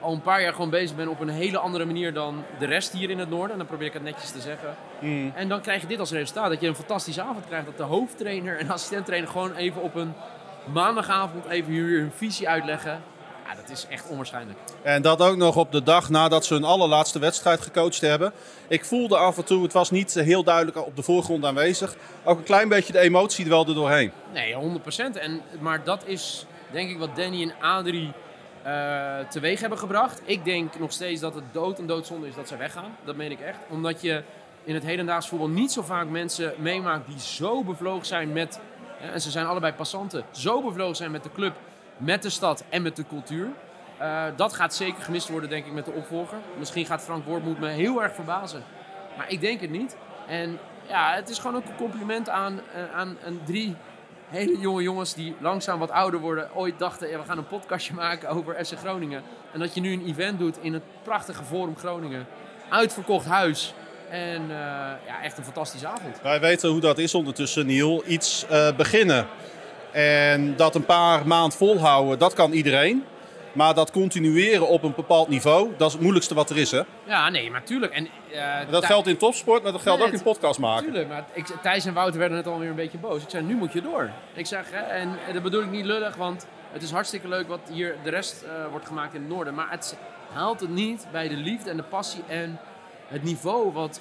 al 0.01 0.13
een 0.13 0.21
paar 0.21 0.43
jaar 0.43 0.53
gewoon 0.53 0.71
bezig 0.71 0.97
ben 0.97 1.09
op 1.09 1.21
een 1.21 1.29
hele 1.29 1.59
andere 1.59 1.85
manier 1.85 2.13
dan 2.13 2.45
de 2.59 2.67
rest 2.67 2.93
hier 2.93 3.11
in 3.11 3.19
het 3.19 3.31
noorden. 3.31 3.51
En 3.51 3.59
dan 3.59 3.67
probeer 3.67 3.87
ik 3.87 3.93
het 3.93 4.03
netjes 4.03 4.31
te 4.31 4.41
zeggen. 4.41 4.77
Mm. 4.99 5.33
En 5.35 5.49
dan 5.49 5.61
krijg 5.61 5.81
je 5.81 5.87
dit 5.87 5.99
als 5.99 6.11
resultaat. 6.11 6.49
Dat 6.49 6.61
je 6.61 6.69
een 6.69 6.75
fantastische 6.75 7.23
avond 7.23 7.47
krijgt. 7.47 7.67
Dat 7.67 7.77
de 7.77 7.83
hoofdtrainer 7.83 8.59
en 8.59 8.71
assistenttrainer 8.71 9.31
gewoon 9.31 9.55
even 9.55 9.83
op 9.83 9.95
een 9.95 10.15
maandagavond 10.73 11.47
even 11.47 11.73
hier 11.73 11.99
hun 11.99 12.13
visie 12.17 12.49
uitleggen. 12.49 13.03
Ja, 13.47 13.55
dat 13.55 13.71
is 13.71 13.87
echt 13.91 14.09
onwaarschijnlijk. 14.09 14.59
En 14.83 15.03
dat 15.03 15.21
ook 15.23 15.37
nog 15.37 15.57
op 15.57 15.73
de 15.73 15.83
dag 15.83 16.09
nadat 16.09 16.45
ze 16.45 16.55
hun 16.55 16.65
allerlaatste 16.65 17.19
wedstrijd 17.19 17.61
gecoacht 17.61 18.01
hebben. 18.01 18.33
Ik 18.69 18.85
voelde 18.85 19.17
af 19.17 19.37
en 19.37 19.45
toe, 19.45 19.63
het 19.63 19.73
was 19.73 19.91
niet 19.91 20.15
heel 20.15 20.45
duidelijk 20.45 20.87
op 20.87 20.97
de 20.97 21.03
voorgrond 21.03 21.45
aanwezig. 21.45 21.97
Ook 22.25 22.39
een 22.39 22.45
klein 22.45 22.69
beetje 22.69 22.93
de 22.93 22.99
emotie 22.99 23.45
er 23.45 23.51
wel 23.51 23.67
er 23.67 23.75
doorheen. 23.75 24.13
Nee, 24.33 24.55
100%. 24.55 25.19
En, 25.21 25.41
maar 25.61 25.85
dat 25.85 26.03
is 26.07 26.47
denk 26.71 26.91
ik 26.91 26.99
wat 26.99 27.17
Danny 27.17 27.43
en 27.43 27.55
Adrie 27.61 28.13
eh, 28.63 29.19
teweeg 29.29 29.61
hebben 29.61 29.79
gebracht. 29.79 30.21
Ik 30.25 30.45
denk 30.45 30.79
nog 30.79 30.93
steeds 30.93 31.21
dat 31.21 31.35
het 31.35 31.45
dood 31.53 31.79
en 31.79 31.87
doodzonde 31.87 32.27
is 32.27 32.35
dat 32.35 32.49
ze 32.49 32.57
weggaan. 32.57 32.97
Dat 33.05 33.17
meen 33.17 33.31
ik 33.31 33.41
echt. 33.41 33.59
Omdat 33.69 34.01
je 34.01 34.23
in 34.65 34.75
het 34.75 34.85
hedendaags 34.85 35.29
voetbal 35.29 35.49
niet 35.49 35.73
zo 35.73 35.83
vaak 35.83 36.09
mensen 36.09 36.55
meemaakt 36.59 37.07
die 37.07 37.21
zo 37.21 37.65
bevlogen 37.65 38.07
zijn 38.07 38.33
met... 38.33 38.61
En 39.13 39.21
ze 39.21 39.31
zijn 39.31 39.47
allebei 39.47 39.73
passanten. 39.73 40.25
Zo 40.31 40.63
bevlogen 40.63 40.97
zijn 40.97 41.11
met 41.11 41.23
de 41.23 41.33
club, 41.33 41.57
met 41.97 42.23
de 42.23 42.31
stad 42.31 42.65
en 42.69 42.83
met 42.83 42.97
de 42.97 43.07
cultuur. 43.07 43.49
Eh, 43.99 44.25
dat 44.37 44.53
gaat 44.53 44.75
zeker 44.75 45.03
gemist 45.03 45.29
worden, 45.29 45.49
denk 45.49 45.67
ik, 45.67 45.73
met 45.73 45.85
de 45.85 45.93
opvolger. 45.93 46.39
Misschien 46.59 46.87
gaat 46.87 47.03
Frank 47.03 47.25
Wormoed 47.25 47.59
me 47.59 47.69
heel 47.69 48.03
erg 48.03 48.15
verbazen. 48.15 48.65
Maar 49.17 49.31
ik 49.31 49.41
denk 49.41 49.61
het 49.61 49.71
niet. 49.71 49.97
En 50.27 50.59
ja, 50.89 51.15
het 51.15 51.29
is 51.29 51.39
gewoon 51.39 51.57
ook 51.57 51.69
een 51.69 51.77
compliment 51.77 52.29
aan, 52.29 52.61
eh, 52.75 52.95
aan, 52.95 53.17
aan 53.25 53.41
drie 53.45 53.77
hele 54.29 54.59
jonge 54.59 54.83
jongens 54.83 55.15
die 55.15 55.35
langzaam 55.41 55.79
wat 55.79 55.91
ouder 55.91 56.21
worden. 56.21 56.55
Ooit 56.55 56.79
dachten, 56.79 57.19
we 57.19 57.25
gaan 57.25 57.39
een 57.39 57.47
podcastje 57.47 57.95
maken 57.95 58.29
over 58.29 58.67
SC 58.67 58.77
Groningen. 58.79 59.23
En 59.53 59.59
dat 59.59 59.75
je 59.75 59.81
nu 59.81 59.93
een 59.93 60.07
event 60.07 60.39
doet 60.39 60.59
in 60.61 60.73
het 60.73 60.83
prachtige 61.03 61.45
Forum 61.45 61.77
Groningen. 61.77 62.27
Uitverkocht 62.69 63.27
huis. 63.27 63.75
En 64.11 64.43
eh, 64.43 64.57
ja, 65.07 65.23
echt 65.23 65.39
een 65.39 65.45
fantastische 65.45 65.87
avond. 65.87 66.21
Wij 66.23 66.41
weten 66.41 66.69
hoe 66.71 66.81
dat 66.81 66.99
is 66.99 67.15
ondertussen, 67.15 67.67
Niel. 67.67 68.03
Iets 68.07 68.47
eh, 68.49 68.69
beginnen 68.77 69.27
en 69.93 70.57
dat 70.57 70.75
een 70.75 70.85
paar 70.85 71.27
maand 71.27 71.55
volhouden, 71.57 72.19
dat 72.19 72.35
kan 72.35 72.53
iedereen. 72.53 73.05
Maar 73.53 73.75
dat 73.75 73.91
continueren 73.91 74.69
op 74.69 74.83
een 74.83 74.93
bepaald 74.97 75.29
niveau, 75.29 75.71
dat 75.77 75.87
is 75.87 75.93
het 75.93 76.03
moeilijkste 76.03 76.35
wat 76.35 76.51
er 76.51 76.57
is. 76.57 76.71
Hè? 76.71 76.81
Ja, 77.05 77.29
nee, 77.31 77.51
maar 77.51 77.63
tuurlijk. 77.65 77.93
En, 77.93 78.09
eh, 78.33 78.55
Dat 78.71 78.85
geldt 78.85 79.07
in 79.09 79.17
topsport, 79.17 79.63
maar 79.63 79.73
dat 79.73 79.81
geldt 79.83 79.99
Nee, 79.99 80.07
ook 80.09 80.13
in 80.15 80.19
het- 80.25 80.29
podcast 80.33 80.59
maken. 80.59 80.85
Tuurlijk, 80.85 81.09
maar 81.09 81.25
ik, 81.33 81.47
Thijs 81.63 81.85
en 81.85 81.95
Wouter 81.95 82.19
werden 82.19 82.37
net 82.37 82.47
alweer 82.47 82.69
een 82.69 82.75
beetje 82.75 82.99
boos. 82.99 83.23
Ik 83.23 83.31
zei, 83.31 83.45
nu 83.45 83.55
moet 83.55 83.73
je 83.73 83.83
door. 83.83 84.11
Ik 84.35 84.47
zeg, 84.47 84.65
hè, 84.71 84.81
en, 84.81 85.09
en 85.27 85.33
dat 85.35 85.43
bedoel 85.43 85.63
ik 85.63 85.71
niet 85.71 85.85
lullig, 85.85 86.17
want 86.17 86.47
het 86.73 86.83
is 86.83 86.91
hartstikke 86.91 87.29
leuk 87.29 87.49
wat 87.49 87.61
hier 87.73 87.95
de 88.03 88.11
rest 88.11 88.45
wordt 88.71 88.87
gemaakt 88.87 89.15
in 89.15 89.21
het 89.21 89.31
noorden. 89.31 89.55
Maar 89.55 89.71
het 89.71 89.97
haalt 90.33 90.61
het 90.61 90.71
niet 90.71 91.07
bij 91.13 91.29
de 91.29 91.35
liefde 91.37 91.71
en 91.71 91.77
de 91.77 91.83
passie 91.83 92.23
en 92.29 92.59
het 93.09 93.23
niveau 93.23 93.73
wat 93.73 94.01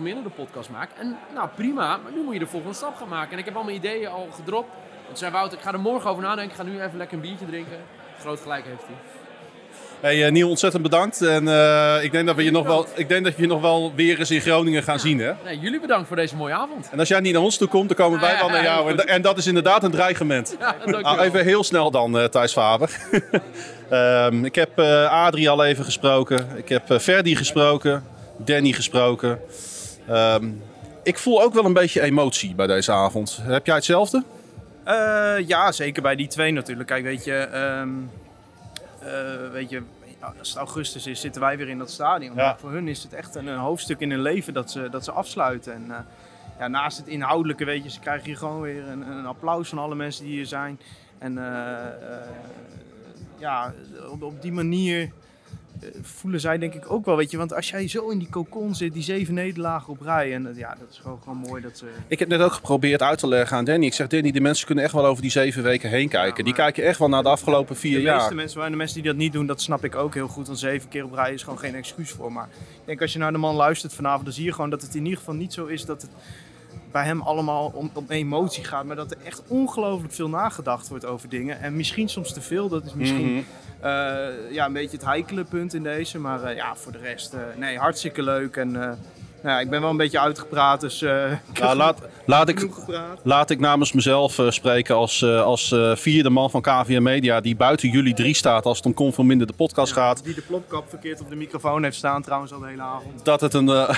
minder 0.00 0.22
de 0.22 0.30
podcast 0.30 0.70
maakt. 0.70 0.98
En 0.98 1.16
nou 1.34 1.48
prima, 1.54 1.96
maar 1.96 2.12
nu 2.12 2.22
moet 2.22 2.32
je 2.32 2.38
de 2.38 2.46
volgende 2.46 2.76
stap 2.76 2.96
gaan 2.96 3.08
maken. 3.08 3.32
En 3.32 3.38
ik 3.38 3.44
heb 3.44 3.56
al 3.56 3.64
mijn 3.64 3.76
ideeën 3.76 4.08
al 4.08 4.28
gedropt. 4.34 4.70
Toen 5.06 5.16
zei 5.16 5.32
Wouter, 5.32 5.58
ik 5.58 5.64
ga 5.64 5.72
er 5.72 5.80
morgen 5.80 6.10
over 6.10 6.22
nadenken. 6.22 6.50
Ik 6.50 6.56
ga 6.56 6.62
nu 6.62 6.82
even 6.82 6.98
lekker 6.98 7.16
een 7.16 7.22
biertje 7.22 7.46
drinken. 7.46 7.78
Groot 8.18 8.40
gelijk 8.40 8.64
heeft 8.64 8.84
hij. 8.86 8.96
Hey, 10.00 10.24
eh, 10.24 10.32
Niel, 10.32 10.48
ontzettend 10.48 10.82
bedankt. 10.82 11.22
En 11.22 11.48
eh, 11.48 12.04
ik, 12.04 12.12
denk 12.12 12.26
dat 12.26 12.36
we 12.36 12.44
je 12.44 12.50
nog 12.50 12.66
wel, 12.66 12.86
ik 12.94 13.08
denk 13.08 13.24
dat 13.24 13.36
je 13.36 13.46
nog 13.46 13.60
wel 13.60 13.92
weer 13.94 14.18
eens 14.18 14.30
in 14.30 14.40
Groningen 14.40 14.82
gaan 14.82 14.98
zien. 14.98 15.18
Hè? 15.18 15.32
Nee, 15.44 15.58
jullie 15.58 15.80
bedankt 15.80 16.06
voor 16.06 16.16
deze 16.16 16.36
mooie 16.36 16.54
avond. 16.54 16.88
En 16.90 16.98
als 16.98 17.08
jij 17.08 17.20
niet 17.20 17.32
naar 17.32 17.42
ons 17.42 17.56
toe 17.56 17.68
komt, 17.68 17.88
dan 17.88 17.96
komen 17.96 18.20
wij 18.20 18.36
wel 18.38 18.48
naar 18.48 18.62
jou. 18.62 18.90
En, 18.90 19.08
en 19.08 19.22
dat 19.22 19.38
is 19.38 19.46
inderdaad 19.46 19.84
een 19.84 19.90
dreigement. 19.90 20.56
Ja. 20.58 20.74
Nou, 20.84 21.20
even 21.20 21.44
heel 21.44 21.64
snel 21.64 21.90
dan, 21.90 22.18
eh 22.18 22.24
Thijs 22.24 22.52
Faber. 22.52 22.90
Ehm, 23.88 24.44
ik 24.44 24.54
heb 24.54 24.78
Adrie 25.10 25.50
al 25.50 25.64
even 25.64 25.84
gesproken. 25.84 26.48
Ik 26.56 26.68
heb 26.68 27.00
Ferdi 27.00 27.36
gesproken. 27.36 28.04
Danny 28.38 28.72
gesproken. 28.72 29.40
Ehm, 30.08 30.50
ik 31.02 31.18
voel 31.18 31.42
ook 31.42 31.54
wel 31.54 31.64
een 31.64 31.72
beetje 31.72 32.00
emotie 32.00 32.54
bij 32.54 32.66
deze 32.66 32.92
avond. 32.92 33.38
Heb 33.42 33.66
jij 33.66 33.74
hetzelfde? 33.74 34.24
Eh, 34.84 35.46
ja, 35.46 35.72
zeker 35.72 36.02
bij 36.02 36.16
die 36.16 36.26
twee 36.26 36.52
natuurlijk. 36.52 36.88
Kijk, 36.88 37.02
weet 37.02 37.24
je, 37.24 37.36
ehm, 37.36 37.88
eh, 38.98 39.50
weet 39.52 39.70
je, 39.70 39.82
als 40.38 40.48
het 40.48 40.58
augustus 40.58 41.06
is, 41.06 41.20
zitten 41.20 41.40
wij 41.40 41.56
weer 41.56 41.68
in 41.68 41.78
dat 41.78 41.90
stadion. 41.90 42.34
Ja. 42.34 42.44
Maar 42.44 42.58
voor 42.58 42.70
hun 42.70 42.88
is 42.88 43.02
het 43.02 43.12
echt 43.12 43.34
een, 43.34 43.46
een 43.46 43.58
hoofdstuk 43.58 44.00
in 44.00 44.10
hun 44.10 44.22
leven 44.22 44.54
dat 44.54 44.70
ze, 44.70 44.88
dat 44.90 45.04
ze 45.04 45.12
afsluiten. 45.12 45.72
En 45.74 45.90
eh, 45.90 45.98
ja, 46.58 46.68
naast 46.68 46.98
het 46.98 47.06
inhoudelijke, 47.06 47.64
weet 47.64 47.84
je, 47.84 47.90
ze 47.90 48.00
krijgen 48.00 48.26
hier 48.26 48.36
gewoon 48.36 48.60
weer 48.60 48.88
een, 48.88 49.10
een 49.10 49.26
applaus 49.26 49.68
van 49.68 49.78
alle 49.78 49.94
mensen 49.94 50.24
die 50.24 50.34
hier 50.34 50.46
zijn. 50.46 50.80
En 51.18 51.34
ja, 53.38 53.72
op, 54.10 54.22
op 54.22 54.42
die 54.42 54.52
manier 54.52 55.10
voelen 56.02 56.40
zij 56.40 56.58
denk 56.58 56.74
ik 56.74 56.90
ook 56.90 57.04
wel, 57.04 57.16
weet 57.16 57.30
je. 57.30 57.36
Want 57.36 57.54
als 57.54 57.70
jij 57.70 57.88
zo 57.88 58.08
in 58.08 58.18
die 58.18 58.28
cocon 58.28 58.74
zit, 58.74 58.92
die 58.92 59.02
zeven 59.02 59.34
nederlagen 59.34 59.88
op 59.92 60.00
rij. 60.00 60.34
En 60.34 60.46
eh, 60.50 60.56
ja, 60.56 60.76
dat 60.78 60.88
is 60.90 60.98
gewoon, 60.98 61.18
gewoon 61.22 61.38
mooi 61.38 61.62
dat 61.62 61.78
ze... 61.78 61.86
Ik 62.08 62.18
heb 62.18 62.28
net 62.28 62.40
ook 62.40 62.52
geprobeerd 62.52 63.02
uit 63.02 63.18
te 63.18 63.28
leggen 63.28 63.56
aan 63.56 63.64
Danny. 63.64 63.86
Ik 63.86 63.94
zeg, 63.94 64.06
Danny, 64.06 64.30
die 64.30 64.40
mensen 64.40 64.66
kunnen 64.66 64.84
echt 64.84 64.92
wel 64.92 65.06
over 65.06 65.22
die 65.22 65.30
zeven 65.30 65.62
weken 65.62 65.90
heen 65.90 66.08
kijken. 66.08 66.44
Die 66.44 66.54
kijken 66.54 66.84
echt 66.84 66.98
wel 66.98 67.08
naar 67.08 67.22
de 67.22 67.28
afgelopen 67.28 67.76
vier 67.76 67.96
de 67.96 68.02
jaar. 68.02 68.16
meeste 68.16 68.34
mensen, 68.34 68.58
maar 68.60 68.70
de 68.70 68.76
mensen 68.76 68.96
die 69.02 69.04
dat 69.10 69.16
niet 69.20 69.32
doen, 69.32 69.46
dat 69.46 69.60
snap 69.60 69.84
ik 69.84 69.94
ook 69.94 70.14
heel 70.14 70.28
goed. 70.28 70.46
Want 70.46 70.58
zeven 70.58 70.88
keer 70.88 71.04
op 71.04 71.12
rij 71.12 71.32
is 71.32 71.42
gewoon 71.42 71.58
geen 71.58 71.74
excuus 71.74 72.10
voor. 72.10 72.32
Maar 72.32 72.48
ik 72.52 72.82
denk 72.84 73.00
als 73.00 73.12
je 73.12 73.18
naar 73.18 73.32
de 73.32 73.38
man 73.38 73.54
luistert 73.54 73.92
vanavond, 73.94 74.24
dan 74.24 74.32
zie 74.34 74.44
je 74.44 74.52
gewoon 74.52 74.70
dat 74.70 74.82
het 74.82 74.94
in 74.94 75.02
ieder 75.04 75.18
geval 75.18 75.34
niet 75.34 75.52
zo 75.52 75.66
is 75.66 75.84
dat 75.84 76.02
het 76.02 76.10
bij 76.92 77.04
hem 77.04 77.20
allemaal 77.20 77.70
om, 77.74 77.90
om 77.94 78.04
emotie 78.08 78.64
gaat. 78.64 78.84
Maar 78.84 78.96
dat 78.96 79.10
er 79.10 79.16
echt 79.24 79.42
ongelooflijk 79.48 80.12
veel 80.14 80.28
nagedacht 80.28 80.88
wordt 80.88 81.04
over 81.04 81.28
dingen. 81.28 81.60
En 81.60 81.76
misschien 81.76 82.08
soms 82.08 82.32
te 82.32 82.40
veel. 82.40 82.68
Dat 82.68 82.84
is 82.84 82.94
misschien 82.94 83.26
Mhm. 83.28 83.36
eh, 83.38 83.42
ja, 84.50 84.66
een 84.66 84.72
beetje 84.72 84.96
het 84.96 85.06
heikele 85.06 85.44
punt 85.44 85.74
in 85.74 85.82
deze. 85.82 86.18
Maar 86.18 86.42
eh, 86.42 86.56
ja, 86.56 86.74
voor 86.76 86.92
de 86.92 86.98
rest, 86.98 87.32
eh, 87.34 87.40
nee, 87.56 87.78
hartstikke 87.78 88.22
leuk. 88.22 88.56
En 88.56 88.68
eh, 88.76 88.88
nou 89.42 89.54
ja, 89.54 89.60
ik 89.60 89.70
ben 89.70 89.80
wel 89.80 89.90
een 89.90 89.96
beetje 89.96 90.20
uitgepraat, 90.20 90.80
dus... 90.80 91.02
eh, 91.02 91.32
Nou, 91.60 91.76
laat, 91.76 91.98
laat, 92.26 92.48
ik, 92.48 92.66
laat 93.22 93.50
ik 93.50 93.60
namens 93.60 93.92
mezelf 93.92 94.38
eh, 94.38 94.50
spreken 94.50 94.94
als, 94.94 95.22
eh, 95.22 95.42
als 95.42 95.72
eh, 95.72 95.96
vierde 95.96 96.30
man 96.30 96.50
van 96.50 96.60
KVM 96.62 97.02
Media... 97.02 97.40
die 97.40 97.56
buiten 97.56 97.88
jullie 97.90 98.14
drie 98.14 98.34
staat 98.34 98.64
als 98.64 98.76
het 98.76 98.86
om 98.86 98.94
Conform 98.94 99.26
Minder 99.26 99.46
de 99.46 99.52
podcast 99.52 99.92
gaat. 99.92 100.24
Die 100.24 100.34
de 100.34 100.40
plopkap 100.40 100.88
verkeerd 100.88 101.20
op 101.20 101.28
de 101.28 101.36
microfoon 101.36 101.82
heeft 101.82 101.96
staan 101.96 102.22
trouwens 102.22 102.52
al 102.52 102.58
de 102.60 102.66
hele 102.66 102.82
avond. 102.82 103.24
Dat 103.24 103.40
het 103.40 103.54
een... 103.54 103.68
eh, 103.68 103.96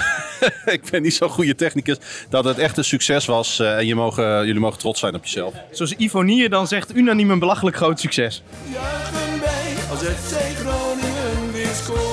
ik 0.74 0.90
ben 0.90 1.02
niet 1.02 1.14
zo'n 1.14 1.28
goede 1.28 1.54
technicus. 1.54 1.96
Dat 2.28 2.44
het 2.44 2.58
echt 2.58 2.76
een 2.76 2.84
succes 2.84 3.26
was. 3.26 3.58
eh, 3.58 3.76
en 3.76 3.86
je 3.86 3.94
mogen, 3.94 4.46
jullie 4.46 4.60
mogen 4.60 4.78
trots 4.78 5.00
zijn 5.00 5.14
op 5.14 5.24
jezelf. 5.24 5.54
Zoals 5.70 5.94
Ivo 5.96 6.20
Nier 6.22 6.50
dan 6.50 6.66
zegt, 6.66 6.96
unaniem 6.96 7.30
een 7.30 7.38
belachelijk 7.38 7.76
groot 7.76 8.00
succes. 8.00 8.42
Juichen 8.72 9.59
als 9.90 10.00
FC 10.00 10.36
Groningen 10.58 11.52
weer 11.52 11.74
scoort. 11.74 12.09